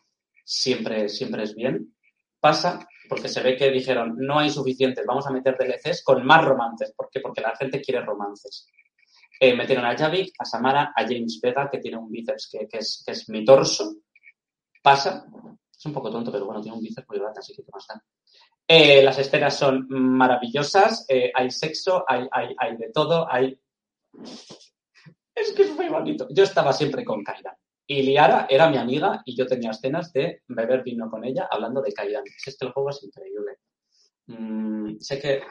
siempre, 0.43 1.07
siempre 1.09 1.43
es 1.43 1.53
bien. 1.53 1.93
Pasa 2.39 2.79
porque 3.07 3.29
se 3.29 3.43
ve 3.43 3.55
que 3.55 3.69
dijeron, 3.69 4.15
no 4.17 4.39
hay 4.39 4.49
suficientes, 4.49 5.05
vamos 5.05 5.27
a 5.27 5.29
meter 5.29 5.55
DLCs 5.59 6.03
con 6.03 6.25
más 6.25 6.43
romances. 6.43 6.91
¿Por 6.97 7.07
qué? 7.11 7.19
Porque 7.19 7.41
la 7.41 7.55
gente 7.55 7.81
quiere 7.81 8.03
romances. 8.03 8.67
Eh, 9.39 9.55
metieron 9.55 9.85
a 9.85 9.95
Javik, 9.95 10.33
a 10.39 10.45
Samara, 10.45 10.91
a 10.95 11.03
James 11.03 11.39
Vega, 11.39 11.69
que 11.69 11.77
tiene 11.77 11.97
un 11.97 12.09
bíceps 12.09 12.49
que, 12.51 12.67
es, 12.75 13.29
mi 13.29 13.45
torso. 13.45 13.97
Pasa. 14.81 15.27
Es 15.71 15.85
un 15.85 15.93
poco 15.93 16.09
tonto, 16.09 16.31
pero 16.31 16.47
bueno, 16.47 16.61
tiene 16.61 16.77
un 16.77 16.83
bíceps 16.83 17.07
muy 17.07 17.19
grande, 17.19 17.41
así 17.41 17.53
que 17.53 17.61
qué 17.61 17.69
más 17.71 17.85
da. 17.85 18.03
Eh, 18.67 19.03
las 19.03 19.19
escenas 19.19 19.55
son 19.55 19.85
maravillosas. 19.87 21.05
Eh, 21.07 21.31
hay 21.35 21.51
sexo, 21.51 22.03
hay, 22.07 22.27
hay, 22.31 22.75
de 22.75 22.89
todo. 22.91 23.31
Hay... 23.31 23.59
Es 25.35 25.51
que 25.53 25.63
es 25.63 25.75
muy 25.75 25.89
bonito. 25.89 26.27
Yo 26.29 26.43
estaba 26.43 26.73
siempre 26.73 27.03
con 27.03 27.23
Kaidan. 27.23 27.55
Y 27.85 28.01
Liara 28.03 28.47
era 28.49 28.69
mi 28.69 28.77
amiga 28.77 29.21
y 29.25 29.35
yo 29.35 29.45
tenía 29.45 29.71
escenas 29.71 30.13
de 30.13 30.41
beber 30.47 30.83
vino 30.83 31.09
con 31.09 31.25
ella 31.25 31.47
hablando 31.51 31.81
de 31.81 31.91
Kaidan. 31.91 32.23
Es 32.25 32.57
que 32.57 32.65
el 32.65 32.71
juego 32.71 32.89
es 32.89 33.03
increíble. 33.03 33.57
Mm, 34.27 34.99
sé 34.99 35.19
que 35.19 35.41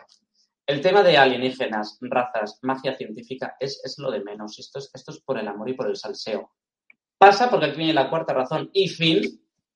el 0.67 0.81
tema 0.81 1.03
de 1.03 1.17
alienígenas, 1.17 1.99
razas, 2.01 2.59
magia 2.63 2.97
científica 2.97 3.57
es, 3.59 3.81
es 3.85 3.99
lo 3.99 4.11
de 4.11 4.23
menos. 4.23 4.59
Esto 4.59 4.79
es, 4.79 4.91
esto 4.95 5.11
es 5.11 5.21
por 5.21 5.39
el 5.39 5.49
amor 5.49 5.69
y 5.69 5.75
por 5.75 5.89
el 5.89 5.97
salseo. 5.97 6.53
Pasa 7.19 7.51
porque 7.51 7.67
aquí 7.67 7.79
viene 7.79 7.93
la 7.93 8.09
cuarta 8.09 8.33
razón. 8.33 8.71
Y 8.73 8.89
Finn, 8.89 9.23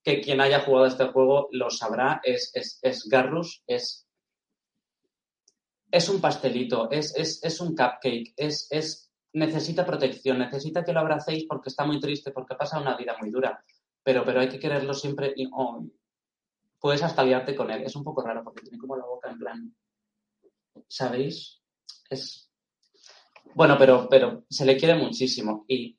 que 0.03 0.21
quien 0.21 0.41
haya 0.41 0.61
jugado 0.61 0.87
este 0.87 1.07
juego 1.07 1.49
lo 1.51 1.71
sabrá, 1.71 2.21
es, 2.23 2.51
es, 2.55 2.79
es 2.83 3.05
Garrus, 3.05 3.63
es, 3.67 4.06
es 5.91 6.09
un 6.09 6.21
pastelito, 6.21 6.91
es, 6.91 7.15
es, 7.17 7.61
un 7.61 7.69
cupcake, 7.69 8.35
es, 8.37 8.67
es, 8.71 9.11
necesita 9.33 9.87
protección, 9.87 10.39
necesita 10.39 10.85
que 10.85 10.93
lo 10.93 11.01
abracéis 11.01 11.45
porque 11.49 11.69
está 11.69 11.85
muy 11.85 12.01
triste, 12.01 12.33
porque 12.33 12.55
pasa 12.55 12.81
una 12.81 12.97
vida 12.97 13.17
muy 13.21 13.31
dura. 13.31 13.63
Pero, 14.03 14.25
pero 14.25 14.41
hay 14.41 14.49
que 14.49 14.59
quererlo 14.59 14.95
siempre 14.95 15.33
y 15.37 15.49
oh, 15.53 15.85
puedes 16.79 17.03
hasta 17.03 17.25
liarte 17.25 17.57
con 17.57 17.71
él. 17.71 17.83
Es 17.83 17.97
un 17.97 18.05
poco 18.05 18.23
raro 18.23 18.45
porque 18.45 18.63
tiene 18.63 18.79
como 18.79 18.97
la 18.97 19.05
boca 19.05 19.31
en 19.31 19.39
plan 19.39 19.75
¿sabéis? 20.89 21.63
Es. 22.11 22.51
Bueno, 23.55 23.77
pero, 23.79 24.09
pero 24.09 24.45
se 24.49 24.65
le 24.65 24.77
quiere 24.77 24.95
muchísimo. 24.95 25.65
Y 25.69 25.99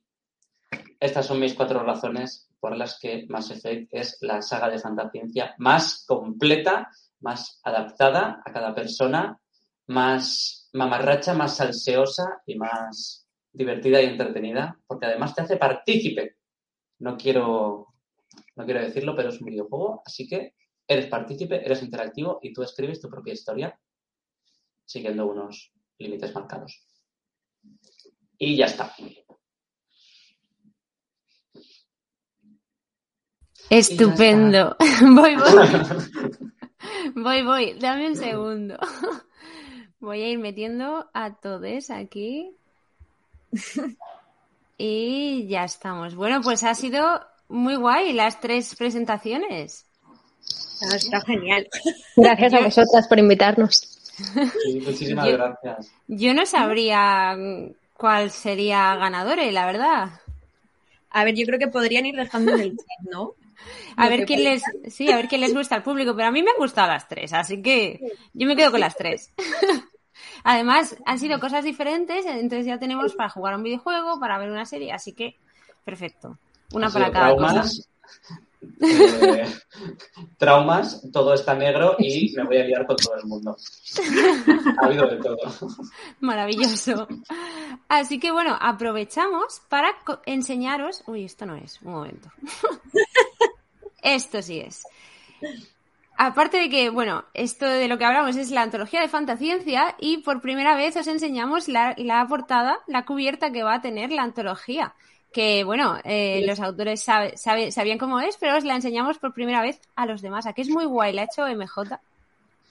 estas 1.00 1.26
son 1.26 1.40
mis 1.40 1.54
cuatro 1.54 1.84
razones 1.84 2.50
por 2.60 2.76
las 2.76 3.00
que 3.00 3.26
Mass 3.30 3.52
Effect 3.52 3.94
es 3.94 4.18
la 4.22 4.42
saga 4.42 4.70
de 4.70 4.80
fantasciencia 4.80 5.56
más 5.58 6.06
completa, 6.08 6.90
más 7.20 7.60
adaptada 7.64 8.42
a 8.46 8.52
cada 8.52 8.74
persona, 8.74 9.40
más 9.88 10.70
mamarracha, 10.74 11.34
más 11.34 11.58
salseosa 11.58 12.42
y 12.46 12.56
más 12.56 13.28
divertida 13.52 14.02
y 14.02 14.06
entretenida, 14.06 14.80
porque 14.86 15.08
además 15.08 15.34
te 15.34 15.42
hace 15.42 15.58
partícipe. 15.58 16.38
No 17.00 17.18
quiero, 17.18 17.88
no 18.56 18.66
quiero 18.66 18.82
decirlo, 18.82 19.16
pero 19.16 19.30
es 19.30 19.40
un 19.42 19.48
videojuego, 19.48 20.02
así 20.06 20.28
que 20.28 20.54
eres 20.88 21.08
partícipe, 21.08 21.66
eres 21.66 21.84
interactivo 21.84 22.40
y 22.42 22.54
tú 22.54 22.64
escribes 22.64 23.02
tu 23.02 23.10
propia 23.10 23.34
historia 23.34 23.78
siguiendo 24.86 25.28
unos 25.28 25.74
límites 25.98 26.34
marcados. 26.34 26.82
Y 28.38 28.56
ya 28.56 28.66
está. 28.66 28.94
Estupendo. 33.70 34.78
voy, 35.02 35.36
voy. 35.36 37.14
voy, 37.16 37.44
voy. 37.44 37.74
Dame 37.80 38.08
un 38.08 38.16
segundo. 38.16 38.78
Voy 40.00 40.22
a 40.22 40.30
ir 40.30 40.40
metiendo 40.40 41.10
a 41.14 41.36
todos 41.36 41.90
aquí. 41.90 42.52
Y 44.80 45.48
ya 45.48 45.64
estamos. 45.64 46.14
Bueno, 46.14 46.42
pues 46.44 46.64
ha 46.64 46.76
sido 46.76 47.20
muy 47.50 47.76
guay 47.78 48.14
las 48.14 48.40
tres 48.40 48.76
presentaciones. 48.76 49.86
Ah, 50.84 50.96
está 50.96 51.20
genial. 51.22 51.68
Gracias 52.16 52.54
a 52.54 52.60
vosotras 52.62 53.08
por 53.08 53.18
invitarnos. 53.18 53.76
Sí, 54.64 54.80
muchísimas 54.86 55.26
Yo- 55.28 55.34
gracias. 55.38 55.92
Yo 56.08 56.34
no 56.36 56.46
sabría 56.46 57.36
mm, 57.36 57.72
cuál 57.96 58.30
sería 58.30 58.96
ganadora, 58.98 59.44
la 59.52 59.66
verdad. 59.66 60.10
A 61.10 61.24
ver, 61.24 61.34
yo 61.34 61.48
creo 61.48 61.58
que 61.58 61.70
podrían 61.70 62.06
ir 62.06 62.16
dejando 62.16 62.54
en 62.54 62.60
el 62.60 62.78
chat, 62.78 63.12
¿no? 63.12 63.34
A 63.96 64.10
ver 64.10 64.26
quién 64.26 64.44
les, 64.44 64.64
sí, 64.88 65.12
a 65.12 65.16
ver 65.16 65.28
quién 65.28 65.42
les 65.42 65.54
gusta 65.54 65.76
al 65.76 65.84
público, 65.84 66.16
pero 66.16 66.28
a 66.28 66.32
mí 66.32 66.44
me 66.44 66.52
han 66.52 66.58
gustado 66.58 66.90
las 66.90 67.08
tres, 67.08 67.34
así 67.34 67.62
que 67.62 68.00
yo 68.34 68.48
me 68.48 68.56
quedo 68.56 68.72
con 68.72 68.80
las 68.80 68.96
tres. 68.96 69.34
Además, 70.44 70.96
han 71.06 71.20
sido 71.20 71.40
cosas 71.40 71.64
diferentes, 71.64 72.26
entonces 72.26 72.66
ya 72.66 72.80
tenemos 72.80 73.16
para 73.16 73.30
jugar 73.30 73.56
un 73.56 73.64
videojuego, 73.64 74.20
para 74.20 74.38
ver 74.38 74.52
una 74.52 74.66
serie, 74.66 74.92
así 74.92 75.14
que 75.14 75.36
perfecto. 75.84 76.38
Una 76.74 76.90
para 76.90 77.12
cada 77.12 77.36
cosa. 77.36 77.64
Traumas, 78.80 79.24
eh, 79.24 79.46
traumas, 80.38 81.12
todo 81.12 81.34
está 81.34 81.54
negro 81.54 81.96
y 82.00 82.34
me 82.36 82.44
voy 82.44 82.58
a 82.58 82.64
liar 82.64 82.86
con 82.86 82.96
todo 82.96 83.16
el 83.16 83.26
mundo. 83.26 83.58
Ha 84.82 84.86
habido 84.86 85.08
de 85.08 85.18
todo. 85.18 85.38
Maravilloso. 86.20 87.08
Así 87.88 88.20
que 88.20 88.32
bueno, 88.32 88.58
aprovechamos 88.60 89.62
para 89.70 89.90
enseñaros. 90.26 91.04
Uy, 91.08 91.26
esto 91.26 91.46
no 91.46 91.56
es, 91.56 91.82
un 91.82 91.92
momento. 91.92 92.30
esto 94.02 94.42
sí 94.42 94.60
es. 94.60 94.84
Aparte 96.20 96.58
de 96.58 96.70
que, 96.70 96.90
bueno, 96.90 97.26
esto 97.36 97.68
de 97.68 97.88
lo 97.88 98.00
que 98.00 98.06
hablamos 98.06 98.36
es 98.38 98.50
la 98.50 98.64
antología 98.64 99.02
de 99.02 99.08
fantasciencia 99.08 99.96
y 100.00 100.18
por 100.18 100.42
primera 100.42 100.76
vez 100.76 100.96
os 100.96 101.06
enseñamos 101.06 101.68
la, 101.68 101.94
la 101.98 102.26
portada, 102.28 102.80
la 102.88 103.06
cubierta 103.06 103.52
que 103.52 103.62
va 103.62 103.76
a 103.76 103.82
tener 103.82 104.12
la 104.12 104.24
antología. 104.24 104.96
Que, 105.34 105.64
bueno, 105.64 105.98
eh, 106.04 106.42
los 106.46 106.60
autores 106.60 107.02
sabe- 107.04 107.38
sabe- 107.38 107.72
sabían 107.72 107.98
cómo 107.98 108.20
es, 108.20 108.38
pero 108.38 108.58
os 108.58 108.64
la 108.64 108.76
enseñamos 108.76 109.18
por 109.20 109.34
primera 109.34 109.62
vez 109.62 109.80
a 109.96 110.06
los 110.06 110.22
demás. 110.22 110.46
Aquí 110.48 110.62
es 110.62 110.70
muy 110.70 110.86
guay, 110.86 111.14
la 111.14 111.24
ha 111.24 111.26
hecho 111.26 111.46
MJ, 111.48 112.00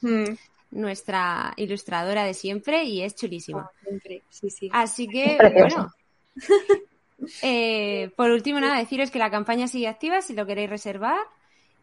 Hmm, 0.02 0.34
nuestra 0.72 1.52
ilustradora 1.56 2.24
de 2.24 2.34
siempre, 2.34 2.84
y 2.84 3.02
es 3.02 3.14
chulísima. 3.14 3.70
siempre, 3.82 4.22
sí, 4.30 4.50
sí. 4.50 4.68
Así 4.72 5.06
que, 5.08 5.38
bueno. 5.54 5.92
Eh, 7.42 8.10
por 8.14 8.30
último, 8.30 8.60
nada, 8.60 8.76
deciros 8.78 9.10
que 9.10 9.18
la 9.18 9.30
campaña 9.30 9.68
sigue 9.68 9.88
activa 9.88 10.20
si 10.20 10.34
lo 10.34 10.44
queréis 10.46 10.68
reservar. 10.68 11.18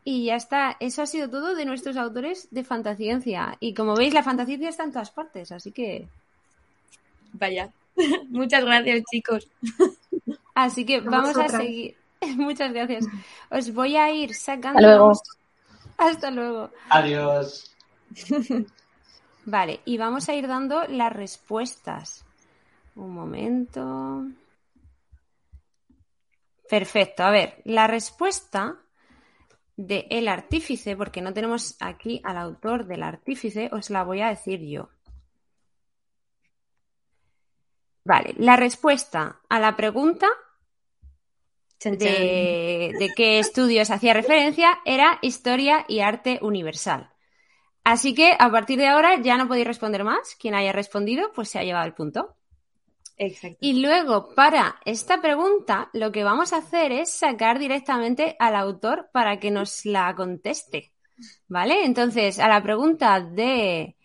Y 0.05 0.25
ya 0.25 0.35
está, 0.35 0.77
eso 0.79 1.01
ha 1.01 1.05
sido 1.07 1.27
todo 1.29 1.55
de 1.55 1.65
nuestros 1.65 1.97
autores 1.97 2.47
de 2.51 2.63
fantasciencia. 2.63 3.57
Y 3.59 3.73
como 3.73 3.95
veis, 3.95 4.13
la 4.13 4.21
fantasciencia 4.21 4.69
está 4.69 4.83
en 4.83 4.91
todas 4.91 5.09
partes, 5.11 5.51
así 5.51 5.71
que. 5.71 6.07
Vaya. 7.33 7.69
Muchas 8.29 8.63
gracias, 8.63 9.03
chicos. 9.11 9.47
Así 10.55 10.85
que 10.85 10.97
A 10.97 11.01
vamos 11.01 11.37
a 11.37 11.47
seguir. 11.49 11.97
Muchas 12.37 12.71
gracias. 12.73 13.05
Os 13.49 13.73
voy 13.73 13.95
a 13.95 14.11
ir 14.11 14.33
sacando. 14.33 14.79
Hasta 14.79 14.87
luego. 14.87 15.11
Hasta 15.97 16.31
luego. 16.31 16.69
Adiós. 16.89 17.75
Vale, 19.45 19.81
y 19.85 19.97
vamos 19.97 20.29
a 20.29 20.33
ir 20.33 20.47
dando 20.47 20.83
las 20.87 21.11
respuestas. 21.11 22.25
Un 22.95 23.13
momento. 23.13 24.25
Perfecto, 26.69 27.23
a 27.23 27.29
ver, 27.29 27.61
la 27.65 27.87
respuesta 27.87 28.77
de 29.75 30.07
El 30.09 30.27
Artífice, 30.27 30.95
porque 30.95 31.21
no 31.21 31.33
tenemos 31.33 31.75
aquí 31.79 32.21
al 32.23 32.37
autor 32.37 32.85
del 32.85 33.03
Artífice, 33.03 33.69
os 33.71 33.89
la 33.89 34.03
voy 34.03 34.21
a 34.21 34.29
decir 34.29 34.61
yo. 34.61 34.89
Vale, 38.05 38.33
la 38.37 38.55
respuesta 38.57 39.39
a 39.47 39.59
la 39.59 39.75
pregunta 39.75 40.27
de, 41.83 42.93
de 42.97 43.13
qué 43.15 43.39
estudios 43.39 43.89
hacía 43.91 44.13
referencia 44.13 44.79
era 44.85 45.19
Historia 45.21 45.85
y 45.87 45.99
Arte 45.99 46.39
Universal. 46.41 47.09
Así 47.83 48.13
que 48.13 48.35
a 48.39 48.49
partir 48.49 48.79
de 48.79 48.87
ahora 48.87 49.19
ya 49.21 49.35
no 49.37 49.47
podéis 49.47 49.67
responder 49.67 50.03
más. 50.05 50.35
Quien 50.35 50.55
haya 50.55 50.71
respondido, 50.71 51.31
pues 51.33 51.49
se 51.49 51.59
ha 51.59 51.63
llevado 51.63 51.85
el 51.85 51.93
punto. 51.93 52.35
Exacto. 53.17 53.57
Y 53.59 53.81
luego, 53.81 54.33
para 54.33 54.77
esta 54.85 55.21
pregunta, 55.21 55.89
lo 55.93 56.11
que 56.11 56.23
vamos 56.23 56.53
a 56.53 56.57
hacer 56.57 56.91
es 56.93 57.11
sacar 57.11 57.59
directamente 57.59 58.35
al 58.39 58.55
autor 58.55 59.09
para 59.11 59.39
que 59.39 59.51
nos 59.51 59.85
la 59.85 60.15
conteste. 60.15 60.93
¿Vale? 61.47 61.83
Entonces, 61.85 62.39
a 62.39 62.47
la 62.47 62.63
pregunta 62.63 63.19
de 63.19 63.95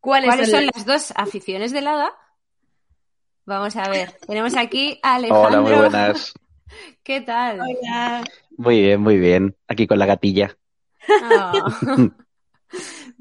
¿Cuáles, 0.00 0.28
cuáles 0.28 0.50
son 0.50 0.66
las- 0.66 0.76
las 0.76 0.86
dos 0.86 1.12
aficiones 1.14 1.72
del 1.72 1.86
hada, 1.86 2.12
vamos 3.44 3.76
a 3.76 3.88
ver. 3.88 4.12
Tenemos 4.26 4.56
aquí 4.56 4.98
a 5.02 5.16
Alejandro. 5.16 5.48
Hola, 5.48 5.60
muy 5.60 5.72
buenas. 5.72 6.32
¿Qué 7.02 7.20
tal? 7.20 7.60
Hola. 7.60 8.24
Muy 8.56 8.80
bien, 8.80 9.00
muy 9.00 9.18
bien. 9.18 9.56
Aquí 9.68 9.86
con 9.86 9.98
la 9.98 10.06
gatilla. 10.06 10.56
Ah. 11.08 11.52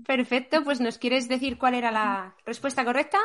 Perfecto, 0.05 0.63
pues 0.63 0.79
¿nos 0.79 0.97
quieres 0.97 1.27
decir 1.27 1.57
cuál 1.57 1.75
era 1.75 1.91
la 1.91 2.35
respuesta 2.45 2.85
correcta? 2.85 3.19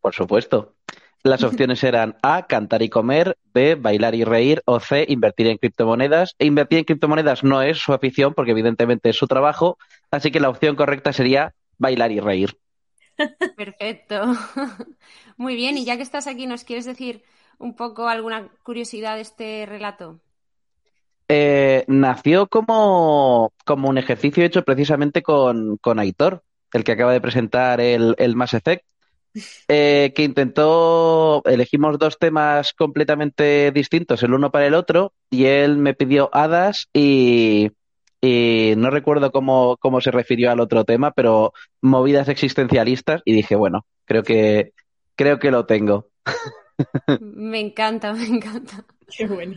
Por 0.00 0.14
supuesto. 0.14 0.74
Las 1.22 1.42
opciones 1.44 1.82
eran 1.84 2.16
A, 2.22 2.46
cantar 2.46 2.82
y 2.82 2.88
comer, 2.88 3.36
B, 3.52 3.74
bailar 3.74 4.14
y 4.14 4.24
reír, 4.24 4.62
o 4.66 4.80
C, 4.80 5.04
invertir 5.08 5.46
en 5.48 5.58
criptomonedas. 5.58 6.34
E 6.38 6.46
invertir 6.46 6.78
en 6.78 6.84
criptomonedas 6.84 7.44
no 7.44 7.62
es 7.62 7.78
su 7.78 7.92
afición, 7.92 8.34
porque 8.34 8.52
evidentemente 8.52 9.10
es 9.10 9.16
su 9.16 9.26
trabajo, 9.26 9.78
así 10.10 10.30
que 10.30 10.40
la 10.40 10.48
opción 10.48 10.76
correcta 10.76 11.12
sería 11.12 11.54
bailar 11.78 12.12
y 12.12 12.20
reír. 12.20 12.58
Perfecto. 13.56 14.22
Muy 15.36 15.56
bien, 15.56 15.76
y 15.78 15.84
ya 15.84 15.96
que 15.96 16.02
estás 16.02 16.26
aquí, 16.26 16.46
¿nos 16.46 16.64
quieres 16.64 16.84
decir 16.84 17.22
un 17.58 17.74
poco 17.74 18.08
alguna 18.08 18.48
curiosidad 18.62 19.16
de 19.16 19.22
este 19.22 19.66
relato? 19.66 20.20
Eh, 21.28 21.84
nació 21.88 22.46
como, 22.46 23.52
como 23.64 23.88
un 23.88 23.98
ejercicio 23.98 24.44
hecho 24.44 24.64
precisamente 24.64 25.22
con, 25.22 25.76
con 25.76 25.98
Aitor, 25.98 26.42
el 26.72 26.84
que 26.84 26.92
acaba 26.92 27.12
de 27.12 27.20
presentar 27.20 27.80
el, 27.80 28.14
el 28.18 28.34
Mass 28.34 28.54
Effect, 28.54 28.84
eh, 29.68 30.12
que 30.16 30.24
intentó, 30.24 31.42
elegimos 31.44 31.98
dos 31.98 32.18
temas 32.18 32.72
completamente 32.72 33.70
distintos, 33.72 34.22
el 34.22 34.32
uno 34.32 34.50
para 34.50 34.66
el 34.66 34.74
otro, 34.74 35.12
y 35.30 35.44
él 35.44 35.76
me 35.76 35.94
pidió 35.94 36.30
hadas 36.32 36.88
y, 36.94 37.70
y 38.20 38.74
no 38.76 38.90
recuerdo 38.90 39.30
cómo, 39.32 39.76
cómo 39.78 40.00
se 40.00 40.10
refirió 40.10 40.50
al 40.50 40.60
otro 40.60 40.84
tema, 40.84 41.12
pero 41.12 41.52
movidas 41.80 42.28
existencialistas, 42.28 43.22
y 43.24 43.34
dije, 43.34 43.56
bueno, 43.56 43.86
creo 44.04 44.22
que, 44.22 44.72
creo 45.16 45.38
que 45.38 45.50
lo 45.50 45.66
tengo. 45.66 46.08
Me 47.20 47.60
encanta, 47.60 48.12
me 48.12 48.24
encanta. 48.26 48.84
Qué 49.16 49.26
bueno. 49.26 49.56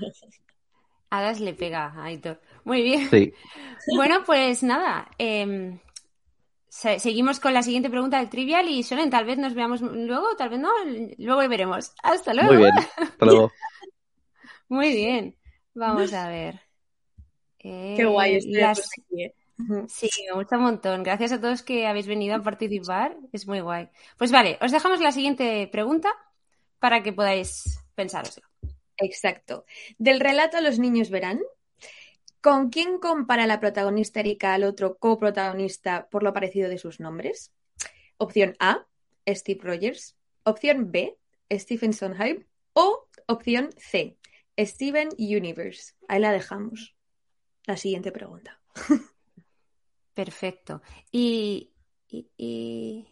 Hadas 1.09 1.39
le 1.39 1.53
pega 1.53 1.87
a 1.87 2.05
Aitor. 2.05 2.39
Muy 2.63 2.81
bien. 2.83 3.07
Sí. 3.09 3.33
Bueno, 3.97 4.23
pues 4.25 4.63
nada. 4.63 5.07
em, 5.17 5.79
se- 6.69 6.99
seguimos 6.99 7.39
con 7.39 7.53
la 7.53 7.63
siguiente 7.63 7.89
pregunta 7.89 8.19
del 8.19 8.29
trivial 8.29 8.69
y 8.69 8.83
Solen, 8.83 9.09
tal 9.09 9.25
vez 9.25 9.37
nos 9.37 9.53
veamos 9.53 9.81
luego, 9.81 10.35
tal 10.37 10.49
vez 10.49 10.59
no, 10.59 10.69
luego 11.17 11.47
veremos. 11.49 11.93
Hasta 12.03 12.33
luego. 12.33 12.53
Muy 12.53 12.57
bien. 12.59 12.73
Hasta 12.97 13.25
luego. 13.25 13.51
Muy 14.69 14.93
bien. 14.93 15.37
Vamos 15.73 16.13
a 16.13 16.29
ver. 16.29 16.61
Eh, 17.63 17.93
Qué 17.95 18.05
guay 18.05 18.35
este 18.35 18.59
las- 18.59 18.79
aquí, 18.79 19.23
¿eh? 19.23 19.35
Sí, 19.87 20.09
me 20.27 20.35
gusta 20.35 20.57
un 20.57 20.63
montón. 20.63 21.03
Gracias 21.03 21.31
a 21.33 21.39
todos 21.41 21.61
que 21.61 21.85
habéis 21.87 22.07
venido 22.07 22.35
a 22.35 22.41
participar. 22.43 23.15
Es 23.31 23.47
muy 23.47 23.59
guay. 23.59 23.89
Pues 24.17 24.31
vale, 24.31 24.57
os 24.61 24.71
dejamos 24.71 24.99
la 24.99 25.11
siguiente 25.11 25.67
pregunta 25.71 26.11
para 26.79 27.03
que 27.03 27.13
podáis 27.13 27.79
pensároslo. 27.95 28.43
Exacto. 28.97 29.65
Del 29.97 30.19
relato 30.19 30.59
Los 30.61 30.79
niños 30.79 31.09
verán, 31.09 31.39
¿con 32.41 32.69
quién 32.69 32.97
compara 32.99 33.45
la 33.47 33.59
protagonista 33.59 34.19
Erika 34.19 34.53
al 34.53 34.63
otro 34.63 34.97
coprotagonista 34.97 36.07
por 36.09 36.23
lo 36.23 36.33
parecido 36.33 36.69
de 36.69 36.77
sus 36.77 36.99
nombres? 36.99 37.51
Opción 38.17 38.55
A, 38.59 38.85
Steve 39.27 39.59
Rogers. 39.63 40.15
Opción 40.43 40.91
B, 40.91 41.17
Stephen 41.51 41.93
Sondheim. 41.93 42.45
O 42.73 43.07
opción 43.27 43.69
C, 43.77 44.17
Steven 44.57 45.09
Universe. 45.19 45.93
Ahí 46.07 46.19
la 46.19 46.31
dejamos. 46.31 46.95
La 47.65 47.77
siguiente 47.77 48.11
pregunta. 48.11 48.59
Perfecto. 50.13 50.81
Y, 51.11 51.71
y- 52.09 52.27
y 52.37 53.07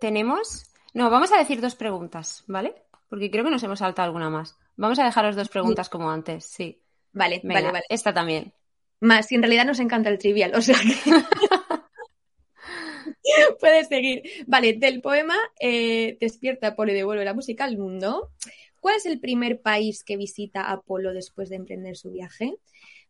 tenemos. 0.00 0.70
No, 0.92 1.10
vamos 1.10 1.32
a 1.32 1.38
decir 1.38 1.60
dos 1.60 1.74
preguntas, 1.74 2.44
¿vale? 2.46 2.74
Porque 3.08 3.30
creo 3.30 3.44
que 3.44 3.50
nos 3.50 3.62
hemos 3.62 3.78
saltado 3.78 4.06
alguna 4.06 4.30
más. 4.30 4.56
Vamos 4.76 4.98
a 4.98 5.04
dejaros 5.04 5.36
dos 5.36 5.48
preguntas 5.48 5.88
como 5.88 6.10
antes, 6.10 6.44
sí. 6.44 6.80
Vale, 7.12 7.40
Venga, 7.44 7.60
vale, 7.60 7.72
vale. 7.72 7.84
esta 7.88 8.12
también. 8.12 8.52
Más, 9.00 9.26
si 9.26 9.36
en 9.36 9.42
realidad 9.42 9.66
nos 9.66 9.78
encanta 9.80 10.08
el 10.08 10.18
trivial, 10.18 10.52
o 10.54 10.62
sea 10.62 10.76
que... 10.76 11.12
Puedes 13.60 13.88
seguir. 13.88 14.22
Vale, 14.46 14.74
del 14.74 15.00
poema 15.00 15.36
eh, 15.60 16.16
Despierta 16.20 16.68
Apolo 16.68 16.92
y 16.92 16.94
devuelve 16.94 17.24
la 17.24 17.34
música 17.34 17.64
al 17.64 17.78
mundo. 17.78 18.30
¿Cuál 18.80 18.96
es 18.96 19.06
el 19.06 19.20
primer 19.20 19.60
país 19.62 20.04
que 20.04 20.16
visita 20.16 20.70
Apolo 20.70 21.14
después 21.14 21.48
de 21.48 21.56
emprender 21.56 21.96
su 21.96 22.10
viaje? 22.10 22.54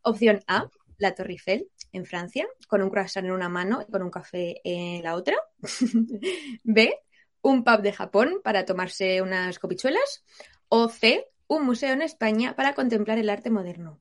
Opción 0.04 0.40
A, 0.46 0.70
la 0.98 1.14
Torre 1.14 1.32
Eiffel, 1.32 1.68
en 1.92 2.06
Francia, 2.06 2.46
con 2.68 2.82
un 2.82 2.90
croissant 2.90 3.26
en 3.26 3.32
una 3.32 3.48
mano 3.48 3.84
y 3.86 3.90
con 3.90 4.02
un 4.02 4.10
café 4.10 4.60
en 4.64 5.02
la 5.02 5.14
otra. 5.14 5.36
B, 6.64 6.94
un 7.42 7.64
pub 7.64 7.80
de 7.80 7.92
Japón 7.92 8.40
para 8.42 8.64
tomarse 8.64 9.22
unas 9.22 9.58
copichuelas. 9.58 10.24
O 10.68 10.88
C, 10.88 11.26
un 11.46 11.64
museo 11.64 11.92
en 11.92 12.02
España 12.02 12.54
para 12.56 12.74
contemplar 12.74 13.18
el 13.18 13.30
arte 13.30 13.50
moderno. 13.50 14.00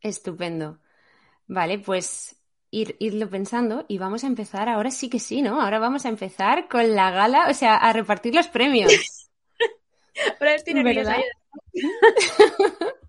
Estupendo. 0.00 0.80
Vale, 1.46 1.78
pues 1.78 2.36
ir, 2.70 2.96
irlo 2.98 3.28
pensando 3.28 3.84
y 3.88 3.98
vamos 3.98 4.24
a 4.24 4.26
empezar, 4.26 4.68
ahora 4.68 4.90
sí 4.90 5.08
que 5.08 5.18
sí, 5.20 5.42
¿no? 5.42 5.60
Ahora 5.60 5.78
vamos 5.78 6.06
a 6.06 6.08
empezar 6.08 6.68
con 6.68 6.94
la 6.94 7.10
gala, 7.10 7.48
o 7.48 7.54
sea, 7.54 7.76
a 7.76 7.92
repartir 7.92 8.34
los 8.34 8.48
premios. 8.48 8.92
Ahora 10.40 10.54
estoy 10.54 10.74
nerviosa. 10.74 11.16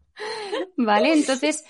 vale, 0.78 1.14
entonces 1.14 1.64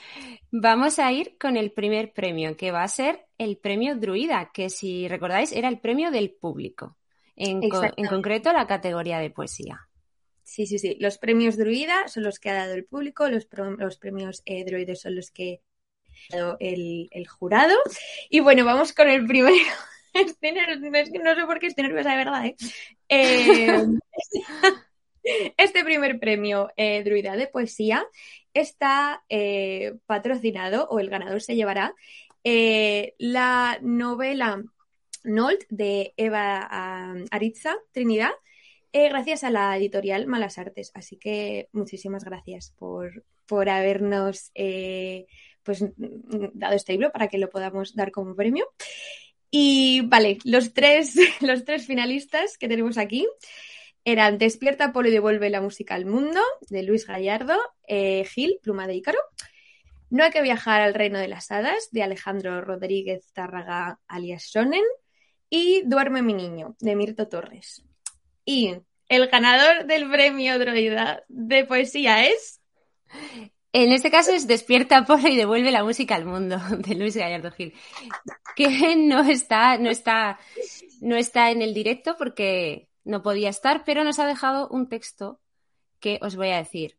vamos 0.51 0.99
a 0.99 1.11
ir 1.11 1.37
con 1.39 1.57
el 1.57 1.71
primer 1.71 2.13
premio, 2.13 2.57
que 2.57 2.71
va 2.71 2.83
a 2.83 2.87
ser 2.87 3.27
el 3.37 3.57
premio 3.57 3.95
Druida, 3.95 4.51
que 4.53 4.69
si 4.69 5.07
recordáis 5.07 5.51
era 5.51 5.69
el 5.69 5.79
premio 5.79 6.11
del 6.11 6.31
público, 6.31 6.97
en, 7.35 7.63
co- 7.63 7.93
en 7.97 8.07
Exactamente. 8.07 8.07
concreto 8.07 8.53
la 8.53 8.67
categoría 8.67 9.19
de 9.19 9.29
poesía. 9.31 9.87
Sí, 10.43 10.65
sí, 10.65 10.79
sí. 10.79 10.95
Los 10.99 11.17
premios 11.17 11.57
Druida 11.57 12.07
son 12.07 12.23
los 12.23 12.39
que 12.39 12.49
ha 12.49 12.53
dado 12.55 12.73
el 12.73 12.85
público, 12.85 13.27
los, 13.29 13.47
los 13.77 13.97
premios 13.97 14.41
eh, 14.45 14.95
son 14.95 15.15
los 15.15 15.29
que 15.31 15.61
ha 16.33 16.37
dado 16.37 16.57
el, 16.59 17.09
el 17.11 17.27
jurado. 17.27 17.75
Y 18.29 18.41
bueno, 18.41 18.65
vamos 18.65 18.93
con 18.93 19.09
el 19.09 19.27
primero. 19.27 19.55
Estoy 20.13 20.53
no 20.53 21.35
sé 21.35 21.45
por 21.45 21.59
qué 21.59 21.67
estoy 21.67 21.85
nerviosa 21.85 22.11
de 22.11 22.17
verdad, 22.17 22.45
¿eh? 22.47 22.57
Eh, 23.09 23.77
este 25.57 25.83
primer 25.83 26.19
premio 26.19 26.69
eh, 26.75 27.03
Druida 27.03 27.35
de 27.35 27.47
poesía 27.47 28.05
está 28.53 29.23
eh, 29.29 29.95
patrocinado, 30.05 30.87
o 30.89 30.99
el 30.99 31.09
ganador 31.09 31.41
se 31.41 31.55
llevará, 31.55 31.93
eh, 32.43 33.13
la 33.17 33.77
novela 33.81 34.63
Nolt 35.23 35.63
de 35.69 36.13
Eva 36.17 36.67
ah, 36.69 37.15
Aritza 37.31 37.75
Trinidad, 37.91 38.31
gracias 38.93 39.43
a 39.43 39.51
la 39.51 39.77
editorial 39.77 40.25
Malas 40.25 40.57
Artes. 40.57 40.91
Así 40.95 41.17
que 41.17 41.69
muchísimas 41.71 42.23
gracias 42.23 42.73
por, 42.79 43.23
por 43.45 43.69
habernos 43.69 44.51
pues, 45.61 45.85
dado 45.95 46.73
este 46.73 46.93
libro 46.93 47.11
para 47.11 47.27
que 47.27 47.37
lo 47.37 47.49
podamos 47.51 47.95
dar 47.95 48.11
como 48.11 48.35
premio. 48.35 48.67
Y 49.51 50.01
vale, 50.01 50.39
los 50.45 50.73
tres, 50.73 51.15
los 51.41 51.63
tres 51.63 51.85
finalistas 51.85 52.57
que 52.57 52.67
tenemos 52.67 52.97
aquí 52.97 53.27
eran 54.07 54.37
Despierta, 54.37 54.93
Polo 54.93 55.09
y 55.09 55.11
devuelve 55.11 55.49
la 55.49 55.59
música 55.59 55.93
al 55.93 56.05
mundo, 56.05 56.39
de 56.69 56.81
Luis 56.81 57.05
Gallardo, 57.05 57.57
eh, 57.89 58.23
Gil, 58.23 58.57
Pluma 58.63 58.87
de 58.87 58.95
Ícaro. 58.95 59.19
No 60.09 60.23
hay 60.23 60.31
que 60.31 60.41
viajar 60.41 60.79
al 60.79 60.93
reino 60.93 61.19
de 61.19 61.27
las 61.27 61.51
hadas, 61.51 61.89
de 61.91 62.03
Alejandro 62.03 62.61
Rodríguez 62.61 63.29
Tárraga, 63.33 63.99
alias 64.07 64.49
Sonen. 64.49 64.85
Y 65.49 65.81
Duerme 65.85 66.21
mi 66.21 66.33
niño, 66.33 66.77
de 66.79 66.95
Mirto 66.95 67.27
Torres. 67.27 67.83
Y 68.45 68.75
el 69.09 69.27
ganador 69.27 69.85
del 69.87 70.09
premio 70.09 70.57
Droida 70.57 71.23
de 71.27 71.65
poesía 71.65 72.27
es. 72.27 72.61
En 73.73 73.91
este 73.91 74.09
caso 74.09 74.31
es 74.31 74.47
Despierta 74.47 75.03
Polo 75.03 75.27
y 75.27 75.35
devuelve 75.35 75.69
la 75.69 75.83
música 75.83 76.15
al 76.15 76.23
mundo, 76.23 76.57
de 76.77 76.95
Luis 76.95 77.17
Gallardo 77.17 77.51
Gil, 77.51 77.73
que 78.55 78.95
no 78.95 79.29
está, 79.29 79.77
no 79.77 79.89
está, 79.89 80.39
no 81.01 81.17
está 81.17 81.51
en 81.51 81.61
el 81.61 81.73
directo 81.73 82.15
porque 82.17 82.87
no 83.07 83.23
podía 83.23 83.49
estar, 83.49 83.83
pero 83.85 84.03
nos 84.03 84.19
ha 84.19 84.27
dejado 84.27 84.67
un 84.69 84.89
texto 84.89 85.39
que 85.99 86.19
os 86.21 86.35
voy 86.35 86.49
a 86.49 86.57
decir. 86.57 86.97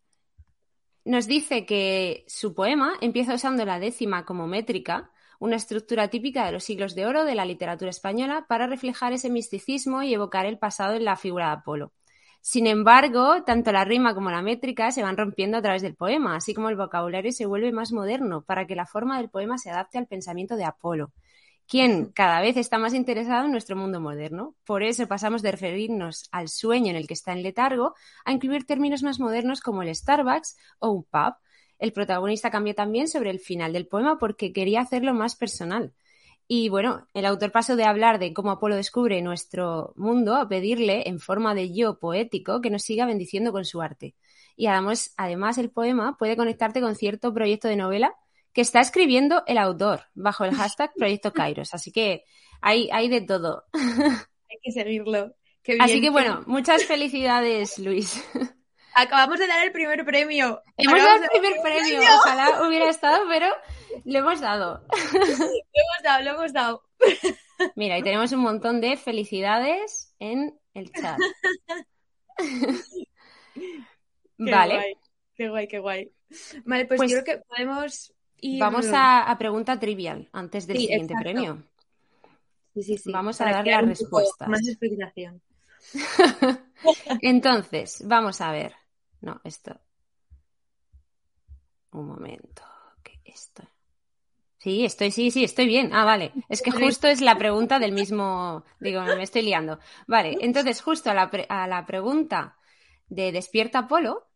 Nos 1.04 1.26
dice 1.26 1.64
que 1.64 2.24
su 2.26 2.54
poema 2.54 2.94
empieza 3.00 3.34
usando 3.34 3.64
la 3.64 3.78
décima 3.78 4.24
como 4.24 4.46
métrica, 4.46 5.10
una 5.38 5.56
estructura 5.56 6.08
típica 6.08 6.44
de 6.44 6.52
los 6.52 6.64
siglos 6.64 6.94
de 6.94 7.06
oro 7.06 7.24
de 7.24 7.34
la 7.34 7.44
literatura 7.44 7.90
española 7.90 8.46
para 8.48 8.66
reflejar 8.66 9.12
ese 9.12 9.30
misticismo 9.30 10.02
y 10.02 10.12
evocar 10.12 10.46
el 10.46 10.58
pasado 10.58 10.94
en 10.94 11.04
la 11.04 11.16
figura 11.16 11.46
de 11.46 11.52
Apolo. 11.52 11.92
Sin 12.40 12.66
embargo, 12.66 13.42
tanto 13.44 13.72
la 13.72 13.84
rima 13.84 14.14
como 14.14 14.30
la 14.30 14.42
métrica 14.42 14.90
se 14.90 15.02
van 15.02 15.16
rompiendo 15.16 15.58
a 15.58 15.62
través 15.62 15.82
del 15.82 15.94
poema, 15.94 16.36
así 16.36 16.54
como 16.54 16.68
el 16.68 16.76
vocabulario 16.76 17.32
se 17.32 17.46
vuelve 17.46 17.72
más 17.72 17.92
moderno 17.92 18.42
para 18.42 18.66
que 18.66 18.76
la 18.76 18.86
forma 18.86 19.18
del 19.18 19.28
poema 19.28 19.58
se 19.58 19.70
adapte 19.70 19.98
al 19.98 20.06
pensamiento 20.06 20.56
de 20.56 20.64
Apolo, 20.64 21.12
quien 21.68 22.06
cada 22.12 22.40
vez 22.40 22.56
está 22.56 22.78
más 22.78 22.94
interesado 22.94 23.44
en 23.44 23.52
nuestro 23.52 23.76
mundo 23.76 24.00
moderno. 24.00 24.56
Por 24.64 24.82
eso 24.82 25.06
pasamos 25.06 25.42
de 25.42 25.52
referirnos 25.52 26.28
al 26.32 26.48
sueño 26.48 26.90
en 26.90 26.96
el 26.96 27.06
que 27.06 27.12
está 27.14 27.32
en 27.32 27.42
letargo 27.42 27.94
a 28.24 28.32
incluir 28.32 28.64
términos 28.66 29.02
más 29.02 29.20
modernos 29.20 29.60
como 29.60 29.82
el 29.82 29.94
Starbucks 29.94 30.56
o 30.78 30.90
un 30.90 31.04
pub. 31.04 31.34
El 31.78 31.92
protagonista 31.92 32.50
cambió 32.50 32.74
también 32.74 33.06
sobre 33.06 33.30
el 33.30 33.38
final 33.38 33.74
del 33.74 33.86
poema 33.86 34.18
porque 34.18 34.52
quería 34.52 34.80
hacerlo 34.80 35.12
más 35.12 35.36
personal. 35.36 35.92
Y 36.48 36.70
bueno, 36.70 37.06
el 37.12 37.26
autor 37.26 37.52
pasó 37.52 37.76
de 37.76 37.84
hablar 37.84 38.18
de 38.18 38.32
cómo 38.32 38.50
Apolo 38.50 38.74
descubre 38.74 39.20
nuestro 39.20 39.92
mundo 39.96 40.36
a 40.36 40.48
pedirle, 40.48 41.06
en 41.06 41.20
forma 41.20 41.54
de 41.54 41.74
yo 41.74 41.98
poético, 41.98 42.62
que 42.62 42.70
nos 42.70 42.82
siga 42.82 43.04
bendiciendo 43.04 43.52
con 43.52 43.66
su 43.66 43.82
arte. 43.82 44.14
Y 44.56 44.66
además, 44.66 45.12
además 45.18 45.58
el 45.58 45.70
poema 45.70 46.16
puede 46.16 46.36
conectarte 46.38 46.80
con 46.80 46.96
cierto 46.96 47.34
proyecto 47.34 47.68
de 47.68 47.76
novela 47.76 48.14
que 48.52 48.60
está 48.60 48.80
escribiendo 48.80 49.42
el 49.46 49.58
autor 49.58 50.04
bajo 50.14 50.44
el 50.44 50.54
hashtag 50.54 50.92
Proyecto 50.94 51.32
Kairos. 51.32 51.74
Así 51.74 51.92
que 51.92 52.24
hay, 52.60 52.88
hay 52.92 53.08
de 53.08 53.20
todo. 53.20 53.64
Hay 54.50 54.56
que 54.62 54.72
seguirlo. 54.72 55.34
Qué 55.62 55.72
bien. 55.74 55.82
Así 55.82 56.00
que 56.00 56.08
bueno, 56.08 56.42
muchas 56.46 56.84
felicidades, 56.86 57.78
Luis. 57.78 58.24
Acabamos 58.94 59.38
de 59.38 59.46
dar 59.46 59.62
el 59.64 59.72
primer 59.72 60.04
premio. 60.04 60.62
Hemos 60.78 60.98
dado 60.98 61.22
el 61.22 61.28
primer 61.28 61.52
premio. 61.62 62.00
Ojalá 62.16 62.66
hubiera 62.66 62.88
estado, 62.88 63.24
pero 63.28 63.46
lo 64.04 64.18
hemos 64.18 64.40
dado. 64.40 64.82
Lo 65.12 65.20
hemos 65.20 66.02
dado, 66.02 66.24
lo 66.24 66.30
hemos 66.30 66.52
dado. 66.52 66.82
Mira, 67.76 67.98
y 67.98 68.02
tenemos 68.02 68.32
un 68.32 68.40
montón 68.40 68.80
de 68.80 68.96
felicidades 68.96 70.14
en 70.18 70.58
el 70.74 70.90
chat. 70.90 71.18
Qué 74.38 74.50
vale, 74.50 74.74
guay, 74.74 74.94
qué 75.34 75.48
guay, 75.48 75.68
qué 75.68 75.78
guay. 75.78 76.12
Vale, 76.64 76.86
pues, 76.86 76.98
Pues 76.98 77.10
yo 77.10 77.22
creo 77.22 77.36
que 77.36 77.44
podemos 77.44 78.12
ir. 78.40 78.62
vamos 78.62 78.88
a, 78.92 79.04
a 79.30 79.38
pregunta 79.42 79.78
trivial 79.84 80.20
antes 80.32 80.66
del 80.66 80.78
Sí, 80.78 80.88
siguiente 80.88 81.16
exacto. 81.16 81.22
premio. 81.22 81.52
Sí, 82.72 82.82
sí, 82.82 82.96
sí, 82.96 83.14
vamos 83.14 83.40
a 83.40 83.48
para 83.48 83.54
dar 83.54 83.66
crear 83.66 83.66
las 83.66 83.84
un 83.84 83.94
poco 83.94 84.36
respuestas. 84.38 84.48
Más 84.48 84.66
explicación. 84.66 85.42
Entonces, 87.20 88.02
vamos 88.06 88.40
a 88.40 88.52
ver. 88.52 88.74
No, 89.20 89.40
esto. 89.44 89.80
Un 91.92 92.06
momento. 92.06 92.62
que 93.02 93.20
esto. 93.24 93.62
Sí, 94.58 94.84
estoy, 94.84 95.10
sí, 95.12 95.30
sí, 95.30 95.44
estoy 95.44 95.66
bien. 95.66 95.92
Ah, 95.94 96.04
vale. 96.04 96.34
Es 96.48 96.62
que 96.62 96.70
justo 96.72 97.08
es 97.08 97.20
la 97.20 97.38
pregunta 97.38 97.78
del 97.78 97.92
mismo. 97.92 98.64
Digo, 98.80 99.02
me 99.14 99.22
estoy 99.24 99.42
liando. 99.42 99.78
Vale, 100.06 100.38
entonces, 100.40 100.82
justo 100.82 101.10
a 101.10 101.14
la, 101.14 101.30
pre- 101.30 101.46
a 101.48 101.66
la 101.68 101.86
pregunta 101.86 102.58
de 103.08 103.32
Despierta 103.32 103.88
Polo, 103.88 104.28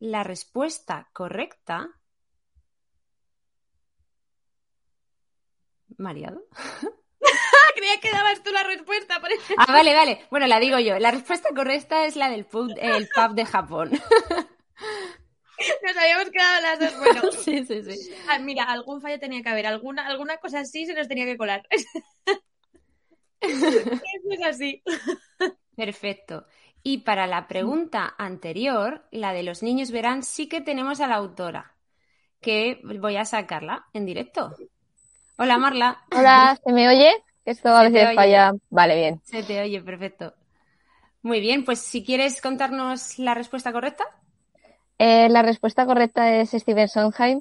la 0.00 0.22
respuesta 0.22 1.08
correcta. 1.14 1.98
¿Mareado? 5.98 6.42
Creía 7.74 8.00
que 8.00 8.10
dabas 8.10 8.42
tú 8.42 8.50
la 8.52 8.62
respuesta. 8.64 9.20
por 9.20 9.32
eso- 9.32 9.54
Ah, 9.56 9.66
vale, 9.72 9.94
vale. 9.94 10.26
Bueno, 10.30 10.46
la 10.46 10.60
digo 10.60 10.78
yo. 10.78 10.98
La 10.98 11.10
respuesta 11.10 11.48
correcta 11.54 12.04
es 12.06 12.16
la 12.16 12.28
del 12.30 12.44
pub, 12.44 12.72
el 12.80 13.08
pub 13.14 13.34
de 13.34 13.44
Japón. 13.46 13.90
Nos 15.84 15.96
habíamos 15.96 16.30
quedado 16.30 16.60
las 16.62 16.78
dos. 16.80 16.98
Bueno, 16.98 17.22
Sí, 17.44 17.64
sí, 17.64 17.82
sí. 17.82 18.12
ah, 18.28 18.38
mira, 18.38 18.64
algún 18.64 19.00
fallo 19.00 19.18
tenía 19.18 19.42
que 19.42 19.48
haber. 19.48 19.66
Alguna, 19.66 20.06
alguna 20.06 20.36
cosa 20.38 20.60
así 20.60 20.86
se 20.86 20.94
nos 20.94 21.08
tenía 21.08 21.24
que 21.24 21.36
colar. 21.36 21.62
Eso 23.40 23.66
es 24.30 24.42
así. 24.44 24.82
Perfecto. 25.76 26.46
Y 26.82 26.98
para 26.98 27.26
la 27.26 27.46
pregunta 27.48 28.14
anterior, 28.18 29.06
la 29.10 29.32
de 29.32 29.42
los 29.44 29.62
niños 29.62 29.90
verán, 29.90 30.22
sí 30.22 30.48
que 30.48 30.60
tenemos 30.60 31.00
a 31.00 31.06
la 31.06 31.14
autora, 31.16 31.76
que 32.40 32.80
voy 33.00 33.16
a 33.16 33.24
sacarla 33.24 33.86
en 33.92 34.04
directo. 34.06 34.54
Hola, 35.36 35.58
Marla. 35.58 36.02
Hola, 36.16 36.58
¿se 36.62 36.72
me 36.72 36.88
oye? 36.88 37.10
Esto 37.44 37.68
a 37.70 37.82
veces 37.84 38.14
falla. 38.14 38.52
Vale, 38.70 38.96
bien. 38.96 39.20
Se 39.24 39.42
te 39.42 39.60
oye, 39.60 39.80
perfecto. 39.80 40.34
Muy 41.22 41.40
bien, 41.40 41.64
pues 41.64 41.78
si 41.80 42.04
quieres 42.04 42.40
contarnos 42.40 43.18
la 43.18 43.34
respuesta 43.34 43.72
correcta. 43.72 44.04
Eh, 44.98 45.28
la 45.28 45.42
respuesta 45.42 45.86
correcta 45.86 46.34
es 46.36 46.50
Steven 46.50 46.88
Sondheim. 46.88 47.40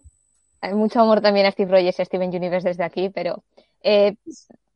Hay 0.62 0.74
mucho 0.74 1.02
amor 1.02 1.22
también 1.22 1.46
a 1.46 1.52
Steve 1.52 1.72
Rogers 1.72 2.00
y 2.00 2.02
a 2.02 2.06
Steven 2.06 2.30
Universe 2.30 2.68
desde 2.68 2.84
aquí, 2.84 3.10
pero 3.10 3.44
eh, 3.82 4.16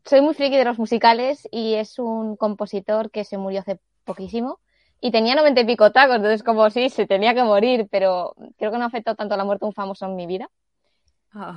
soy 0.03 0.21
muy 0.21 0.33
friki 0.33 0.57
de 0.57 0.65
los 0.65 0.79
musicales 0.79 1.47
y 1.51 1.75
es 1.75 1.99
un 1.99 2.35
compositor 2.35 3.11
que 3.11 3.23
se 3.23 3.37
murió 3.37 3.61
hace 3.61 3.79
poquísimo 4.03 4.59
y 4.99 5.11
tenía 5.11 5.35
noventa 5.35 5.61
y 5.61 5.65
pico 5.65 5.91
tacos, 5.91 6.15
entonces 6.15 6.41
como 6.41 6.69
sí, 6.69 6.89
se 6.89 7.05
tenía 7.05 7.35
que 7.35 7.43
morir, 7.43 7.87
pero 7.91 8.33
creo 8.57 8.71
que 8.71 8.77
no 8.77 8.85
ha 8.85 8.87
afectado 8.87 9.15
tanto 9.15 9.37
la 9.37 9.43
muerte 9.43 9.65
de 9.65 9.67
un 9.67 9.73
famoso 9.73 10.05
en 10.05 10.15
mi 10.15 10.25
vida. 10.25 10.49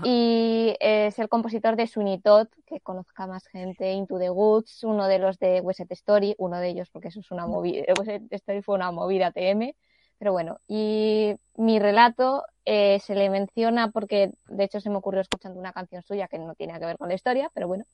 Y 0.02 0.76
es 0.80 1.18
el 1.18 1.28
compositor 1.28 1.76
de 1.76 1.88
Todd, 2.22 2.48
que 2.66 2.80
conozca 2.80 3.26
más 3.26 3.46
gente, 3.46 3.92
Into 3.92 4.18
the 4.18 4.30
Woods, 4.30 4.82
uno 4.82 5.06
de 5.06 5.18
los 5.18 5.38
de 5.38 5.60
West 5.60 5.80
Story, 5.90 6.34
uno 6.38 6.58
de 6.58 6.68
ellos 6.68 6.90
porque 6.90 7.08
eso 7.08 7.20
es 7.20 7.30
una 7.30 7.46
movida, 7.46 7.84
Side 8.04 8.26
Story 8.30 8.62
fue 8.62 8.74
una 8.74 8.90
movida 8.90 9.30
TM, 9.30 9.74
pero 10.18 10.32
bueno, 10.32 10.58
y 10.66 11.34
mi 11.56 11.78
relato 11.78 12.44
eh, 12.64 12.98
se 13.00 13.14
le 13.14 13.30
menciona 13.30 13.90
porque 13.92 14.32
de 14.48 14.64
hecho 14.64 14.80
se 14.80 14.90
me 14.90 14.96
ocurrió 14.96 15.20
escuchando 15.20 15.60
una 15.60 15.72
canción 15.72 16.02
suya 16.02 16.26
que 16.26 16.38
no 16.38 16.54
tiene 16.54 16.78
que 16.78 16.86
ver 16.86 16.98
con 16.98 17.08
la 17.08 17.14
historia, 17.14 17.50
pero 17.54 17.68
bueno, 17.68 17.84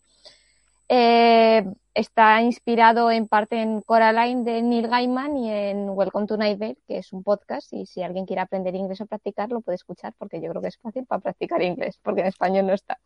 Eh, 0.88 1.64
está 1.94 2.42
inspirado 2.42 3.10
en 3.10 3.28
parte 3.28 3.60
en 3.60 3.80
Coraline 3.80 4.44
de 4.44 4.62
Neil 4.62 4.88
Gaiman 4.88 5.36
y 5.36 5.50
en 5.50 5.88
Welcome 5.90 6.26
to 6.26 6.36
Night 6.36 6.58
Vale, 6.58 6.76
que 6.86 6.98
es 6.98 7.12
un 7.12 7.22
podcast 7.22 7.72
y 7.72 7.86
si 7.86 8.02
alguien 8.02 8.26
quiere 8.26 8.42
aprender 8.42 8.74
inglés 8.74 9.00
o 9.00 9.06
practicar 9.06 9.50
lo 9.50 9.60
puede 9.60 9.76
escuchar 9.76 10.12
porque 10.18 10.40
yo 10.40 10.50
creo 10.50 10.60
que 10.60 10.68
es 10.68 10.78
fácil 10.78 11.06
para 11.06 11.20
practicar 11.20 11.62
inglés 11.62 11.98
porque 12.02 12.22
en 12.22 12.26
español 12.26 12.66
no 12.66 12.74
está. 12.74 12.98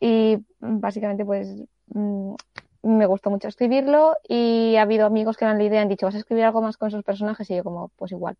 Y 0.00 0.38
mm, 0.60 0.80
básicamente 0.80 1.24
pues 1.24 1.48
mm, 1.88 2.34
me 2.82 3.06
gustó 3.06 3.30
mucho 3.30 3.48
escribirlo 3.48 4.16
y 4.26 4.76
ha 4.76 4.82
habido 4.82 5.06
amigos 5.06 5.36
que 5.36 5.44
me 5.44 5.50
han 5.52 5.58
leído 5.58 5.74
y 5.76 5.78
han 5.78 5.88
dicho 5.88 6.06
vas 6.06 6.14
a 6.14 6.18
escribir 6.18 6.44
algo 6.44 6.62
más 6.62 6.76
con 6.76 6.88
esos 6.88 7.04
personajes 7.04 7.48
y 7.50 7.56
yo 7.56 7.64
como 7.64 7.90
pues 7.96 8.12
igual. 8.12 8.36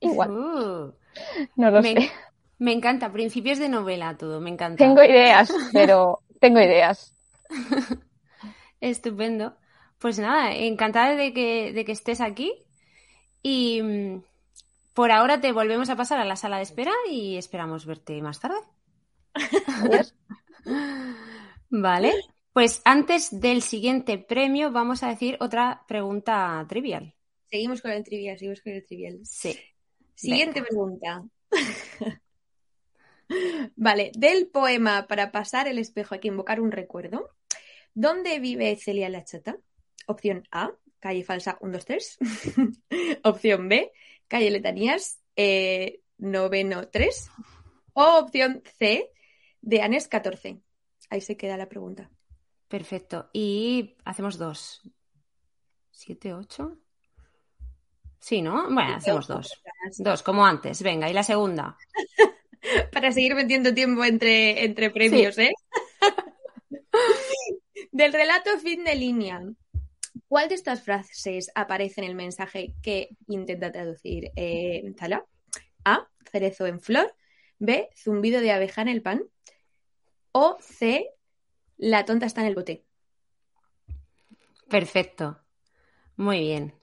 Igual. 0.00 0.30
Uh, 0.30 0.92
No 1.56 1.70
lo 1.70 1.82
me, 1.82 1.94
sé. 1.94 2.10
me 2.58 2.72
encanta, 2.72 3.12
principios 3.12 3.58
de 3.58 3.68
novela 3.68 4.16
todo, 4.16 4.40
me 4.40 4.50
encanta. 4.50 4.82
Tengo 4.82 5.02
ideas, 5.02 5.52
pero 5.72 6.20
tengo 6.40 6.60
ideas. 6.60 7.12
Estupendo. 8.80 9.56
Pues 9.98 10.18
nada, 10.18 10.54
encantada 10.54 11.14
de 11.16 11.32
que, 11.32 11.72
de 11.72 11.84
que 11.84 11.92
estés 11.92 12.20
aquí. 12.20 12.52
Y 13.42 13.82
mm, 13.82 14.22
por 14.94 15.10
ahora 15.12 15.40
te 15.40 15.52
volvemos 15.52 15.90
a 15.90 15.96
pasar 15.96 16.20
a 16.20 16.24
la 16.24 16.36
sala 16.36 16.56
de 16.56 16.62
espera 16.62 16.92
y 17.10 17.36
esperamos 17.36 17.86
verte 17.86 18.20
más 18.22 18.40
tarde. 18.40 18.58
Adiós. 19.66 20.14
Vale. 21.70 22.12
Pues 22.52 22.82
antes 22.84 23.40
del 23.40 23.62
siguiente 23.62 24.18
premio 24.18 24.72
vamos 24.72 25.02
a 25.02 25.08
decir 25.08 25.36
otra 25.40 25.84
pregunta 25.86 26.64
trivial. 26.68 27.14
Seguimos 27.46 27.80
con 27.80 27.92
el 27.92 28.02
trivial, 28.02 28.38
seguimos 28.38 28.60
con 28.60 28.72
el 28.72 28.84
trivial. 28.84 29.20
Sí. 29.22 29.56
Siguiente 30.14 30.62
pregunta. 30.62 31.24
vale, 33.76 34.10
del 34.16 34.48
poema 34.48 35.06
Para 35.06 35.30
pasar 35.30 35.68
el 35.68 35.78
espejo 35.78 36.14
hay 36.14 36.20
que 36.20 36.28
invocar 36.28 36.60
un 36.60 36.72
recuerdo. 36.72 37.30
¿Dónde 37.98 38.38
vive 38.38 38.76
Celia 38.76 39.08
la 39.08 39.24
Chata? 39.24 39.58
Opción 40.06 40.44
A, 40.52 40.70
calle 41.00 41.24
falsa 41.24 41.58
123. 41.58 42.18
opción 43.24 43.68
B, 43.68 43.90
calle 44.28 44.52
Letanías 44.52 45.18
eh, 45.34 46.00
noveno 46.18 46.86
3. 46.86 47.30
O 47.94 48.18
opción 48.18 48.62
C, 48.78 49.10
de 49.60 49.82
Anes 49.82 50.06
14. 50.06 50.60
Ahí 51.10 51.20
se 51.20 51.36
queda 51.36 51.56
la 51.56 51.68
pregunta. 51.68 52.08
Perfecto. 52.68 53.30
Y 53.32 53.96
hacemos 54.04 54.38
dos. 54.38 54.80
¿Siete, 55.90 56.32
ocho? 56.34 56.78
Sí, 58.20 58.42
¿no? 58.42 58.72
Bueno, 58.72 58.94
hacemos 58.94 59.26
dos. 59.26 59.60
Dos, 59.98 60.22
como 60.22 60.46
antes. 60.46 60.84
Venga, 60.84 61.10
y 61.10 61.12
la 61.12 61.24
segunda. 61.24 61.76
Para 62.92 63.10
seguir 63.10 63.34
metiendo 63.34 63.74
tiempo 63.74 64.04
entre, 64.04 64.64
entre 64.64 64.90
premios, 64.90 65.36
¿eh? 65.38 65.50
Del 67.90 68.12
relato 68.12 68.58
fin 68.58 68.84
de 68.84 68.94
línea. 68.94 69.42
¿Cuál 70.28 70.48
de 70.48 70.54
estas 70.54 70.82
frases 70.82 71.50
aparece 71.54 72.00
en 72.00 72.06
el 72.06 72.14
mensaje 72.14 72.74
que 72.82 73.16
intenta 73.28 73.72
traducir 73.72 74.30
eh? 74.36 74.82
A. 75.84 76.08
Cerezo 76.30 76.66
en 76.66 76.80
flor. 76.80 77.14
B. 77.58 77.88
Zumbido 77.96 78.40
de 78.40 78.52
abeja 78.52 78.82
en 78.82 78.88
el 78.88 79.02
pan. 79.02 79.22
O 80.32 80.58
C. 80.60 81.08
La 81.76 82.04
tonta 82.04 82.26
está 82.26 82.42
en 82.42 82.48
el 82.48 82.54
bote. 82.54 82.84
Perfecto. 84.68 85.38
Muy 86.16 86.40
bien. 86.40 86.74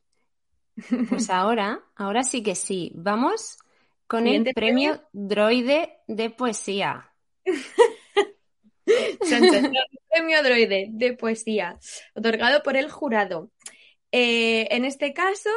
Pues 1.09 1.29
ahora, 1.29 1.83
ahora 1.95 2.23
sí 2.23 2.41
que 2.41 2.55
sí. 2.55 2.91
Vamos 2.95 3.57
con 4.07 4.21
el 4.21 4.27
Siguiente 4.27 4.53
premio 4.53 5.01
Droide 5.13 5.99
de 6.07 6.29
poesía. 6.29 7.11
Premio 10.09 10.43
Droide 10.43 10.87
de 10.91 11.13
poesía, 11.13 11.77
otorgado 12.13 12.63
por 12.63 12.77
el 12.77 12.89
jurado. 12.89 13.51
Eh, 14.11 14.67
en 14.71 14.85
este 14.85 15.13
caso, 15.13 15.49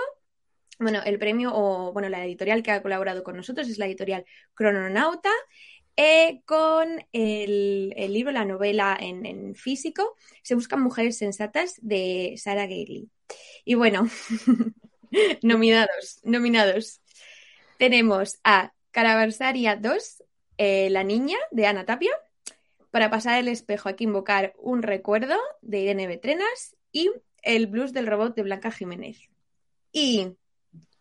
bueno, 0.79 1.01
el 1.05 1.19
premio, 1.19 1.53
o 1.55 1.93
bueno, 1.93 2.09
la 2.09 2.25
editorial 2.25 2.63
que 2.63 2.71
ha 2.71 2.83
colaborado 2.83 3.23
con 3.23 3.37
nosotros 3.37 3.69
es 3.69 3.79
la 3.79 3.87
editorial 3.87 4.25
Crononauta, 4.55 5.31
eh, 5.97 6.43
con 6.45 7.05
el, 7.13 7.93
libro, 8.13 8.31
la 8.31 8.45
novela 8.45 8.97
en, 9.01 9.57
físico, 9.57 10.17
Se 10.43 10.55
buscan 10.55 10.81
mujeres 10.81 11.19
sensatas 11.19 11.75
de 11.83 12.35
Sarah 12.37 12.67
Gailey. 12.67 13.11
Y 13.65 13.75
bueno, 13.75 14.09
nominados, 15.43 16.21
nominados. 16.23 17.01
Tenemos 17.79 18.39
a 18.45 18.73
Caravansaria 18.93 19.75
2, 19.75 20.23
eh, 20.59 20.89
La 20.91 21.03
niña, 21.03 21.37
de 21.51 21.67
Ana 21.67 21.85
Tapia. 21.85 22.13
Para 22.91 23.11
pasar 23.11 23.39
el 23.39 23.49
espejo 23.49 23.89
hay 23.89 23.97
que 23.97 24.05
invocar 24.05 24.55
un 24.59 24.83
recuerdo 24.83 25.37
de 25.61 25.81
Irene 25.81 26.07
Betrenas 26.07 26.77
y 26.91 27.11
el 27.43 27.67
blues 27.67 27.93
del 27.93 28.07
robot 28.07 28.35
de 28.35 28.43
Blanca 28.43 28.71
Jiménez. 28.71 29.29
Y 29.93 30.29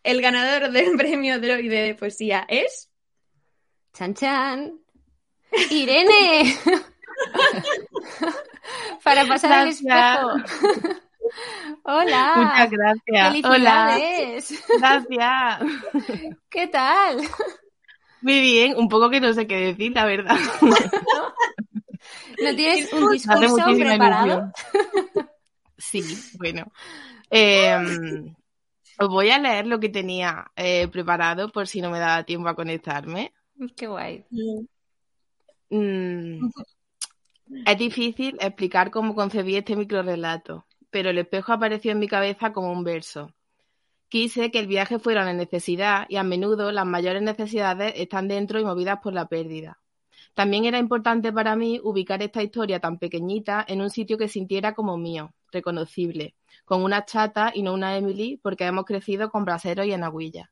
el 0.02 0.20
ganador 0.22 0.70
del 0.70 0.92
premio 0.96 1.40
Droide 1.40 1.82
de 1.82 1.94
poesía 1.94 2.44
es 2.48 2.90
Chan 3.92 4.14
Chan. 4.14 4.78
Irene. 5.70 6.56
Para 9.02 9.26
pasar 9.26 9.66
Gracias. 9.66 9.80
espejo. 9.80 10.28
Hola. 11.84 12.32
Muchas 12.36 12.70
gracias. 12.70 13.44
Hola. 13.44 13.96
Felicidades. 13.96 14.64
Gracias. 14.78 15.60
¿Qué 16.48 16.66
tal? 16.68 17.18
Muy 18.20 18.40
bien, 18.40 18.76
un 18.76 18.88
poco 18.88 19.10
que 19.10 19.20
no 19.20 19.32
sé 19.32 19.46
qué 19.46 19.54
decir, 19.56 19.92
la 19.92 20.04
verdad. 20.04 20.36
¿No 22.42 22.54
tienes 22.54 22.92
un 22.92 23.10
discurso 23.10 23.56
preparado? 23.78 24.26
ilusión. 24.26 25.30
Sí, 25.80 26.02
bueno. 26.38 26.72
Eh, 27.30 27.76
os 28.98 29.08
voy 29.08 29.30
a 29.30 29.38
leer 29.38 29.66
lo 29.66 29.78
que 29.78 29.88
tenía 29.88 30.50
eh, 30.56 30.88
preparado 30.88 31.50
por 31.50 31.68
si 31.68 31.80
no 31.80 31.88
me 31.88 32.00
daba 32.00 32.24
tiempo 32.24 32.48
a 32.48 32.56
conectarme. 32.56 33.32
Qué 33.76 33.86
guay. 33.86 34.24
Mm, 35.70 36.48
es 37.64 37.78
difícil 37.78 38.36
explicar 38.40 38.90
cómo 38.90 39.14
concebí 39.14 39.56
este 39.56 39.76
microrelato, 39.76 40.66
pero 40.90 41.10
el 41.10 41.18
espejo 41.18 41.52
apareció 41.52 41.92
en 41.92 42.00
mi 42.00 42.08
cabeza 42.08 42.52
como 42.52 42.72
un 42.72 42.82
verso. 42.82 43.32
Quise 44.08 44.50
que 44.50 44.58
el 44.58 44.66
viaje 44.66 44.98
fuera 44.98 45.22
una 45.22 45.34
necesidad 45.34 46.06
y 46.08 46.16
a 46.16 46.22
menudo 46.22 46.72
las 46.72 46.86
mayores 46.86 47.22
necesidades 47.22 47.92
están 47.96 48.26
dentro 48.26 48.58
y 48.58 48.64
movidas 48.64 48.98
por 49.00 49.12
la 49.12 49.28
pérdida. 49.28 49.78
También 50.34 50.64
era 50.64 50.78
importante 50.78 51.32
para 51.32 51.56
mí 51.56 51.80
ubicar 51.82 52.22
esta 52.22 52.42
historia 52.42 52.80
tan 52.80 52.98
pequeñita 52.98 53.64
en 53.66 53.80
un 53.80 53.90
sitio 53.90 54.18
que 54.18 54.28
sintiera 54.28 54.74
como 54.74 54.96
mío, 54.96 55.32
reconocible, 55.50 56.34
con 56.64 56.82
una 56.82 57.04
chata 57.04 57.52
y 57.54 57.62
no 57.62 57.74
una 57.74 57.96
Emily, 57.96 58.38
porque 58.42 58.64
hemos 58.64 58.84
crecido 58.84 59.30
con 59.30 59.44
braseros 59.44 59.86
y 59.86 59.92
en 59.92 60.04
agüilla. 60.04 60.50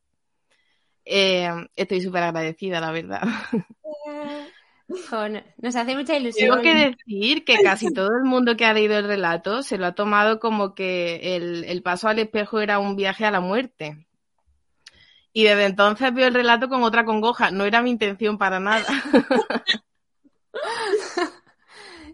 Eh, 1.04 1.48
estoy 1.76 2.00
súper 2.00 2.24
agradecida, 2.24 2.80
la 2.80 2.90
verdad. 2.90 3.22
Nos 4.88 5.74
hace 5.74 5.96
mucha 5.96 6.16
ilusión. 6.16 6.48
Tengo 6.48 6.62
que 6.62 6.74
decir 6.74 7.44
que 7.44 7.56
casi 7.62 7.92
todo 7.92 8.08
el 8.16 8.24
mundo 8.24 8.56
que 8.56 8.64
ha 8.64 8.72
leído 8.72 8.96
el 8.96 9.06
relato 9.06 9.62
se 9.62 9.78
lo 9.78 9.86
ha 9.86 9.94
tomado 9.94 10.38
como 10.38 10.74
que 10.74 11.36
el, 11.36 11.64
el 11.64 11.82
paso 11.82 12.08
al 12.08 12.20
espejo 12.20 12.60
era 12.60 12.78
un 12.78 12.94
viaje 12.94 13.24
a 13.24 13.30
la 13.30 13.40
muerte. 13.40 14.05
Y 15.36 15.44
desde 15.44 15.66
entonces 15.66 16.14
veo 16.14 16.28
el 16.28 16.32
relato 16.32 16.70
con 16.70 16.82
otra 16.82 17.04
congoja. 17.04 17.50
No 17.50 17.66
era 17.66 17.82
mi 17.82 17.90
intención 17.90 18.38
para 18.38 18.58
nada. 18.58 18.86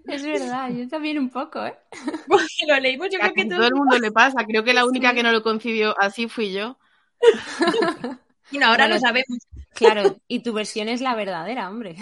Es 0.05 0.25
verdad, 0.25 0.69
yo 0.71 0.89
también 0.89 1.21
un 1.21 1.31
poco, 1.31 1.65
¿eh? 1.65 1.79
Porque 2.27 2.67
lo 2.67 2.81
leímos, 2.81 3.07
yo 3.13 3.21
creo 3.21 3.33
que 3.33 3.45
todo 3.45 3.59
todos. 3.59 3.71
el 3.71 3.77
mundo 3.77 3.97
le 4.01 4.11
pasa. 4.11 4.45
Creo 4.45 4.65
que 4.65 4.75
la 4.75 4.85
única 4.85 5.15
que 5.15 5.23
no 5.23 5.31
lo 5.31 5.41
concibió 5.45 5.95
así 6.01 6.29
fui 6.29 6.53
yo. 6.53 6.77
Bueno, 8.51 8.67
ahora 8.67 8.85
Bueno, 8.85 8.97
lo 8.97 9.01
sabemos. 9.01 9.39
Claro, 9.73 10.21
y 10.29 10.41
tu 10.43 10.53
versión 10.53 10.89
es 10.89 11.01
la 11.01 11.15
verdadera, 11.15 11.71
hombre. 11.71 11.97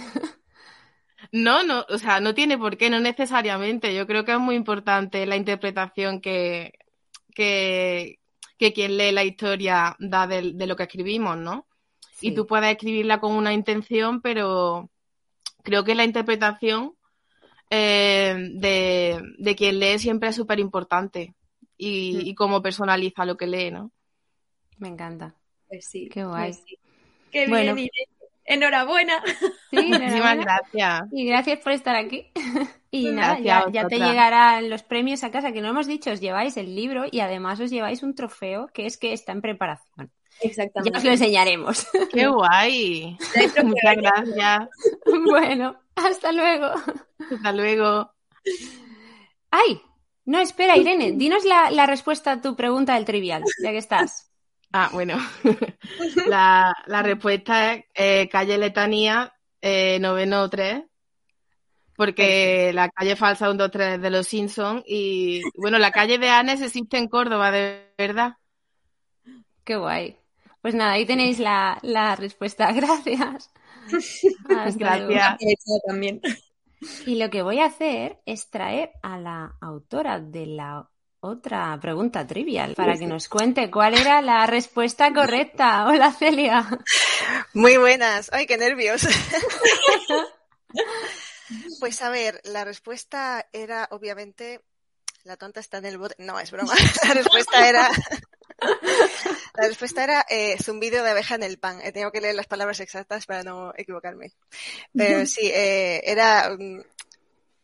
No, 1.33 1.63
no, 1.63 1.85
o 1.89 1.99
sea, 1.99 2.19
no 2.19 2.35
tiene 2.35 2.59
por 2.59 2.77
qué, 2.77 2.91
no 2.91 2.99
necesariamente. 2.99 3.95
Yo 3.95 4.07
creo 4.07 4.25
que 4.25 4.33
es 4.33 4.41
muy 4.41 4.57
importante 4.57 5.27
la 5.27 5.37
interpretación 5.37 6.21
que, 6.21 6.73
que, 7.35 8.19
que 8.61 8.73
quien 8.75 8.97
lee 8.99 9.11
la 9.11 9.25
historia 9.25 9.97
da 9.99 10.27
de, 10.27 10.53
de 10.53 10.67
lo 10.67 10.77
que 10.77 10.83
escribimos, 10.85 11.37
¿no? 11.39 11.67
Y 12.21 12.35
tú 12.35 12.47
puedes 12.47 12.71
escribirla 12.71 13.19
con 13.19 13.33
una 13.33 13.55
intención, 13.55 14.21
pero 14.21 14.91
creo 15.65 15.83
que 15.83 15.95
la 15.95 16.05
interpretación 16.05 16.95
eh, 17.71 18.37
de, 18.53 19.23
de 19.39 19.57
quien 19.57 19.79
lee 19.81 19.99
siempre 19.99 20.29
es 20.29 20.37
súper 20.37 20.61
importante 20.61 21.35
y, 21.79 22.17
Mm. 22.17 22.27
y 22.27 22.35
cómo 22.35 22.61
personaliza 22.61 23.25
lo 23.25 23.37
que 23.39 23.47
lee, 23.47 23.71
¿no? 23.71 23.91
Me 24.77 24.89
encanta. 24.89 25.35
Pues 25.67 25.87
sí. 25.87 26.09
Qué 26.13 26.25
guay. 26.25 26.51
pues 26.53 26.63
sí. 26.67 26.79
Qué 27.31 27.49
Bueno. 27.49 27.75
bien. 27.75 27.89
Enhorabuena. 28.45 29.23
Sí, 29.71 29.77
Muchísimas 29.89 30.39
gracias. 30.39 31.03
Y 31.13 31.27
gracias 31.27 31.59
por 31.61 31.73
estar 31.73 31.97
aquí. 31.97 32.31
Y 32.93 33.13
nada, 33.13 33.39
Gracias 33.39 33.73
ya, 33.73 33.83
ya 33.83 33.89
te 33.89 33.99
llegarán 34.01 34.69
los 34.69 34.83
premios 34.83 35.23
a 35.23 35.31
casa, 35.31 35.53
que 35.53 35.61
no 35.61 35.69
hemos 35.69 35.87
dicho, 35.87 36.11
os 36.11 36.21
lleváis 36.21 36.57
el 36.57 36.75
libro 36.75 37.05
y 37.09 37.21
además 37.21 37.61
os 37.61 37.71
lleváis 37.71 38.03
un 38.03 38.17
trofeo 38.17 38.67
que 38.75 38.85
es 38.85 38.97
que 38.99 39.13
está 39.13 39.31
en 39.31 39.43
preparación. 39.43 40.11
Ya 40.43 40.49
Exactamente. 40.49 40.99
os 40.99 41.05
lo 41.05 41.11
enseñaremos. 41.13 41.87
¡Qué 42.13 42.27
guay! 42.27 43.17
Muchas 43.63 43.97
gracias. 43.97 44.69
bueno, 45.25 45.77
hasta 45.95 46.33
luego. 46.33 46.67
Hasta 47.31 47.53
luego. 47.53 48.11
¡Ay! 49.53 49.81
No, 50.25 50.41
espera, 50.41 50.77
Irene, 50.77 51.13
dinos 51.13 51.45
la, 51.45 51.71
la 51.71 51.87
respuesta 51.87 52.33
a 52.33 52.41
tu 52.41 52.57
pregunta 52.57 52.95
del 52.95 53.05
trivial, 53.05 53.45
ya 53.63 53.71
que 53.71 53.79
estás. 53.79 54.30
Ah, 54.73 54.91
bueno. 54.93 55.19
la, 56.27 56.75
la 56.87 57.03
respuesta 57.03 57.75
es 57.75 57.85
eh, 57.95 58.29
calle 58.29 58.59
Letanía, 58.59 59.33
eh, 59.61 59.99
noveno 60.01 60.49
3, 60.49 60.85
porque 61.97 62.73
la 62.73 62.89
calle 62.89 63.17
falsa 63.17 63.51
1, 63.51 63.59
2, 63.59 63.71
3 63.71 64.01
de 64.01 64.11
los 64.11 64.27
Simpsons 64.27 64.83
y, 64.87 65.43
bueno, 65.57 65.79
la 65.79 65.91
calle 65.91 66.19
de 66.19 66.31
Anes 66.31 66.63
existe 66.63 66.97
en 66.99 67.09
Córdoba, 67.09 67.51
de 67.51 67.93
verdad. 67.99 68.37
Qué 69.65 69.77
guay. 69.77 70.17
Pues 70.63 70.75
nada, 70.75 70.93
ahí 70.93 71.07
tenéis 71.07 71.39
la, 71.39 71.79
la 71.83 72.17
respuesta. 72.17 72.73
Gracias. 72.73 73.51
Hasta. 74.49 74.99
Gracias. 74.99 75.39
también. 75.87 76.21
Y 77.07 77.17
lo 77.17 77.29
que 77.29 77.43
voy 77.43 77.59
a 77.59 77.67
hacer 77.67 78.21
es 78.25 78.49
traer 78.51 78.93
a 79.03 79.19
la 79.19 79.57
autora 79.61 80.21
de 80.21 80.47
la 80.47 80.89
otra 81.21 81.79
pregunta 81.81 82.27
trivial 82.27 82.75
para 82.75 82.97
que 82.97 83.07
nos 83.07 83.29
cuente 83.29 83.71
cuál 83.71 83.95
era 83.95 84.23
la 84.23 84.47
respuesta 84.47 85.13
correcta. 85.13 85.87
Hola, 85.89 86.13
Celia. 86.13 86.67
Muy 87.55 87.77
buenas. 87.77 88.31
Ay, 88.33 88.47
qué 88.47 88.57
nervios. 88.57 89.07
Pues 91.81 92.01
a 92.01 92.11
ver, 92.11 92.41
la 92.45 92.65
respuesta 92.65 93.45
era 93.53 93.89
obviamente 93.91 94.61
la 95.25 95.37
tonta 95.37 95.59
está 95.59 95.79
en 95.79 95.87
el 95.87 95.99
bote. 95.99 96.15
No, 96.19 96.39
es 96.39 96.53
broma. 96.53 96.73
La 97.09 97.15
respuesta 97.15 97.69
era 97.69 97.91
la 99.55 99.67
respuesta 99.67 100.05
era 100.05 100.27
eh, 100.29 100.57
zumbido 100.63 101.03
de 101.03 101.11
abeja 101.11 101.35
en 101.35 101.43
el 101.43 101.59
pan. 101.59 101.81
He 101.83 101.93
tenido 101.93 102.13
que 102.13 102.21
leer 102.21 102.35
las 102.35 102.47
palabras 102.47 102.81
exactas 102.81 103.27
para 103.27 103.43
no 103.43 103.73
equivocarme. 103.77 104.33
Pero 104.95 105.27
sí, 105.27 105.51
eh, 105.53 106.03
era 106.05 106.57
mm, 106.59 106.83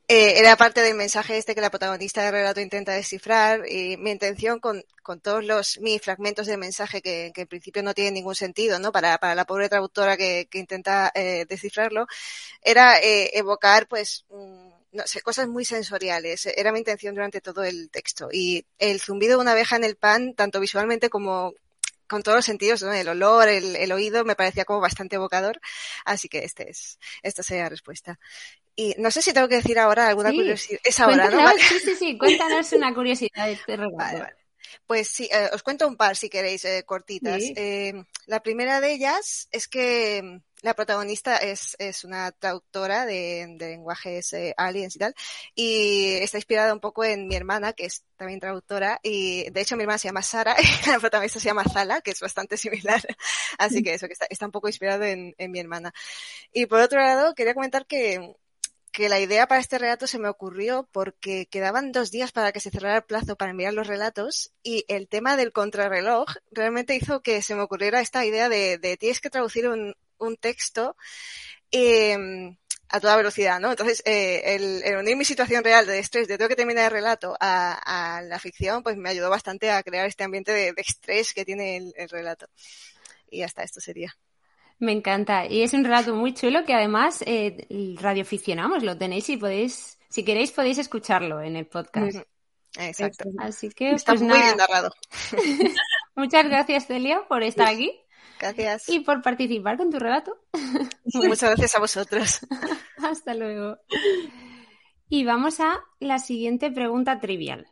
eh, 0.09 0.39
era 0.39 0.57
parte 0.57 0.83
del 0.83 0.95
mensaje 0.95 1.37
este 1.37 1.55
que 1.55 1.61
la 1.61 1.71
protagonista 1.71 2.23
del 2.23 2.33
relato 2.33 2.61
intenta 2.61 2.93
descifrar 2.93 3.69
y 3.69 3.97
mi 3.97 4.13
intención 4.13 4.61
con, 4.61 4.85
con 5.03 5.21
todos 5.21 5.45
los 5.45 5.81
mis 5.81 6.01
fragmentos 6.01 6.47
de 6.47 6.57
mensaje 6.57 7.03
que, 7.03 7.33
que 7.35 7.43
en 7.43 7.49
principio 7.49 7.83
no 7.83 7.93
tienen 7.95 8.15
ningún 8.15 8.37
sentido, 8.37 8.79
¿no? 8.79 8.93
Para, 8.93 9.19
para 9.19 9.35
la 9.35 9.47
pobre 9.47 9.69
traductora 9.69 10.17
que, 10.17 10.47
que 10.49 10.59
intenta 10.59 11.11
eh, 11.15 11.45
descifrarlo, 11.49 12.07
era 12.63 13.01
eh, 13.01 13.31
evocar 13.37 13.89
pues 13.89 14.25
mm, 14.31 14.69
no 14.93 15.07
sé, 15.07 15.21
cosas 15.23 15.49
muy 15.49 15.65
sensoriales. 15.65 16.47
Era 16.47 16.73
mi 16.73 16.79
intención 16.79 17.15
durante 17.15 17.41
todo 17.41 17.65
el 17.65 17.91
texto. 17.91 18.29
Y 18.33 18.65
el 18.79 19.01
zumbido 19.01 19.37
de 19.37 19.43
una 19.43 19.53
abeja 19.53 19.77
en 19.77 19.85
el 19.85 19.97
pan, 19.97 20.35
tanto 20.35 20.61
visualmente 20.61 21.11
como 21.11 21.53
con 22.09 22.23
todos 22.23 22.37
los 22.37 22.45
sentidos, 22.45 22.83
¿no? 22.83 22.93
el 22.93 23.09
olor, 23.09 23.49
el, 23.49 23.77
el 23.77 23.93
oído, 23.93 24.25
me 24.25 24.37
parecía 24.37 24.65
como 24.65 24.81
bastante 24.81 25.17
evocador. 25.17 25.61
Así 26.05 26.29
que 26.29 26.45
este 26.45 26.71
es, 26.71 26.99
esta 27.23 27.43
sería 27.43 27.65
la 27.65 27.71
respuesta. 27.71 28.19
Y 28.77 28.95
no 28.99 29.11
sé 29.11 29.23
si 29.23 29.33
tengo 29.33 29.49
que 29.49 29.57
decir 29.57 29.79
ahora 29.79 30.09
alguna 30.09 30.31
Sí. 30.31 30.37
curiosidad. 30.37 30.81
Es 30.85 31.01
ahora, 31.01 31.31
¿no? 31.31 31.39
Vale. 31.43 31.61
sí, 31.63 31.81
sí, 31.81 31.95
sí, 31.97 32.19
cuéntanos 32.19 32.71
una 32.73 32.95
curiosidad 32.95 33.47
de 33.47 33.53
este. 33.53 33.77
Vale, 33.77 34.21
vale. 34.21 34.35
Pues 34.87 35.09
sí, 35.09 35.29
eh, 35.33 35.49
os 35.53 35.63
cuento 35.63 35.87
un 35.89 35.97
par 35.97 36.17
si 36.17 36.29
queréis, 36.29 36.65
eh, 36.65 36.85
cortitas. 36.85 37.43
Sí. 37.43 37.55
Eh, 37.57 37.93
la 38.27 38.41
primera 38.43 38.81
de 38.81 38.93
ellas 38.93 39.49
es 39.51 39.67
que 39.69 40.21
mm, 40.23 40.37
la 40.63 40.75
protagonista 40.75 41.39
es, 41.39 41.77
es 41.79 42.05
una 42.05 42.31
traductora 42.33 43.07
de, 43.07 43.47
de 43.59 43.69
lenguajes 43.69 44.35
aliens 44.57 44.95
y 44.97 44.99
tal, 44.99 45.15
y 45.55 46.15
está 46.21 46.39
inspirada 46.39 46.73
un 46.73 46.81
poco 46.81 47.05
en 47.05 47.27
mi 47.29 47.35
hermana, 47.37 47.73
que 47.73 47.87
es 47.87 48.05
también 48.17 48.41
traductora, 48.41 49.01
y 49.03 49.49
de 49.51 49.61
hecho 49.61 49.77
mi 49.77 49.83
hermana 49.85 49.99
se 49.99 50.09
llama 50.09 50.23
Sara, 50.23 50.57
y 50.87 50.91
la 50.91 50.99
protagonista 51.01 51.41
se 51.41 51.47
llama 51.47 51.65
Zala, 51.65 52.01
que 52.01 52.11
es 52.13 52.21
bastante 52.21 52.57
similar, 52.57 53.01
así 53.59 53.83
que 53.83 53.95
eso, 53.95 54.07
que 54.09 54.15
está, 54.15 54.27
está 54.29 54.47
un 54.47 54.53
poco 54.53 54.69
inspirado 54.69 55.05
en, 55.05 55.35
en 55.39 55.51
mi 55.51 55.61
hermana. 55.61 55.93
Y 56.53 56.67
por 56.67 56.81
otro 56.81 57.01
lado, 57.01 57.35
quería 57.35 57.55
comentar 57.55 57.87
que 57.87 58.35
que 58.97 59.11
la 59.11 59.21
idea 59.21 59.47
para 59.47 59.61
este 59.61 59.77
relato 59.77 60.07
se 60.07 60.19
me 60.19 60.31
ocurrió 60.31 60.89
porque 60.91 61.45
quedaban 61.51 61.93
dos 61.93 62.11
días 62.11 62.33
para 62.33 62.51
que 62.51 62.61
se 62.61 62.71
cerrara 62.71 62.97
el 62.97 63.03
plazo 63.05 63.37
para 63.37 63.51
enviar 63.51 63.75
los 63.75 63.87
relatos 63.87 64.55
y 64.63 64.87
el 64.89 65.07
tema 65.07 65.37
del 65.37 65.53
contrarreloj 65.53 66.25
realmente 66.51 66.97
hizo 66.97 67.21
que 67.21 67.43
se 67.43 67.55
me 67.55 67.61
ocurriera 67.61 68.01
esta 68.01 68.25
idea 68.25 68.49
de, 68.49 68.97
tienes 68.99 69.21
que 69.21 69.29
traducir 69.29 69.69
un, 69.69 69.95
texto 70.41 70.97
eh, 71.73 72.17
a 72.89 72.99
toda 72.99 73.19
velocidad, 73.19 73.61
¿no? 73.61 73.71
Entonces, 73.73 74.03
eh, 74.07 74.55
el, 74.55 74.97
unir 74.97 75.19
mi 75.19 75.27
situación 75.27 75.63
real 75.63 75.87
de 75.87 75.99
estrés, 75.99 76.27
de 76.27 76.39
tengo 76.39 76.49
que 76.49 76.57
terminar 76.57 76.87
el 76.87 76.93
relato 76.93 77.37
a, 77.39 78.23
la 78.25 78.39
ficción, 78.39 78.83
pues 78.83 78.97
me 78.97 79.11
ayudó 79.11 79.29
bastante 79.29 79.71
a 79.71 79.83
crear 79.83 80.07
este 80.07 80.25
ambiente 80.25 80.53
de, 80.53 80.73
estrés 80.79 81.35
que 81.35 81.45
tiene 81.45 81.77
el 81.77 82.09
relato. 82.09 82.49
Y 83.29 83.43
hasta 83.43 83.63
esto 83.63 83.79
sería. 83.79 84.17
Me 84.79 84.93
encanta. 84.93 85.47
Y 85.47 85.63
es 85.63 85.73
un 85.73 85.85
relato 85.85 86.15
muy 86.15 86.35
chulo 86.35 86.65
que 86.65 86.75
además 86.75 87.23
eh, 87.27 87.67
radioficcionamos, 87.99 88.83
lo 88.83 88.97
tenéis 88.99 89.25
si 89.25 89.37
podéis, 89.37 89.99
si 90.09 90.25
queréis 90.25 90.53
podéis 90.53 90.79
escucharlo 90.79 91.41
en 91.41 91.57
el 91.57 91.67
podcast. 91.67 92.17
Ujú. 92.17 92.25
Exacto. 92.79 93.25
Así 93.39 93.71
que 93.71 93.93
Está 93.93 94.13
pues 94.13 94.23
muy 94.23 94.31
nada, 94.31 94.45
bien 94.45 94.57
narrado. 94.59 94.93
muchas 96.15 96.45
gracias 96.45 96.87
Celia 96.87 97.27
por 97.27 97.43
estar 97.43 97.69
aquí 97.69 97.91
Gracias. 98.39 98.89
y 98.91 99.01
por 99.01 99.23
participar 99.23 99.79
con 99.79 99.91
tu 99.91 99.99
relato. 99.99 100.37
Muchas 101.05 101.51
gracias 101.51 101.75
a 101.75 101.79
vosotros. 101.81 102.41
Hasta 102.99 103.35
luego. 103.35 103.79
Y 105.09 105.25
vamos 105.25 105.61
a 105.61 105.79
la 106.01 106.19
siguiente 106.19 106.71
pregunta 106.71 107.19
trivial. 107.19 107.67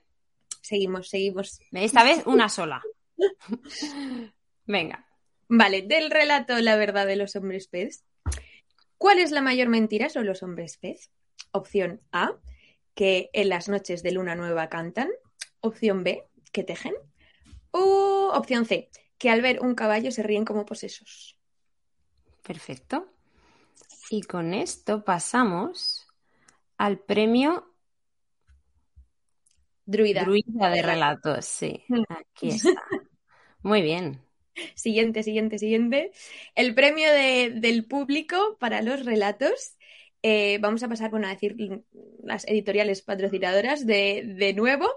Seguimos, 0.63 1.11
seguimos. 1.11 1.61
Esta 1.73 2.03
vez 2.03 2.23
una 2.25 2.49
sola. 2.49 2.83
Venga. 4.67 5.07
Vale, 5.49 5.83
del 5.83 6.11
relato 6.11 6.59
La 6.61 6.77
verdad 6.77 7.07
de 7.07 7.17
los 7.17 7.37
hombres 7.37 7.69
pez. 7.69 8.05
¿Cuál 8.99 9.19
es 9.19 9.31
la 9.31 9.43
mayor 9.43 9.69
mentira 9.69 10.09
sobre 10.09 10.27
los 10.27 10.43
hombres 10.43 10.79
pez? 10.79 11.11
Opción 11.53 12.01
A, 12.13 12.37
que 12.95 13.31
en 13.33 13.49
las 13.49 13.69
noches 13.69 14.03
de 14.03 14.13
luna 14.13 14.35
nueva 14.35 14.69
cantan. 14.69 15.11
Opción 15.61 16.05
B, 16.05 16.25
que 16.53 16.65
tejen. 16.65 16.95
O 17.71 18.31
opción 18.35 18.65
C, 18.67 18.89
que 19.19 19.31
al 19.31 19.43
ver 19.43 19.61
un 19.61 19.75
caballo 19.75 20.11
se 20.11 20.23
ríen 20.23 20.45
como 20.45 20.65
posesos. 20.65 21.37
Perfecto. 22.43 23.09
Y 24.11 24.23
con 24.23 24.55
esto 24.55 25.05
pasamos 25.05 26.07
al 26.77 26.99
premio 26.99 27.71
Druida. 29.87 30.25
Druida 30.25 30.71
de 30.71 30.83
Relatos. 30.83 31.45
Sí, 31.45 31.85
Mm. 31.89 32.03
aquí 32.09 32.49
está. 32.51 32.83
Muy 33.63 33.83
bien. 33.83 34.23
Siguiente, 34.75 35.23
siguiente, 35.23 35.59
siguiente. 35.59 36.13
El 36.55 36.75
premio 36.75 37.11
de- 37.13 37.53
del 37.57 37.87
público 37.87 38.57
para 38.61 38.83
los 38.83 39.05
relatos. 39.05 39.77
Eh, 40.23 40.59
vamos 40.61 40.83
a 40.83 40.89
pasar, 40.89 41.11
bueno, 41.11 41.27
a 41.27 41.31
decir 41.31 41.55
las 42.23 42.47
editoriales 42.49 43.03
patrocinadoras 43.03 43.85
de, 43.87 44.23
de 44.25 44.55
nuevo. 44.55 44.89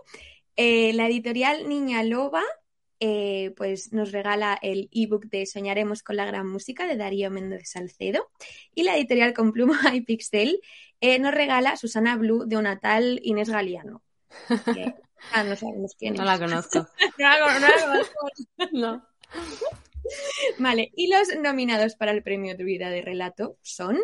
Eh, 0.55 0.93
la 0.93 1.07
editorial 1.07 1.67
Niña 1.67 2.01
Loba, 2.03 2.43
eh, 2.99 3.53
pues 3.57 3.91
nos 3.93 4.11
regala 4.11 4.57
el 4.61 4.89
ebook 4.91 5.25
de 5.25 5.45
Soñaremos 5.45 6.01
con 6.01 6.15
la 6.15 6.25
gran 6.25 6.47
música 6.47 6.87
de 6.87 6.95
Darío 6.95 7.29
Méndez 7.29 7.69
Salcedo. 7.69 8.29
Y 8.73 8.83
la 8.83 8.95
editorial 8.95 9.33
con 9.33 9.51
pluma 9.51 9.79
y 9.93 10.01
pixel 10.01 10.61
eh, 11.01 11.19
nos 11.19 11.33
regala 11.33 11.75
Susana 11.77 12.15
Blue 12.15 12.45
de 12.45 12.57
una 12.57 12.79
tal 12.79 13.19
Inés 13.21 13.49
Galeano. 13.49 14.01
que- 14.73 14.95
ah, 15.33 15.43
no 15.43 15.55
sabemos 15.55 15.93
quién 15.99 16.13
es. 16.13 16.19
No 16.19 16.25
la 16.25 16.39
conozco. 16.39 16.79
No 17.19 17.27
la- 17.29 17.59
no 17.59 17.67
la 17.67 17.85
conozco. 17.85 18.29
No. 18.71 19.06
Vale, 20.59 20.91
y 20.95 21.07
los 21.07 21.27
nominados 21.41 21.95
para 21.95 22.11
el 22.11 22.23
premio 22.23 22.55
Druida 22.55 22.89
de 22.89 23.01
Relato 23.01 23.57
son 23.61 23.99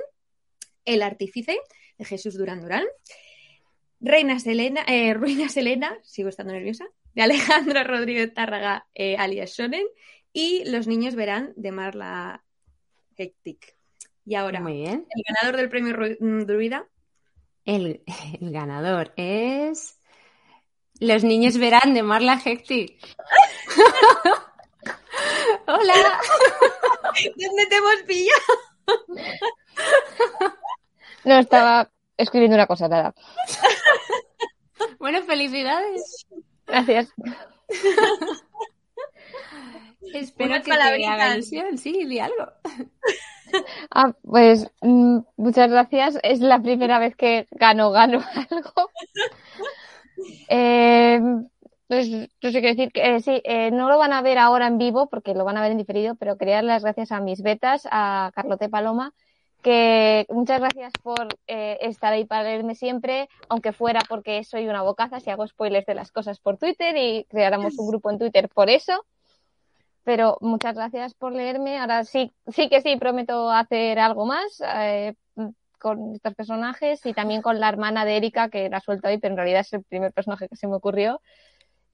El 0.86 1.02
Artífice, 1.02 1.58
de 1.98 2.06
Jesús 2.06 2.38
Durán 2.38 2.62
Durán, 2.62 2.86
Reina 4.02 4.40
Selena, 4.40 4.84
eh, 4.88 5.14
Ruina 5.16 5.48
Selena, 5.50 5.98
sigo 6.04 6.30
estando 6.30 6.54
nerviosa, 6.54 6.86
de 7.14 7.22
Alejandro 7.22 7.84
Rodríguez 7.86 8.34
Tárraga, 8.34 8.86
eh, 8.94 9.16
alias 9.18 9.52
Shonen, 9.52 9.86
y 10.34 10.66
Los 10.70 10.88
niños 10.88 11.16
verán, 11.16 11.54
de 11.56 11.72
Marla 11.72 12.44
Hectic. 13.16 13.76
Y 14.26 14.36
ahora, 14.36 14.60
Muy 14.62 14.74
bien. 14.74 15.06
el 15.10 15.24
ganador 15.28 15.58
del 15.58 15.70
premio 15.70 15.94
Ru- 15.94 16.18
mm, 16.20 16.46
Druida, 16.46 16.88
El, 17.66 18.04
el 18.42 18.52
ganador 18.52 19.14
es. 19.16 20.00
Los 21.00 21.24
niños 21.24 21.58
verán 21.58 21.94
de 21.94 22.02
Marla 22.04 22.42
Hectic. 22.44 22.98
Hola. 25.74 25.94
¿dónde 27.36 27.66
te 27.66 27.76
hemos 27.76 28.04
pillado? 28.06 28.54
No 31.24 31.40
estaba 31.40 31.90
escribiendo 32.16 32.56
una 32.56 32.68
cosa, 32.68 32.88
nada. 32.88 33.14
Bueno, 35.00 35.22
felicidades. 35.24 36.26
Gracias. 36.66 37.10
Espero 40.14 40.52
Unas 40.52 40.64
que 40.64 40.72
te 40.72 41.06
haga 41.08 41.34
ilusión. 41.34 41.78
Sí, 41.78 42.06
di 42.06 42.20
algo. 42.20 42.52
Ah, 43.92 44.12
pues 44.24 44.66
mm, 44.82 45.20
muchas 45.38 45.70
gracias. 45.70 46.18
Es 46.24 46.40
la 46.40 46.60
primera 46.60 46.98
vez 46.98 47.16
que 47.16 47.48
gano, 47.52 47.92
gano 47.92 48.24
algo. 48.50 48.90
Eh, 50.48 50.73
pues 51.94 52.10
no 52.10 52.52
sé 52.52 52.62
qué 52.62 52.68
decir. 52.68 52.92
Eh, 52.96 53.20
sí, 53.22 53.42
eh, 53.44 53.72
no 53.72 53.90
lo 53.90 53.98
van 53.98 54.14
a 54.14 54.22
ver 54.22 54.38
ahora 54.38 54.68
en 54.68 54.78
vivo 54.78 55.10
porque 55.10 55.34
lo 55.34 55.46
van 55.46 55.58
a 55.58 55.62
ver 55.62 55.72
en 55.72 55.78
diferido, 55.78 56.16
pero 56.16 56.38
quería 56.38 56.56
dar 56.56 56.64
las 56.64 56.84
gracias 56.84 57.12
a 57.12 57.20
mis 57.20 57.42
betas, 57.42 57.88
a 57.92 58.32
Carlote 58.34 58.70
Paloma 58.70 59.14
que 59.62 60.26
muchas 60.30 60.60
gracias 60.60 60.92
por 61.02 61.30
eh, 61.48 61.78
estar 61.80 62.12
ahí 62.12 62.26
para 62.26 62.44
leerme 62.44 62.76
siempre, 62.76 63.30
aunque 63.48 63.72
fuera 63.72 64.02
porque 64.10 64.44
soy 64.44 64.68
una 64.68 64.82
bocaza 64.82 65.22
si 65.22 65.30
hago 65.30 65.48
spoilers 65.48 65.86
de 65.86 65.96
las 65.96 66.12
cosas 66.12 66.38
por 66.40 66.58
Twitter 66.58 66.98
y 66.98 67.24
creáramos 67.30 67.78
un 67.78 67.88
grupo 67.88 68.12
en 68.12 68.20
Twitter 68.20 68.50
por 68.50 68.70
eso. 68.70 69.06
Pero 70.04 70.38
muchas 70.42 70.76
gracias 70.76 71.14
por 71.14 71.32
leerme. 71.32 71.80
Ahora 71.80 72.04
sí, 72.04 72.34
sí 72.48 72.68
que 72.68 72.82
sí, 72.82 72.98
prometo 72.98 73.50
hacer 73.50 74.00
algo 74.00 74.26
más 74.26 74.62
con 75.84 76.16
estos 76.16 76.34
personajes 76.34 77.06
y 77.06 77.14
también 77.14 77.42
con 77.42 77.60
la 77.60 77.68
hermana 77.68 78.06
de 78.06 78.16
Erika, 78.16 78.50
que 78.50 78.70
la 78.70 78.80
suelto 78.80 79.10
hoy, 79.10 79.18
pero 79.18 79.34
en 79.34 79.38
realidad 79.38 79.62
es 79.62 79.74
el 79.74 79.84
primer 79.84 80.14
personaje 80.14 80.48
que 80.48 80.56
se 80.56 80.66
me 80.66 80.76
ocurrió. 80.76 81.22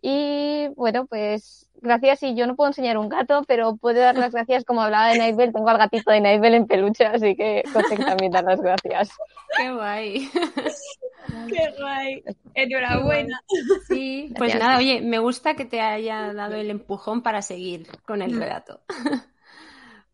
Y 0.02 0.68
bueno, 0.76 1.06
pues 1.06 1.68
gracias. 1.82 2.24
Y 2.24 2.36
yo 2.36 2.48
no 2.48 2.56
puedo 2.56 2.70
enseñar 2.70 2.98
un 2.98 3.10
gato, 3.10 3.44
pero 3.48 3.76
puedo 3.78 4.00
dar 4.00 4.18
las 4.18 4.34
gracias, 4.34 4.64
como 4.66 4.82
hablaba 4.82 5.10
de 5.10 5.18
Nightbell, 5.18 5.54
tengo 5.54 5.70
al 5.70 5.78
gatito 5.78 6.12
de 6.12 6.22
Nightbell 6.22 6.54
en 6.54 6.68
peluche, 6.68 7.06
así 7.06 7.36
que 7.36 7.64
Cosec 7.74 8.06
también 8.06 8.32
dar 8.32 8.44
las 8.44 8.62
gracias. 8.62 9.12
Qué 9.58 9.72
guay. 9.72 10.30
Qué 11.48 11.74
guay. 11.78 12.24
Enhorabuena. 12.54 13.42
Sí, 13.88 14.34
pues 14.38 14.54
Gracias. 14.54 14.60
nada, 14.60 14.78
oye, 14.78 15.02
me 15.02 15.20
gusta 15.20 15.56
que 15.56 15.66
te 15.66 15.82
haya 15.82 16.34
dado 16.34 16.56
el 16.56 16.70
empujón 16.70 17.22
para 17.22 17.42
seguir 17.42 17.88
con 18.06 18.22
el 18.22 18.38
relato. 18.38 18.82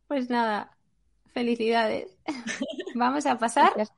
Pues 0.07 0.29
nada, 0.29 0.69
felicidades. 1.33 2.15
Vamos 2.95 3.25
a 3.25 3.39
pasar 3.39 3.71
Gracias. 3.75 3.97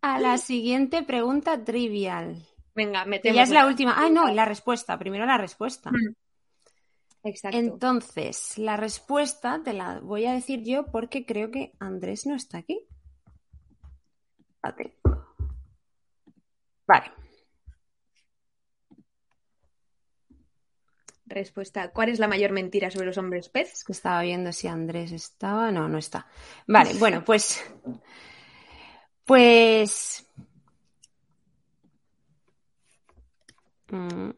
a 0.00 0.18
la 0.18 0.38
siguiente 0.38 1.02
pregunta 1.02 1.62
trivial. 1.62 2.42
Venga, 2.74 3.04
metemos. 3.04 3.36
ya 3.36 3.42
es 3.42 3.50
la 3.50 3.66
última. 3.66 3.94
Ah, 3.96 4.08
no, 4.08 4.28
la 4.28 4.44
respuesta. 4.44 4.98
Primero 4.98 5.26
la 5.26 5.38
respuesta. 5.38 5.90
Mm. 5.90 6.14
Exacto. 7.24 7.56
Entonces, 7.56 8.58
la 8.58 8.76
respuesta 8.76 9.60
te 9.62 9.72
la 9.72 10.00
voy 10.00 10.26
a 10.26 10.32
decir 10.32 10.64
yo 10.64 10.86
porque 10.86 11.24
creo 11.24 11.50
que 11.50 11.72
Andrés 11.78 12.26
no 12.26 12.34
está 12.34 12.58
aquí. 12.58 12.84
Espérate. 14.54 14.96
Vale. 16.86 17.12
Respuesta. 21.26 21.90
¿Cuál 21.92 22.10
es 22.10 22.18
la 22.18 22.28
mayor 22.28 22.50
mentira 22.52 22.90
sobre 22.90 23.06
los 23.06 23.18
hombres 23.18 23.48
pez? 23.48 23.72
Es 23.72 23.84
que 23.84 23.92
estaba 23.92 24.20
viendo 24.22 24.52
si 24.52 24.66
Andrés 24.68 25.12
estaba. 25.12 25.70
No, 25.70 25.88
no 25.88 25.98
está. 25.98 26.26
Vale, 26.66 26.94
bueno, 26.98 27.24
pues. 27.24 27.64
Pues. 29.24 30.26
Mm. 33.92 34.30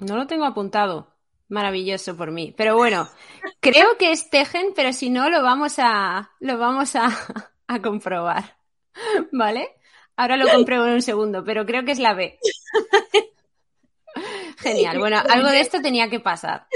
No 0.00 0.16
lo 0.16 0.26
tengo 0.26 0.44
apuntado. 0.44 1.14
Maravilloso 1.48 2.16
por 2.16 2.32
mí. 2.32 2.52
Pero 2.56 2.76
bueno, 2.76 3.08
creo 3.60 3.96
que 3.98 4.10
es 4.10 4.30
Tejen, 4.30 4.72
pero 4.74 4.92
si 4.92 5.10
no, 5.10 5.30
lo 5.30 5.42
vamos 5.42 5.74
a. 5.78 6.32
Lo 6.40 6.58
vamos 6.58 6.96
a, 6.96 7.08
a 7.68 7.80
comprobar. 7.80 8.56
¿Vale? 9.30 9.76
Ahora 10.16 10.38
lo 10.38 10.48
compruebo 10.48 10.86
en 10.86 10.94
un 10.94 11.02
segundo, 11.02 11.44
pero 11.44 11.66
creo 11.66 11.84
que 11.84 11.92
es 11.92 11.98
la 11.98 12.14
B. 12.14 12.38
Genial. 14.58 14.98
Bueno, 14.98 15.22
algo 15.28 15.50
de 15.50 15.60
esto 15.60 15.82
tenía 15.82 16.08
que 16.08 16.20
pasar. 16.20 16.66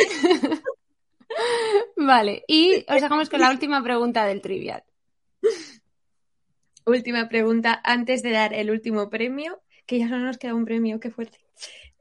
Vale, 1.96 2.44
y 2.46 2.84
os 2.86 3.00
dejamos 3.00 3.30
con 3.30 3.40
la 3.40 3.50
última 3.50 3.82
pregunta 3.82 4.26
del 4.26 4.42
trivial. 4.42 4.84
Última 6.84 7.30
pregunta 7.30 7.80
antes 7.82 8.22
de 8.22 8.32
dar 8.32 8.52
el 8.52 8.70
último 8.70 9.08
premio, 9.08 9.62
que 9.90 9.98
ya 9.98 10.08
solo 10.08 10.20
nos 10.24 10.38
queda 10.38 10.54
un 10.54 10.64
premio, 10.64 11.00
qué 11.00 11.10
fuerte. 11.10 11.40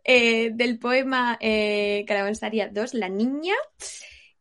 Eh, 0.04 0.52
del 0.54 0.78
poema 0.78 1.40
eh, 1.42 2.06
Caravansaria 2.08 2.70
2, 2.70 2.94
La 2.94 3.10
Niña. 3.10 3.56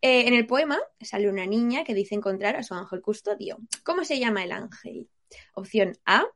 Eh, 0.02 0.28
en 0.28 0.34
el 0.34 0.46
poema 0.46 0.78
sale 1.00 1.30
una 1.30 1.46
niña 1.46 1.82
que 1.82 1.94
dice 1.94 2.14
encontrar 2.14 2.56
a 2.56 2.62
su 2.62 2.74
ángel 2.74 3.00
custodio. 3.00 3.56
¿Cómo 3.84 4.04
se 4.04 4.18
llama 4.18 4.44
el 4.44 4.52
ángel? 4.52 5.08
Opción 5.54 5.96
A, 6.04 6.26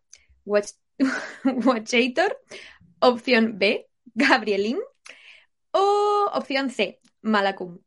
Watch- 0.46 0.78
Watchator. 1.44 2.40
Opción 3.00 3.58
B, 3.58 3.90
Gabrielín. 4.14 4.78
O 5.70 6.30
opción 6.32 6.70
C, 6.70 6.98
Malacum. 7.20 7.78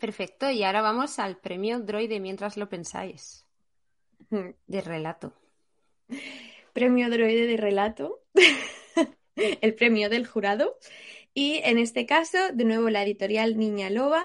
Perfecto, 0.00 0.50
y 0.50 0.64
ahora 0.64 0.82
vamos 0.82 1.20
al 1.20 1.38
premio 1.38 1.78
droide 1.78 2.18
mientras 2.18 2.56
lo 2.56 2.68
pensáis. 2.68 3.46
De 4.66 4.80
relato. 4.80 5.32
Premio 6.78 7.10
droide 7.10 7.48
de 7.48 7.56
relato, 7.56 8.22
el 9.36 9.74
premio 9.74 10.08
del 10.08 10.28
jurado. 10.28 10.78
Y 11.34 11.60
en 11.64 11.76
este 11.76 12.06
caso, 12.06 12.38
de 12.54 12.64
nuevo, 12.64 12.88
la 12.88 13.02
editorial 13.02 13.58
Niña 13.58 13.90
Loba 13.90 14.24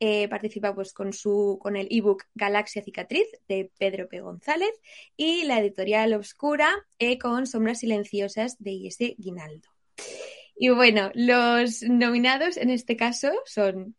eh, 0.00 0.28
participa 0.28 0.74
pues, 0.74 0.92
con, 0.92 1.14
su, 1.14 1.58
con 1.62 1.76
el 1.76 1.88
ebook 1.90 2.24
Galaxia 2.34 2.82
Cicatriz 2.82 3.26
de 3.48 3.70
Pedro 3.78 4.06
P. 4.06 4.20
González 4.20 4.70
y 5.16 5.44
la 5.44 5.58
editorial 5.60 6.12
Obscura 6.12 6.70
eh, 6.98 7.16
con 7.16 7.46
Sombras 7.46 7.80
Silenciosas 7.80 8.62
de 8.62 8.72
I.S. 8.72 9.14
Guinaldo. 9.16 9.70
Y 10.56 10.68
bueno, 10.68 11.10
los 11.14 11.82
nominados 11.84 12.58
en 12.58 12.68
este 12.68 12.98
caso 12.98 13.32
son 13.46 13.96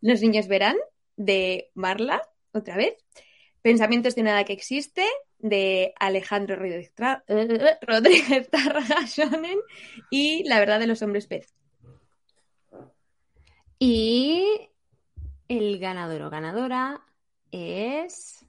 Los 0.00 0.20
Niños 0.20 0.48
Verán 0.48 0.76
de 1.14 1.70
Marla, 1.74 2.22
otra 2.50 2.76
vez, 2.76 2.96
Pensamientos 3.66 4.14
de 4.14 4.22
Nada 4.22 4.44
que 4.44 4.52
Existe 4.52 5.04
de 5.40 5.92
Alejandro 5.98 6.54
Rodríguez 6.54 6.94
Tra- 6.94 7.24
eh, 7.26 7.76
Rodríguez 7.82 8.48
Tárraga 8.48 9.02
Shonen 9.08 9.58
y 10.08 10.44
La 10.44 10.60
Verdad 10.60 10.78
de 10.78 10.86
los 10.86 11.02
Hombres 11.02 11.26
Pez. 11.26 11.52
Y 13.80 14.68
el 15.48 15.80
ganador 15.80 16.22
o 16.22 16.30
ganadora 16.30 17.00
es. 17.50 18.46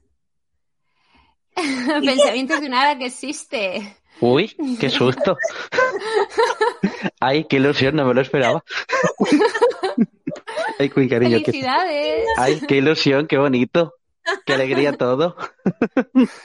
Pensamientos 1.56 2.60
de 2.60 2.68
nada 2.68 2.96
que 2.96 3.06
existe. 3.06 3.96
Uy, 4.20 4.54
qué 4.78 4.88
susto. 4.88 5.36
Ay, 7.18 7.42
qué 7.46 7.56
ilusión, 7.56 7.96
no 7.96 8.04
me 8.06 8.14
lo 8.14 8.20
esperaba. 8.20 8.62
Ay, 10.78 10.88
cuy, 10.90 11.08
cariño, 11.08 11.38
qué... 11.38 11.46
¡Felicidades! 11.46 12.24
Ay, 12.36 12.60
qué 12.68 12.76
ilusión, 12.76 13.26
qué 13.26 13.36
bonito. 13.36 13.97
Qué 14.44 14.52
alegría 14.54 14.92
todo. 14.92 15.36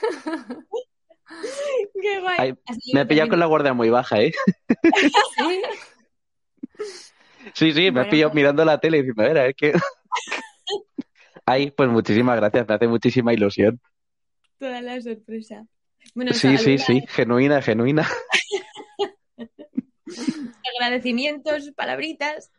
¡Qué 2.00 2.20
guay! 2.20 2.36
Ay, 2.38 2.54
Me 2.92 3.00
ha 3.00 3.06
pillado 3.08 3.30
con 3.30 3.38
la 3.40 3.46
guardia 3.46 3.72
muy 3.72 3.90
baja, 3.90 4.20
¿eh? 4.20 4.32
Sí. 5.36 5.62
Sí, 7.52 7.72
sí, 7.72 7.82
me 7.82 7.90
Bueno, 7.90 8.06
ha 8.06 8.10
pillado 8.10 8.30
pues- 8.30 8.36
mirando 8.36 8.64
la 8.64 8.78
tele 8.80 8.96
y 8.98 9.02
diciendo, 9.02 9.22
a 9.22 9.26
ver, 9.28 9.38
a 9.38 9.42
ver 9.42 9.54
qué. 9.54 9.74
Ay, 11.46 11.70
pues 11.70 11.90
muchísimas 11.90 12.36
gracias, 12.36 12.66
me 12.66 12.74
hace 12.74 12.88
muchísima 12.88 13.34
ilusión. 13.34 13.80
Toda 14.58 14.80
la 14.80 14.98
sorpresa. 15.00 15.66
Bueno, 16.14 16.32
Sí, 16.32 16.56
sí, 16.56 16.78
sí, 16.78 17.04
genuina, 17.06 17.60
genuina. 17.60 18.08
agradecimientos, 20.80 21.70
palabritas. 21.76 22.50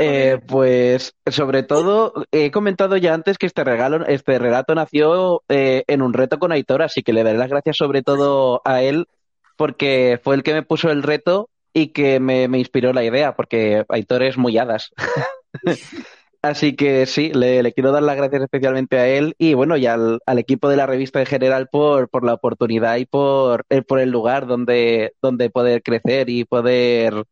Eh, 0.00 0.38
pues 0.46 1.14
sobre 1.26 1.62
todo 1.62 2.12
he 2.32 2.50
comentado 2.50 2.96
ya 2.96 3.14
antes 3.14 3.38
que 3.38 3.46
este 3.46 3.62
regalo, 3.62 4.04
este 4.06 4.38
relato 4.38 4.74
nació 4.74 5.42
eh, 5.48 5.84
en 5.86 6.02
un 6.02 6.12
reto 6.12 6.38
con 6.38 6.50
Aitor, 6.50 6.82
así 6.82 7.02
que 7.02 7.12
le 7.12 7.22
daré 7.22 7.38
las 7.38 7.50
gracias 7.50 7.76
sobre 7.76 8.02
todo 8.02 8.62
a 8.64 8.82
él 8.82 9.06
porque 9.56 10.20
fue 10.22 10.34
el 10.34 10.42
que 10.42 10.54
me 10.54 10.62
puso 10.62 10.90
el 10.90 11.02
reto 11.02 11.48
y 11.72 11.88
que 11.88 12.20
me, 12.20 12.48
me 12.48 12.58
inspiró 12.58 12.92
la 12.92 13.04
idea, 13.04 13.36
porque 13.36 13.84
Aitor 13.88 14.22
es 14.22 14.36
muy 14.38 14.56
hadas. 14.58 14.90
Así 16.42 16.76
que 16.76 17.06
sí, 17.06 17.32
le, 17.34 17.62
le 17.62 17.72
quiero 17.72 17.90
dar 17.90 18.02
las 18.02 18.16
gracias 18.16 18.42
especialmente 18.42 18.98
a 18.98 19.08
él 19.08 19.34
y 19.36 19.54
bueno, 19.54 19.76
y 19.76 19.86
al, 19.86 20.20
al 20.26 20.38
equipo 20.38 20.68
de 20.68 20.76
la 20.76 20.86
revista 20.86 21.18
en 21.18 21.26
general 21.26 21.68
por, 21.68 22.08
por 22.08 22.24
la 22.24 22.34
oportunidad 22.34 22.96
y 22.96 23.04
por, 23.04 23.64
eh, 23.68 23.82
por 23.82 23.98
el 23.98 24.10
lugar 24.10 24.46
donde, 24.46 25.14
donde 25.20 25.50
poder 25.50 25.82
crecer 25.82 26.30
y 26.30 26.44
poder 26.44 27.24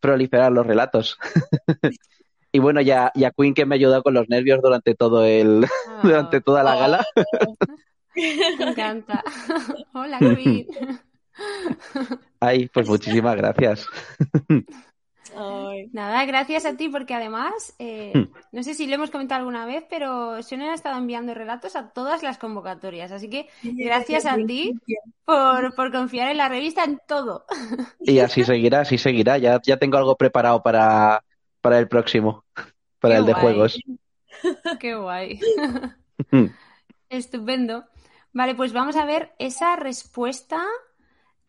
proliferar 0.00 0.52
los 0.52 0.66
relatos. 0.66 1.18
y 2.52 2.58
bueno, 2.58 2.80
ya, 2.80 3.12
ya 3.14 3.30
Queen 3.30 3.54
que 3.54 3.66
me 3.66 3.74
ha 3.74 3.76
ayudado 3.76 4.02
con 4.02 4.14
los 4.14 4.28
nervios 4.28 4.60
durante 4.62 4.94
todo 4.94 5.24
el, 5.24 5.66
durante 6.02 6.40
toda 6.40 6.62
la 6.62 6.76
gala. 6.76 7.06
Me 8.14 8.70
encanta. 8.70 9.22
Hola, 9.92 10.18
Queen. 10.18 10.66
Ay, 12.40 12.68
pues 12.68 12.88
muchísimas 12.88 13.36
gracias. 13.36 13.86
Ay, 15.36 15.88
Nada, 15.92 16.24
gracias 16.24 16.64
a 16.66 16.76
ti 16.76 16.88
porque 16.88 17.14
además, 17.14 17.74
eh, 17.78 18.12
Hmm. 18.14 18.32
no 18.52 18.62
sé 18.62 18.74
si 18.74 18.86
lo 18.86 18.94
hemos 18.94 19.10
comentado 19.10 19.40
alguna 19.40 19.66
vez, 19.66 19.84
pero 19.90 20.40
Shonen 20.40 20.70
ha 20.70 20.74
estado 20.74 20.98
enviando 20.98 21.34
relatos 21.34 21.76
a 21.76 21.90
todas 21.90 22.22
las 22.22 22.38
convocatorias. 22.38 23.12
Así 23.12 23.28
que 23.28 23.48
gracias 23.62 24.26
a 24.26 24.36
ti 24.36 24.72
por, 25.24 25.74
por 25.74 25.92
confiar 25.92 26.30
en 26.30 26.38
la 26.38 26.48
revista 26.48 26.84
en 26.84 27.00
todo. 27.06 27.44
Y 28.00 28.18
así 28.20 28.44
seguirá, 28.44 28.80
así 28.80 28.98
seguirá. 28.98 29.38
Ya, 29.38 29.60
ya 29.62 29.76
tengo 29.76 29.98
algo 29.98 30.16
preparado 30.16 30.62
para, 30.62 31.22
para 31.60 31.78
el 31.78 31.88
próximo, 31.88 32.44
para 33.00 33.14
Qué 33.14 33.20
el 33.20 33.26
de 33.26 33.32
guay. 33.32 33.42
juegos. 33.42 33.78
Qué 34.80 34.94
guay. 34.94 35.40
Hmm. 36.30 36.46
Estupendo. 37.08 37.84
Vale, 38.32 38.54
pues 38.54 38.72
vamos 38.72 38.96
a 38.96 39.04
ver 39.06 39.32
esa 39.38 39.76
respuesta 39.76 40.62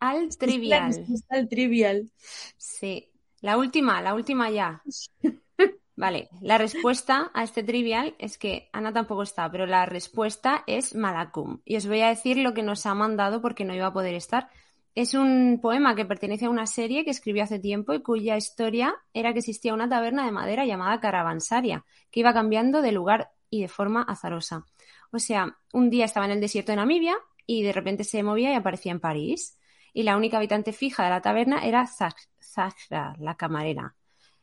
al 0.00 0.36
trivial. 0.36 1.04
El 1.30 1.48
trivial. 1.48 2.10
Sí. 2.56 3.10
La 3.40 3.56
última, 3.56 4.02
la 4.02 4.14
última 4.14 4.50
ya. 4.50 4.82
Vale, 5.96 6.28
la 6.40 6.58
respuesta 6.58 7.30
a 7.34 7.42
este 7.42 7.64
trivial 7.64 8.14
es 8.20 8.38
que 8.38 8.68
Ana 8.72 8.92
tampoco 8.92 9.22
está, 9.24 9.50
pero 9.50 9.66
la 9.66 9.84
respuesta 9.84 10.62
es 10.68 10.94
Malacum. 10.94 11.60
Y 11.64 11.76
os 11.76 11.88
voy 11.88 12.02
a 12.02 12.08
decir 12.08 12.36
lo 12.36 12.54
que 12.54 12.62
nos 12.62 12.86
ha 12.86 12.94
mandado 12.94 13.42
porque 13.42 13.64
no 13.64 13.74
iba 13.74 13.86
a 13.86 13.92
poder 13.92 14.14
estar. 14.14 14.48
Es 14.94 15.14
un 15.14 15.58
poema 15.60 15.96
que 15.96 16.04
pertenece 16.04 16.46
a 16.46 16.50
una 16.50 16.66
serie 16.66 17.04
que 17.04 17.10
escribió 17.10 17.42
hace 17.42 17.58
tiempo 17.58 17.94
y 17.94 18.02
cuya 18.02 18.36
historia 18.36 18.94
era 19.12 19.32
que 19.32 19.40
existía 19.40 19.74
una 19.74 19.88
taberna 19.88 20.24
de 20.24 20.30
madera 20.30 20.66
llamada 20.66 21.00
Caravansaria, 21.00 21.84
que 22.12 22.20
iba 22.20 22.32
cambiando 22.32 22.80
de 22.80 22.92
lugar 22.92 23.32
y 23.50 23.62
de 23.62 23.68
forma 23.68 24.02
azarosa. 24.02 24.66
O 25.10 25.18
sea, 25.18 25.58
un 25.72 25.90
día 25.90 26.04
estaba 26.04 26.26
en 26.26 26.32
el 26.32 26.40
desierto 26.40 26.70
de 26.70 26.76
Namibia 26.76 27.16
y 27.44 27.62
de 27.62 27.72
repente 27.72 28.04
se 28.04 28.22
movía 28.22 28.52
y 28.52 28.54
aparecía 28.54 28.92
en 28.92 29.00
París. 29.00 29.57
Y 29.92 30.02
la 30.02 30.16
única 30.16 30.38
habitante 30.38 30.72
fija 30.72 31.04
de 31.04 31.10
la 31.10 31.20
taberna 31.20 31.64
era 31.66 31.86
Zahra, 31.86 33.14
la 33.18 33.36
camarera. 33.36 33.94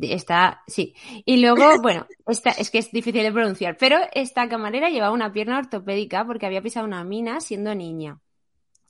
Está, 0.00 0.62
sí. 0.66 0.94
Y 1.24 1.38
luego, 1.38 1.80
bueno, 1.82 2.06
esta, 2.26 2.50
es 2.50 2.70
que 2.70 2.78
es 2.78 2.92
difícil 2.92 3.22
de 3.22 3.32
pronunciar, 3.32 3.76
pero 3.76 3.98
esta 4.12 4.48
camarera 4.48 4.88
llevaba 4.88 5.12
una 5.12 5.32
pierna 5.32 5.58
ortopédica 5.58 6.24
porque 6.24 6.46
había 6.46 6.62
pisado 6.62 6.86
una 6.86 7.02
mina 7.04 7.40
siendo 7.40 7.74
niña. 7.74 8.20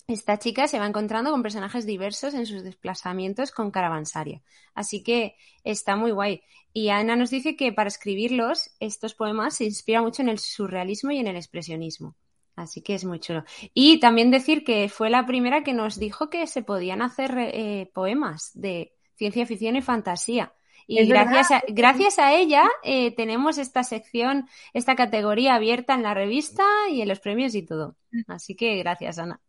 Esta 0.07 0.39
chica 0.39 0.67
se 0.67 0.79
va 0.81 0.87
encontrando 0.87 1.31
con 1.31 1.43
personajes 1.43 1.87
diversos 1.87 2.35
en 2.35 2.45
sus 2.45 2.65
desplazamientos 2.65 3.53
con 3.53 3.71
Caravansaria. 3.71 4.43
Así 4.75 5.03
que 5.05 5.37
está 5.63 5.95
muy 5.95 6.11
guay. 6.11 6.43
Y 6.73 6.89
Ana 6.89 7.15
nos 7.15 7.31
dice 7.31 7.57
que 7.57 7.73
para 7.73 7.89
escribirlos, 7.89 8.71
estos 8.81 9.15
poemas 9.15 9.57
se 9.57 9.65
inspira 9.65 10.03
mucho 10.03 10.23
en 10.23 10.29
el 10.29 10.41
surrealismo 10.41 11.13
y 11.13 11.19
en 11.19 11.29
el 11.29 11.37
expresionismo. 11.37 12.17
Así 12.61 12.83
que 12.83 12.95
es 12.95 13.05
muy 13.05 13.21
chulo. 13.21 13.45
Y 13.73 14.01
también 14.01 14.31
decir 14.31 14.65
que 14.65 14.89
fue 14.89 15.09
la 15.09 15.25
primera 15.25 15.65
que 15.65 15.73
nos 15.73 15.99
dijo 15.99 16.29
que 16.29 16.47
se 16.47 16.63
podían 16.63 17.01
hacer 17.01 17.35
eh, 17.39 17.91
poemas 17.95 18.51
de 18.55 18.93
ciencia 19.17 19.47
ficción 19.47 19.77
y 19.77 19.83
fantasía. 19.83 20.53
Y 20.87 21.07
gracias 21.07 21.51
a, 21.53 21.63
gracias 21.69 22.19
a, 22.19 22.35
ella 22.35 22.69
eh, 22.83 23.15
tenemos 23.15 23.59
esta 23.59 23.85
sección, 23.85 24.49
esta 24.75 24.97
categoría 24.97 25.55
abierta 25.55 25.95
en 25.95 26.03
la 26.03 26.15
revista 26.15 26.65
y 26.91 27.01
en 27.01 27.09
los 27.09 27.21
premios 27.21 27.55
y 27.55 27.63
todo. 27.63 27.97
Así 28.27 28.57
que 28.57 28.77
gracias, 28.77 29.19
Ana. 29.19 29.41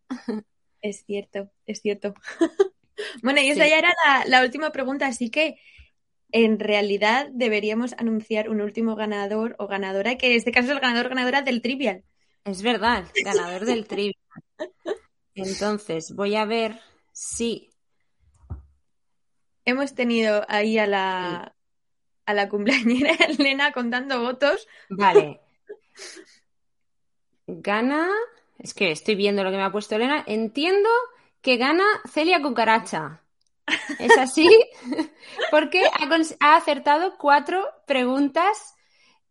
Es 0.82 1.04
cierto, 1.06 1.50
es 1.66 1.82
cierto. 1.82 2.14
bueno, 3.24 3.42
y 3.42 3.50
esa 3.50 3.68
ya 3.68 3.78
era 3.78 3.94
la, 4.26 4.42
última 4.42 4.72
pregunta, 4.72 5.08
así 5.08 5.30
que 5.30 5.58
en 6.32 6.60
realidad 6.60 7.28
deberíamos 7.34 7.94
anunciar 7.98 8.50
un 8.50 8.62
último 8.62 8.96
ganador 8.96 9.56
o 9.60 9.68
ganadora, 9.68 10.18
que 10.18 10.28
en 10.28 10.38
este 10.38 10.52
caso 10.52 10.68
es 10.68 10.72
el 10.74 10.80
ganador 10.80 11.08
o 11.08 11.10
ganadora 11.10 11.42
del 11.42 11.62
Trivial. 11.62 12.04
Es 12.44 12.64
verdad, 12.64 13.06
ganador 13.24 13.66
del 13.66 13.88
Trivial. 13.88 14.16
Entonces, 15.36 16.14
voy 16.16 16.36
a 16.36 16.46
ver 16.46 16.80
si 17.12 17.72
hemos 19.66 19.94
tenido 19.94 20.44
ahí 20.48 20.78
a 20.78 20.88
la, 20.88 21.56
a 22.26 22.34
la 22.34 22.50
cumpleañera 22.50 23.14
Elena 23.28 23.72
contando 23.72 24.22
votos. 24.22 24.68
Vale. 24.90 25.42
Gana. 27.48 28.10
Es 28.58 28.74
que 28.74 28.92
estoy 28.92 29.16
viendo 29.16 29.44
lo 29.44 29.52
que 29.52 29.58
me 29.58 29.64
ha 29.64 29.72
puesto 29.72 29.96
Elena. 29.96 30.24
Entiendo 30.28 30.90
que 31.42 31.58
gana 31.58 31.86
Celia 32.10 32.42
Cucaracha. 32.42 33.22
¿Es 34.00 34.18
así? 34.18 34.48
Porque 35.52 35.84
ha, 36.40 36.56
acertado 36.56 37.18
cuatro 37.18 37.66
preguntas, 37.86 38.76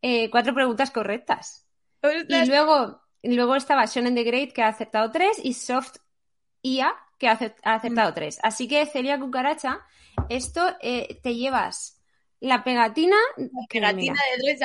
eh, 0.02 0.30
cuatro 0.30 0.54
preguntas 0.54 0.90
correctas. 0.90 1.66
Y 2.02 2.46
luego, 2.46 2.99
luego 3.22 3.56
estaba 3.56 3.86
Shonen 3.86 4.14
the 4.14 4.24
Great, 4.24 4.52
que 4.52 4.62
ha 4.62 4.68
acertado 4.68 5.10
tres, 5.10 5.40
y 5.42 5.54
Soft 5.54 5.96
IA, 6.62 6.94
que 7.18 7.28
ha 7.28 7.38
acertado 7.62 8.14
tres. 8.14 8.38
Así 8.42 8.68
que 8.68 8.86
Celia 8.86 9.18
Cucaracha 9.18 9.80
esto 10.28 10.62
eh, 10.80 11.18
te 11.22 11.34
llevas 11.34 12.00
la 12.40 12.64
pegatina, 12.64 13.16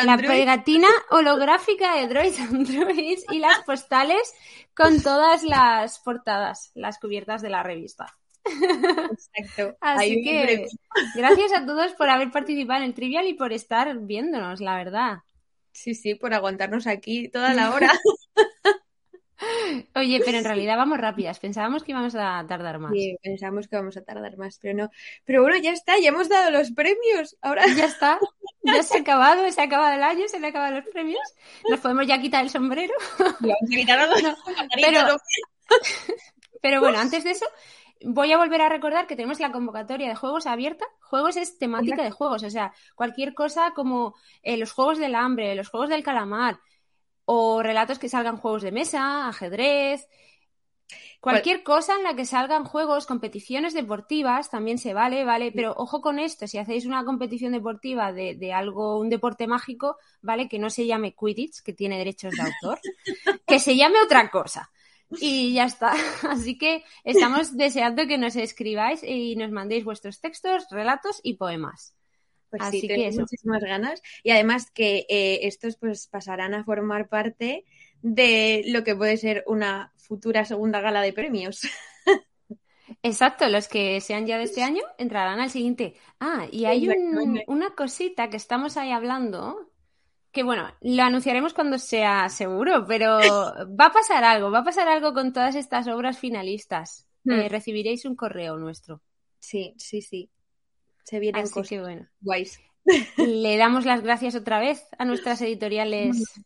la 0.05 0.17
pegatina 0.17 0.87
holográfica 1.09 1.95
de 1.95 2.07
Droids 2.07 2.39
Androids 2.39 3.25
y 3.31 3.39
las 3.39 3.59
postales 3.65 4.33
con 4.73 5.01
todas 5.01 5.43
las 5.43 5.99
portadas, 5.99 6.71
las 6.73 6.99
cubiertas 6.99 7.41
de 7.41 7.49
la 7.49 7.63
revista. 7.63 8.15
Exacto. 8.45 9.77
Así 9.81 10.23
que 10.23 10.67
gracias 11.15 11.51
a 11.53 11.65
todos 11.65 11.93
por 11.93 12.09
haber 12.09 12.31
participado 12.31 12.81
en 12.81 12.89
el 12.89 12.93
trivial 12.93 13.27
y 13.27 13.33
por 13.33 13.51
estar 13.51 13.97
viéndonos, 13.99 14.61
la 14.61 14.77
verdad. 14.77 15.17
Sí, 15.75 15.93
sí, 15.93 16.15
por 16.15 16.33
aguantarnos 16.33 16.87
aquí 16.87 17.27
toda 17.27 17.53
la 17.53 17.73
hora. 17.73 17.91
Oye, 19.95 20.21
pero 20.23 20.37
en 20.37 20.45
realidad 20.45 20.77
vamos 20.77 20.97
rápidas. 20.97 21.39
Pensábamos 21.39 21.83
que 21.83 21.91
íbamos 21.91 22.15
a 22.15 22.45
tardar 22.47 22.79
más. 22.79 22.91
Sí, 22.93 23.17
pensábamos 23.21 23.67
que 23.67 23.75
vamos 23.75 23.97
a 23.97 24.03
tardar 24.03 24.37
más, 24.37 24.57
pero 24.61 24.73
no. 24.73 24.89
Pero 25.25 25.41
bueno, 25.41 25.57
ya 25.57 25.71
está, 25.71 25.97
ya 25.99 26.09
hemos 26.09 26.29
dado 26.29 26.51
los 26.51 26.71
premios. 26.71 27.35
Ahora 27.41 27.65
ya 27.67 27.85
está. 27.85 28.19
Ya 28.67 28.81
se 28.81 28.97
ha 28.97 29.01
acabado, 29.01 29.51
se 29.51 29.61
ha 29.61 29.65
acabado 29.65 29.93
el 29.93 30.01
año, 30.01 30.27
se 30.27 30.39
le 30.39 30.47
han 30.47 30.49
acabado 30.49 30.77
los 30.77 30.85
premios. 30.91 31.21
Nos 31.69 31.79
podemos 31.81 32.07
ya 32.07 32.19
quitar 32.19 32.43
el 32.43 32.49
sombrero. 32.49 32.95
pero, 33.39 35.17
pero 36.63 36.79
bueno, 36.79 36.97
antes 36.97 37.23
de 37.23 37.29
eso, 37.29 37.45
voy 38.05 38.31
a 38.31 38.37
volver 38.37 38.61
a 38.61 38.69
recordar 38.69 39.07
que 39.07 39.15
tenemos 39.15 39.39
la 39.39 39.51
convocatoria 39.51 40.07
de 40.07 40.15
juegos 40.15 40.47
abierta. 40.47 40.85
Juegos 41.01 41.37
es 41.37 41.57
temática 41.57 42.03
de 42.03 42.11
juegos, 42.11 42.43
o 42.43 42.49
sea, 42.49 42.73
cualquier 42.95 43.33
cosa 43.33 43.73
como 43.75 44.15
eh, 44.43 44.57
los 44.57 44.71
juegos 44.71 44.97
del 44.97 45.15
hambre, 45.15 45.55
los 45.55 45.69
juegos 45.69 45.89
del 45.89 46.03
calamar, 46.03 46.59
o 47.25 47.63
relatos 47.63 47.99
que 47.99 48.09
salgan 48.09 48.37
juegos 48.37 48.61
de 48.61 48.71
mesa, 48.71 49.27
ajedrez, 49.27 50.07
Cualquier 51.19 51.63
cosa 51.63 51.95
en 51.95 52.03
la 52.03 52.15
que 52.15 52.23
salgan 52.23 52.65
juegos, 52.65 53.07
competiciones 53.07 53.73
deportivas, 53.73 54.51
también 54.51 54.77
se 54.77 54.93
vale, 54.93 55.25
vale, 55.25 55.51
pero 55.51 55.73
ojo 55.75 55.99
con 55.99 56.19
esto, 56.19 56.45
si 56.45 56.59
hacéis 56.59 56.85
una 56.85 57.03
competición 57.03 57.51
deportiva 57.51 58.13
de, 58.13 58.35
de, 58.35 58.53
algo, 58.53 58.99
un 58.99 59.09
deporte 59.09 59.47
mágico, 59.47 59.97
vale, 60.21 60.47
que 60.47 60.59
no 60.59 60.69
se 60.69 60.85
llame 60.85 61.15
Quidditch, 61.15 61.63
que 61.63 61.73
tiene 61.73 61.97
derechos 61.97 62.35
de 62.35 62.43
autor, 62.43 62.79
que 63.47 63.59
se 63.59 63.75
llame 63.75 63.95
otra 64.03 64.29
cosa. 64.29 64.71
Y 65.19 65.53
ya 65.53 65.65
está. 65.65 65.93
Así 66.29 66.57
que 66.57 66.83
estamos 67.03 67.55
deseando 67.57 68.07
que 68.07 68.17
nos 68.17 68.35
escribáis 68.35 69.03
y 69.03 69.35
nos 69.35 69.51
mandéis 69.51 69.83
vuestros 69.83 70.19
textos, 70.19 70.67
relatos 70.69 71.19
y 71.23 71.35
poemas. 71.35 71.95
Pues 72.49 72.63
sí, 72.71 72.87
tengo 72.87 73.19
muchísimas 73.19 73.61
ganas. 73.61 74.01
Y 74.23 74.31
además 74.31 74.71
que 74.71 75.05
eh, 75.09 75.39
estos 75.43 75.77
pues 75.77 76.07
pasarán 76.07 76.53
a 76.53 76.63
formar 76.63 77.09
parte 77.09 77.65
de 78.01 78.63
lo 78.67 78.83
que 78.83 78.95
puede 78.95 79.17
ser 79.17 79.43
una 79.47 79.91
futura 79.97 80.45
segunda 80.45 80.81
gala 80.81 81.01
de 81.01 81.13
premios. 81.13 81.61
Exacto, 83.03 83.49
los 83.49 83.67
que 83.67 83.99
sean 83.99 84.27
ya 84.27 84.37
de 84.37 84.43
este 84.43 84.63
año 84.63 84.83
entrarán 84.97 85.39
al 85.39 85.49
siguiente. 85.49 85.95
Ah, 86.19 86.47
y 86.51 86.65
hay 86.65 86.87
una 87.47 87.71
cosita 87.75 88.29
que 88.29 88.37
estamos 88.37 88.77
ahí 88.77 88.91
hablando, 88.91 89.71
que 90.35 90.43
bueno, 90.43 90.69
lo 90.81 91.01
anunciaremos 91.01 91.53
cuando 91.53 91.79
sea 91.79 92.27
seguro, 92.29 92.85
pero 92.85 93.17
va 93.79 93.85
a 93.85 93.93
pasar 93.93 94.23
algo, 94.25 94.51
va 94.51 94.59
a 94.59 94.63
pasar 94.63 94.87
algo 94.89 95.13
con 95.13 95.33
todas 95.33 95.55
estas 95.55 95.87
obras 95.87 96.19
finalistas. 96.19 97.07
Hmm. 97.23 97.31
Eh, 97.31 97.49
recibiréis 97.49 98.05
un 98.05 98.15
correo 98.15 98.57
nuestro. 98.57 99.01
Sí, 99.39 99.73
sí, 99.77 100.01
sí. 100.01 100.29
Se 101.03 101.19
vienen 101.19 101.43
Así 101.43 101.53
cosas 101.53 101.69
que 101.69 101.79
bueno. 101.79 102.07
guays. 102.19 102.59
Le 103.17 103.57
damos 103.57 103.85
las 103.85 104.01
gracias 104.01 104.35
otra 104.35 104.59
vez 104.59 104.85
a 104.97 105.05
nuestras 105.05 105.41
editoriales. 105.41 106.17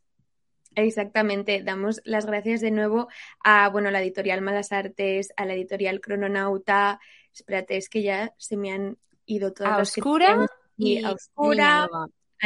Exactamente, 0.75 1.63
damos 1.63 1.99
las 2.05 2.27
gracias 2.27 2.61
de 2.61 2.69
nuevo 2.69 3.07
a 3.43 3.69
bueno, 3.69 3.89
la 3.89 4.01
editorial 4.01 4.41
Malas 4.41 4.71
Artes, 4.71 5.33
a 5.35 5.45
la 5.45 5.55
editorial 5.55 5.99
Crononauta. 5.99 6.99
Espérate, 7.33 7.75
es 7.75 7.89
que 7.89 8.03
ya 8.03 8.35
se 8.37 8.55
me 8.55 8.71
han 8.71 8.97
ido 9.25 9.51
todas 9.51 9.71
a 9.71 9.81
Oscura 9.81 10.45
y, 10.77 11.03
a 11.03 11.11
Oscura. 11.11 11.89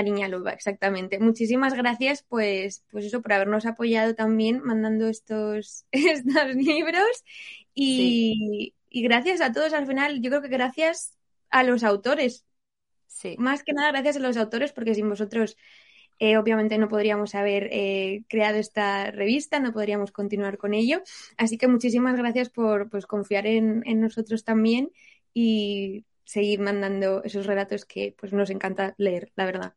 Niña 0.01 0.27
Loba, 0.27 0.51
exactamente. 0.51 1.19
Muchísimas 1.19 1.73
gracias, 1.73 2.23
pues, 2.27 2.83
pues 2.89 3.05
eso, 3.05 3.21
por 3.21 3.33
habernos 3.33 3.65
apoyado 3.65 4.15
también 4.15 4.61
mandando 4.63 5.07
estos, 5.07 5.85
estos 5.91 6.55
libros. 6.55 7.23
Y, 7.75 8.73
y 8.89 9.03
gracias 9.03 9.41
a 9.41 9.51
todos 9.51 9.73
al 9.73 9.85
final, 9.85 10.21
yo 10.21 10.29
creo 10.29 10.41
que 10.41 10.47
gracias 10.47 11.17
a 11.49 11.63
los 11.63 11.83
autores. 11.83 12.45
Sí. 13.07 13.35
Más 13.37 13.63
que 13.63 13.73
nada 13.73 13.91
gracias 13.91 14.15
a 14.15 14.19
los 14.19 14.37
autores, 14.37 14.73
porque 14.73 14.95
sin 14.95 15.07
vosotros 15.07 15.55
eh, 16.19 16.37
obviamente 16.37 16.77
no 16.77 16.87
podríamos 16.87 17.35
haber 17.35 17.69
eh, 17.71 18.23
creado 18.29 18.57
esta 18.57 19.11
revista, 19.11 19.59
no 19.59 19.73
podríamos 19.73 20.11
continuar 20.11 20.57
con 20.57 20.73
ello. 20.73 21.01
Así 21.37 21.57
que 21.57 21.67
muchísimas 21.67 22.15
gracias 22.15 22.49
por 22.49 22.89
pues, 22.89 23.05
confiar 23.05 23.47
en, 23.47 23.83
nosotros 23.99 24.43
también 24.43 24.91
y 25.33 26.05
seguir 26.25 26.59
mandando 26.59 27.23
esos 27.23 27.45
relatos 27.45 27.85
que 27.85 28.15
pues 28.17 28.33
nos 28.33 28.49
encanta 28.49 28.93
leer, 28.97 29.31
la 29.35 29.45
verdad. 29.45 29.73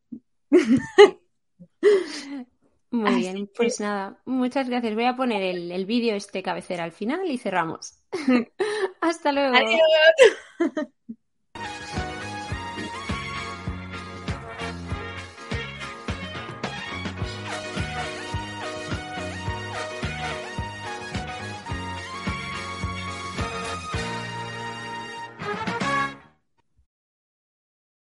Muy 2.91 3.15
bien, 3.15 3.49
pues 3.55 3.79
nada, 3.79 4.19
muchas 4.25 4.69
gracias. 4.69 4.95
Voy 4.95 5.05
a 5.05 5.15
poner 5.15 5.41
el, 5.43 5.71
el 5.71 5.85
vídeo 5.85 6.15
este 6.15 6.43
cabecera 6.43 6.83
al 6.83 6.91
final 6.91 7.29
y 7.29 7.37
cerramos. 7.37 7.99
Hasta 9.01 9.31
luego. 9.31 9.55
Adiós. 9.55 9.81